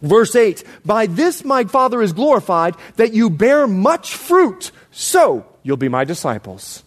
verse 0.00 0.34
8. 0.34 0.64
By 0.84 1.06
this 1.06 1.44
my 1.44 1.62
Father 1.62 2.02
is 2.02 2.12
glorified, 2.12 2.74
that 2.96 3.12
you 3.12 3.30
bear 3.30 3.68
much 3.68 4.16
fruit, 4.16 4.72
so 4.90 5.46
you'll 5.62 5.76
be 5.76 5.88
my 5.88 6.02
disciples. 6.02 6.82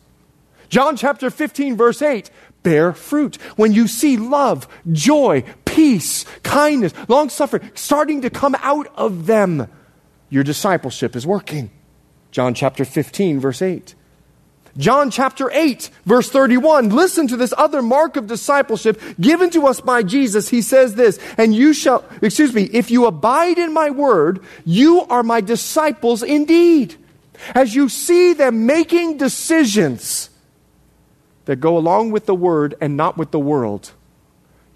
John 0.68 0.98
chapter 0.98 1.30
15, 1.30 1.78
verse 1.78 2.02
8 2.02 2.30
bear 2.66 2.92
fruit. 2.92 3.38
When 3.56 3.72
you 3.72 3.88
see 3.88 4.18
love, 4.18 4.68
joy, 4.92 5.46
peace, 5.64 6.26
kindness, 6.44 6.94
long 7.08 7.30
suffering 7.30 7.72
starting 7.76 8.24
to 8.24 8.30
come 8.30 8.56
out 8.60 8.88
of 8.96 9.28
them, 9.28 9.70
your 10.30 10.44
discipleship 10.44 11.16
is 11.16 11.26
working. 11.26 11.70
John 12.32 12.54
chapter 12.54 12.84
15, 12.84 13.40
verse 13.40 13.62
8. 13.62 13.96
John 14.78 15.10
chapter 15.10 15.50
8, 15.52 15.90
verse 16.06 16.30
31. 16.30 16.90
Listen 16.90 17.28
to 17.28 17.38
this 17.38 17.54
other 17.58 17.82
mark 17.82 18.18
of 18.18 18.28
discipleship 18.28 19.00
given 19.22 19.50
to 19.52 19.68
us 19.68 19.80
by 19.80 20.04
Jesus. 20.04 20.50
He 20.50 20.62
says 20.62 20.96
this, 20.96 21.18
and 21.38 21.56
you 21.56 21.74
shall, 21.74 22.04
excuse 22.22 22.54
me, 22.54 22.64
if 22.64 22.92
you 22.92 23.06
abide 23.06 23.58
in 23.58 23.72
my 23.74 23.90
word, 23.92 24.44
you 24.66 25.02
are 25.04 25.24
my 25.24 25.40
disciples 25.40 26.24
indeed. 26.24 26.96
As 27.54 27.76
you 27.76 27.88
see 27.88 28.34
them 28.34 28.66
making 28.66 29.18
decisions, 29.18 30.30
that 31.46 31.58
go 31.58 31.78
along 31.78 32.12
with 32.12 32.26
the 32.26 32.36
word 32.36 32.76
and 32.82 32.98
not 32.98 33.18
with 33.18 33.32
the 33.32 33.40
world, 33.40 33.94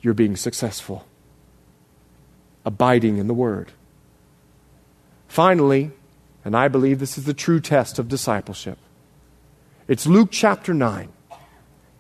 you're 0.01 0.13
being 0.13 0.35
successful. 0.35 1.05
Abiding 2.65 3.17
in 3.17 3.27
the 3.27 3.33
word. 3.33 3.71
Finally, 5.27 5.91
and 6.45 6.55
I 6.55 6.67
believe 6.67 6.99
this 6.99 7.17
is 7.17 7.25
the 7.25 7.33
true 7.33 7.59
test 7.59 7.99
of 7.99 8.07
discipleship, 8.07 8.77
it's 9.87 10.05
Luke 10.05 10.29
chapter 10.31 10.73
9. 10.73 11.09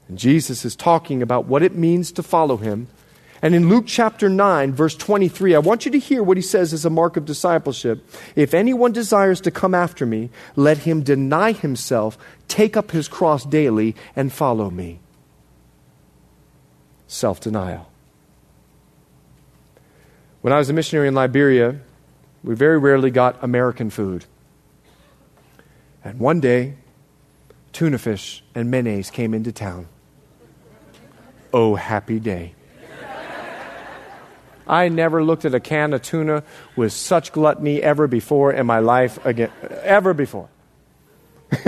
And 0.07 0.17
Jesus 0.17 0.65
is 0.65 0.75
talking 0.75 1.21
about 1.21 1.45
what 1.45 1.61
it 1.61 1.75
means 1.75 2.11
to 2.13 2.23
follow 2.23 2.57
him 2.57 2.87
and 3.41 3.55
in 3.55 3.69
Luke 3.69 3.85
chapter 3.87 4.27
9, 4.27 4.73
verse 4.73 4.95
23, 4.95 5.55
I 5.55 5.59
want 5.59 5.85
you 5.85 5.91
to 5.91 5.99
hear 5.99 6.21
what 6.21 6.37
he 6.37 6.43
says 6.43 6.73
as 6.73 6.83
a 6.83 6.89
mark 6.89 7.15
of 7.15 7.25
discipleship. 7.25 8.05
If 8.35 8.53
anyone 8.53 8.91
desires 8.91 9.39
to 9.41 9.51
come 9.51 9.73
after 9.73 10.05
me, 10.05 10.29
let 10.55 10.79
him 10.79 11.03
deny 11.03 11.53
himself, 11.53 12.17
take 12.47 12.75
up 12.75 12.91
his 12.91 13.07
cross 13.07 13.45
daily, 13.45 13.95
and 14.15 14.31
follow 14.33 14.69
me. 14.69 14.99
Self 17.07 17.39
denial. 17.39 17.89
When 20.41 20.53
I 20.53 20.57
was 20.57 20.69
a 20.69 20.73
missionary 20.73 21.07
in 21.07 21.15
Liberia, 21.15 21.79
we 22.43 22.55
very 22.55 22.77
rarely 22.77 23.11
got 23.11 23.41
American 23.43 23.89
food. 23.89 24.25
And 26.03 26.19
one 26.19 26.39
day, 26.39 26.75
tuna 27.73 27.97
fish 27.97 28.43
and 28.55 28.71
mayonnaise 28.71 29.11
came 29.11 29.33
into 29.33 29.51
town. 29.51 29.87
Oh, 31.53 31.75
happy 31.75 32.19
day. 32.19 32.53
I 34.69 34.87
never 34.87 35.23
looked 35.23 35.45
at 35.45 35.55
a 35.55 35.59
can 35.59 35.93
of 35.93 36.03
tuna 36.03 36.43
with 36.75 36.93
such 36.93 37.33
gluttony 37.33 37.81
ever 37.81 38.07
before 38.07 38.53
in 38.53 38.67
my 38.67 38.79
life 38.79 39.23
again, 39.25 39.51
ever 39.81 40.13
before. 40.13 40.47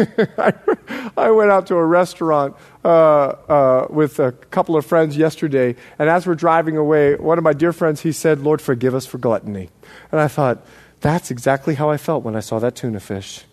I 1.18 1.32
went 1.32 1.50
out 1.50 1.66
to 1.68 1.76
a 1.76 1.84
restaurant 1.84 2.56
uh, 2.86 2.88
uh, 2.88 3.88
with 3.90 4.20
a 4.20 4.32
couple 4.32 4.78
of 4.78 4.86
friends 4.86 5.18
yesterday, 5.18 5.76
and 5.98 6.08
as 6.08 6.28
we're 6.28 6.36
driving 6.36 6.78
away, 6.78 7.16
one 7.16 7.40
of 7.40 7.44
my 7.44 7.54
dear 7.54 7.74
friends 7.74 8.02
he 8.02 8.12
said, 8.12 8.42
"Lord, 8.42 8.62
forgive 8.62 8.94
us 8.94 9.08
for 9.08 9.18
gluttony." 9.18 9.70
And 10.12 10.22
I 10.22 10.28
thought, 10.28 10.64
that's 11.02 11.32
exactly 11.32 11.74
how 11.74 11.90
I 11.90 11.98
felt 11.98 12.24
when 12.24 12.36
I 12.36 12.42
saw 12.42 12.60
that 12.60 12.76
tuna 12.76 13.00
fish. 13.00 13.44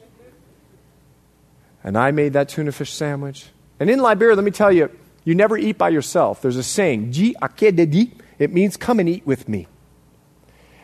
And 1.83 1.97
I 1.97 2.11
made 2.11 2.35
that 2.35 2.51
tuna 2.51 2.73
fish 2.73 2.93
sandwich. 2.93 3.47
And 3.81 3.89
in 3.89 4.01
Liberia, 4.01 4.37
let 4.37 4.45
me 4.45 4.51
tell 4.51 4.71
you, 4.71 4.91
you 5.25 5.35
never 5.35 5.57
eat 5.57 5.79
by 5.79 5.89
yourself. 5.89 6.43
There's 6.43 6.57
a 6.57 6.63
saying, 6.63 7.13
"Ji 7.13 7.35
akededi," 7.41 8.13
It 8.39 8.53
means 8.53 8.77
come 8.77 9.01
and 9.01 9.09
eat 9.09 9.27
with 9.27 9.49
me. 9.49 9.67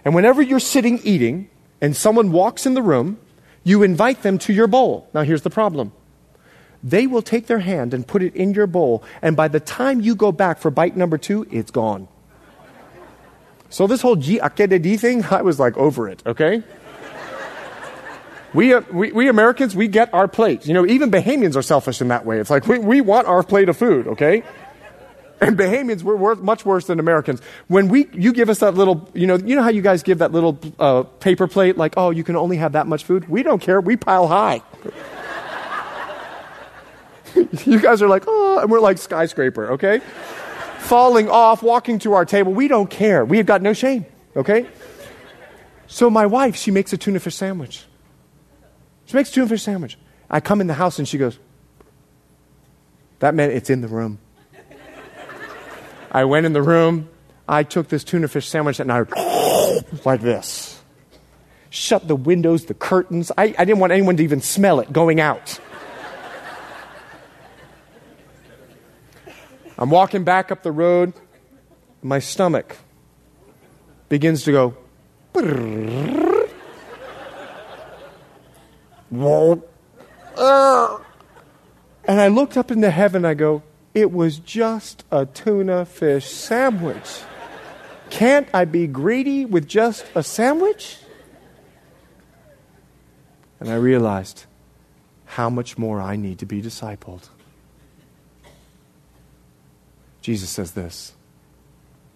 And 0.05 0.15
whenever 0.15 0.43
you're 0.43 0.61
sitting 0.61 1.01
eating 1.03 1.49
and 1.81 1.97
someone 1.97 2.33
walks 2.33 2.67
in 2.67 2.75
the 2.75 2.83
room, 2.83 3.19
you 3.63 3.83
invite 3.83 4.23
them 4.23 4.39
to 4.39 4.53
your 4.53 4.67
bowl. 4.67 5.09
Now, 5.15 5.23
here's 5.23 5.43
the 5.43 5.51
problem 5.51 5.93
they 6.83 7.07
will 7.07 7.23
take 7.23 7.47
their 7.47 7.61
hand 7.61 7.95
and 7.95 8.07
put 8.07 8.23
it 8.23 8.37
in 8.37 8.53
your 8.53 8.67
bowl, 8.67 9.03
and 9.23 9.35
by 9.35 9.49
the 9.49 9.61
time 9.61 10.03
you 10.03 10.15
go 10.15 10.31
back 10.31 10.59
for 10.59 10.71
bite 10.71 10.97
number 10.97 11.17
two, 11.17 11.47
it's 11.51 11.71
gone. 11.71 12.09
So, 13.71 13.87
this 13.87 14.03
whole 14.03 14.17
G 14.17 14.39
akededi 14.39 15.01
thing, 15.01 15.25
I 15.31 15.43
was 15.43 15.59
like 15.59 15.77
over 15.79 16.09
it, 16.09 16.23
okay? 16.27 16.63
We, 18.53 18.73
uh, 18.73 18.83
we, 18.93 19.11
we, 19.11 19.29
Americans, 19.29 19.75
we 19.75 19.89
get 19.89 20.15
our 20.15 20.29
plate. 20.29 20.65
You 20.67 20.75
know, 20.75 20.87
even 20.87 21.11
Bahamians 21.11 21.57
are 21.57 21.63
selfish 21.63 22.01
in 22.01 22.09
that 22.09 22.25
way. 22.25 22.39
It's 22.39 22.51
like 22.51 22.69
we, 22.69 22.79
we 22.79 23.01
want 23.01 23.27
our 23.27 23.43
plate 23.43 23.69
of 23.69 23.77
food, 23.77 24.07
okay? 24.07 24.45
And 25.45 25.59
Bahamians, 25.59 26.03
we're 26.03 26.17
worth, 26.17 26.41
much 26.41 26.65
worse 26.65 26.87
than 26.87 26.99
Americans. 26.99 27.43
When 27.69 27.89
we, 27.89 28.09
you 28.15 28.33
give 28.33 28.49
us 28.49 28.61
that 28.61 28.77
little, 28.77 29.11
you 29.13 29.27
know, 29.27 29.37
you 29.37 29.55
know 29.55 29.63
how 29.63 29.69
you 29.69 29.83
guys 29.83 30.03
give 30.03 30.21
that 30.21 30.33
little 30.33 30.59
uh, 30.79 31.03
paper 31.03 31.47
plate, 31.47 31.77
like, 31.77 31.93
oh, 31.99 32.09
you 32.09 32.25
can 32.25 32.35
only 32.35 32.57
have 32.57 32.73
that 32.73 32.87
much 32.87 33.05
food? 33.05 33.29
We 33.29 33.43
don't 33.43 33.61
care. 33.61 33.79
We 33.79 33.99
pile 33.99 34.27
high. 34.27 34.63
you 37.67 37.79
guys 37.79 38.01
are 38.01 38.09
like, 38.09 38.25
oh, 38.27 38.61
and 38.61 38.71
we're 38.71 38.81
like 38.81 38.97
skyscraper, 38.97 39.73
okay? 39.73 40.01
Falling 40.79 41.29
off, 41.29 41.63
walking 41.63 41.99
to 41.99 42.15
our 42.15 42.25
table. 42.25 42.55
We 42.55 42.67
don't 42.67 42.89
care. 42.89 43.23
We 43.23 43.37
have 43.37 43.45
got 43.45 43.61
no 43.61 43.75
shame, 43.75 44.07
okay? 44.35 44.67
So 45.89 46.09
my 46.09 46.25
wife, 46.25 46.57
she 46.57 46.71
makes 46.71 46.95
a 46.95 46.97
tuna 46.97 47.21
fish 47.21 47.35
sandwich. 47.35 47.85
She 49.05 49.15
makes 49.15 49.29
a 49.29 49.33
tuna 49.35 49.49
fish 49.49 49.63
sandwich. 49.63 49.99
I 50.31 50.41
come 50.41 50.63
in 50.63 50.69
the 50.69 50.75
house 50.75 50.99
and 50.99 51.07
she 51.07 51.19
goes, 51.19 51.39
that 53.19 53.35
meant 53.35 53.53
it's 53.53 53.69
in 53.69 53.83
the 53.83 53.89
room. 53.89 54.21
I 56.15 56.25
went 56.25 56.47
in 56.47 56.53
the 56.53 56.63
room, 56.63 57.11
I 57.49 57.65
took 57.65 57.89
this 57.89 58.05
tuna 58.05 58.29
fish 58.29 58.49
sandwich 58.49 58.79
and 58.79 58.91
I 58.91 59.01
like 60.05 60.21
this. 60.21 60.81
Shut 61.71 62.07
the 62.07 62.15
windows, 62.15 62.67
the 62.67 62.75
curtains. 62.75 63.33
I, 63.37 63.55
I 63.59 63.65
didn't 63.65 63.81
want 63.81 63.93
anyone 63.93 64.17
to 64.19 64.23
even 64.23 64.41
smell 64.41 64.79
it 64.79 64.93
going 64.93 65.21
out. 65.21 65.59
I'm 69.77 69.91
walking 69.91 70.23
back 70.23 70.53
up 70.53 70.63
the 70.63 70.71
road. 70.71 71.13
My 72.01 72.21
stomach 72.21 72.77
begins 74.09 74.45
to 74.45 74.53
go. 74.53 74.77
And 82.07 82.21
I 82.21 82.29
looked 82.29 82.57
up 82.57 82.71
into 82.71 82.91
heaven. 82.91 83.25
I 83.25 83.35
go, 83.35 83.63
it 83.95 84.11
was 84.13 84.39
just 84.39 85.05
a 85.11 85.25
tuna 85.25 85.85
fish 85.85 86.27
sandwich. 86.27 87.21
Can't 88.11 88.49
I 88.53 88.65
be 88.65 88.87
greedy 88.87 89.45
with 89.45 89.69
just 89.69 90.05
a 90.15 90.23
sandwich? 90.23 90.99
And 93.61 93.71
I 93.71 93.77
realized 93.77 94.45
how 95.25 95.49
much 95.49 95.79
more 95.79 96.01
I 96.01 96.17
need 96.17 96.41
to 96.41 96.47
be 96.47 96.61
discipled. 96.61 97.29
Jesus 100.21 100.51
says 100.51 100.73
this 100.73 101.15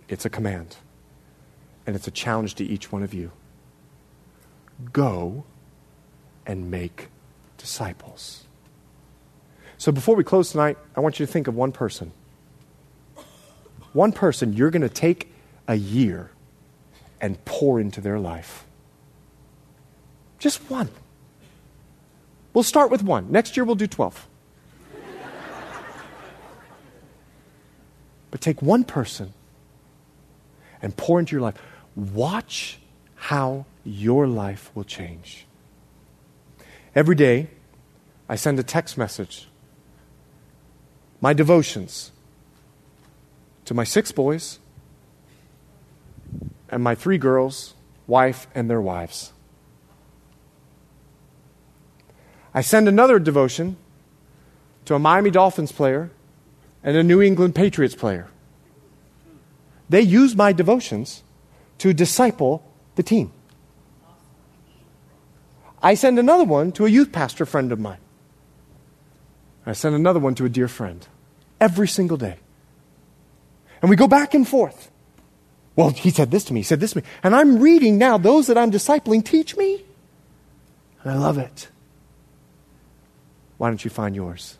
it's 0.09 0.24
a 0.24 0.31
command, 0.31 0.76
and 1.87 1.95
it's 1.95 2.09
a 2.09 2.11
challenge 2.11 2.57
to 2.57 2.64
each 2.64 2.91
one 2.91 3.03
of 3.03 3.14
you. 3.14 3.31
Go 4.93 5.45
and 6.47 6.70
make 6.70 7.09
disciples. 7.57 8.48
So 9.79 9.93
before 9.93 10.16
we 10.16 10.24
close 10.24 10.51
tonight, 10.51 10.76
I 10.97 11.01
want 11.01 11.20
you 11.20 11.26
to 11.26 11.33
think 11.33 11.47
of 11.47 11.55
one 11.55 11.70
person. 11.70 12.11
One 13.93 14.12
person 14.12 14.53
you're 14.53 14.70
going 14.70 14.83
to 14.83 14.89
take 14.89 15.33
a 15.68 15.76
year 15.76 16.31
and 17.20 17.43
pour 17.45 17.81
into 17.81 18.01
their 18.01 18.18
life. 18.18 18.66
Just 20.39 20.68
one. 20.68 20.89
We'll 22.53 22.64
start 22.64 22.91
with 22.91 23.03
one. 23.03 23.31
Next 23.31 23.57
year 23.57 23.64
we'll 23.64 23.76
do 23.76 23.87
12. 23.87 24.26
but 28.31 28.41
take 28.41 28.61
one 28.61 28.85
person 28.85 29.33
and 30.83 30.97
pour 30.97 31.18
into 31.18 31.33
your 31.33 31.41
life. 31.41 31.55
Watch 31.95 32.79
how 33.14 33.64
your 33.85 34.26
life 34.26 34.70
will 34.74 34.85
change. 34.85 35.47
Every 36.95 37.14
day, 37.14 37.49
I 38.29 38.37
send 38.37 38.59
a 38.59 38.62
text 38.62 38.99
message 38.99 39.48
my 41.21 41.33
devotions 41.33 42.12
to 43.64 43.75
my 43.75 43.85
six 43.85 44.12
boys 44.12 44.59
and 46.69 46.83
my 46.83 46.95
three 46.95 47.19
girls, 47.19 47.75
wife, 48.07 48.47
and 48.55 48.71
their 48.71 48.81
wives. 48.81 49.33
I 52.55 52.61
send 52.61 52.89
another 52.89 53.19
devotion 53.19 53.77
to 54.85 54.95
a 54.95 54.99
Miami 54.99 55.31
Dolphins 55.31 55.73
player 55.73 56.11
and 56.83 56.97
a 56.97 57.03
New 57.03 57.21
England 57.21 57.55
Patriots 57.55 57.95
player. 57.95 58.29
They 59.89 60.01
use 60.01 60.37
my 60.37 60.53
devotions 60.53 61.23
to 61.79 61.93
disciple 61.93 62.62
the 62.97 63.03
team. 63.03 63.33
I 65.83 65.95
send 65.95 66.19
another 66.19 66.45
one 66.45 66.73
to 66.73 66.87
a 66.87 66.89
youth 66.89 67.12
pastor 67.12 67.47
friend 67.47 67.71
of 67.71 67.79
mine. 67.79 67.99
I 69.69 69.75
send 69.75 69.95
another 69.95 70.19
one 70.19 70.35
to 70.37 70.45
a 70.45 70.49
dear 70.49 70.69
friend 70.69 71.07
every 71.61 71.89
single 71.89 72.16
day. 72.16 72.37
And 73.83 73.91
we 73.91 73.97
go 73.97 74.09
back 74.09 74.35
and 74.35 74.49
forth. 74.49 74.91
Well, 75.77 75.91
he 75.91 76.11
said 76.11 76.31
this 76.31 76.45
to 76.45 76.53
me, 76.53 76.61
he 76.61 76.64
said 76.64 76.81
this 76.81 76.93
to 76.93 76.99
me. 76.99 77.05
And 77.23 77.37
I'm 77.37 77.61
reading 77.61 77.99
now, 77.99 78.19
those 78.19 78.47
that 78.49 78.59
I'm 78.59 78.71
discipling 78.71 79.25
teach 79.25 79.57
me. 79.57 79.85
And 81.03 81.12
I 81.12 81.16
love 81.16 81.39
it. 81.39 81.69
Why 83.59 83.69
don't 83.69 83.85
you 83.85 83.91
find 83.91 84.16
yours? 84.16 84.57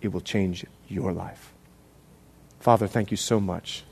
It 0.00 0.08
will 0.12 0.20
change 0.20 0.64
your 0.88 1.12
life. 1.12 1.52
Father, 2.60 2.86
thank 2.86 3.10
you 3.10 3.16
so 3.16 3.40
much 3.40 3.82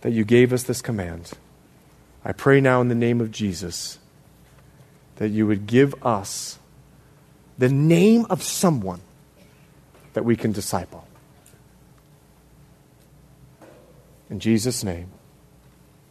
that 0.00 0.12
you 0.12 0.24
gave 0.24 0.52
us 0.52 0.64
this 0.64 0.82
command. 0.82 1.32
I 2.24 2.32
pray 2.32 2.60
now 2.60 2.80
in 2.80 2.88
the 2.88 2.94
name 2.94 3.20
of 3.20 3.30
Jesus 3.30 3.98
that 5.16 5.28
you 5.28 5.46
would 5.46 5.66
give 5.66 5.94
us 6.04 6.58
the 7.56 7.68
name 7.68 8.26
of 8.28 8.42
someone 8.42 9.00
that 10.14 10.24
we 10.24 10.36
can 10.36 10.52
disciple. 10.52 11.06
In 14.30 14.40
Jesus' 14.40 14.84
name, 14.84 15.08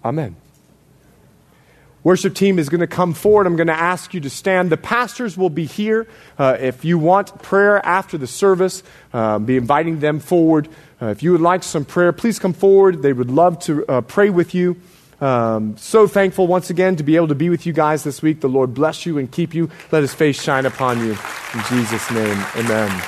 amen. 0.03 0.35
Worship 2.03 2.35
team 2.35 2.57
is 2.57 2.69
going 2.69 2.79
to 2.79 2.87
come 2.87 3.13
forward. 3.13 3.47
I'm 3.47 3.57
going 3.57 3.67
to 3.67 3.73
ask 3.73 4.13
you 4.13 4.21
to 4.21 4.29
stand. 4.29 4.69
The 4.69 4.77
pastors 4.77 5.37
will 5.37 5.49
be 5.49 5.65
here. 5.65 6.07
Uh, 6.39 6.55
if 6.57 6.85
you 6.85 6.97
want 6.97 7.41
prayer 7.41 7.85
after 7.85 8.17
the 8.17 8.27
service, 8.27 8.81
uh, 9.11 9.39
be 9.39 9.57
inviting 9.57 9.99
them 9.99 10.21
forward. 10.21 10.69
Uh, 11.01 11.07
if 11.07 11.21
you 11.21 11.33
would 11.33 11.41
like 11.41 11.63
some 11.63 11.83
prayer, 11.83 12.13
please 12.13 12.39
come 12.39 12.53
forward. 12.53 13.01
They 13.01 13.11
would 13.11 13.29
love 13.29 13.59
to 13.63 13.85
uh, 13.87 14.01
pray 14.01 14.29
with 14.29 14.55
you. 14.55 14.79
Um, 15.19 15.75
so 15.77 16.07
thankful 16.07 16.47
once 16.47 16.69
again 16.69 16.95
to 16.95 17.03
be 17.03 17.15
able 17.15 17.27
to 17.27 17.35
be 17.35 17.49
with 17.49 17.65
you 17.65 17.73
guys 17.73 18.03
this 18.03 18.21
week. 18.21 18.39
The 18.39 18.47
Lord 18.49 18.73
bless 18.73 19.05
you 19.05 19.17
and 19.17 19.29
keep 19.29 19.53
you. 19.53 19.69
Let 19.91 20.01
his 20.01 20.13
face 20.13 20.41
shine 20.41 20.65
upon 20.65 20.99
you. 20.99 21.11
In 21.11 21.61
Jesus' 21.69 22.09
name, 22.11 22.45
amen. 22.55 23.03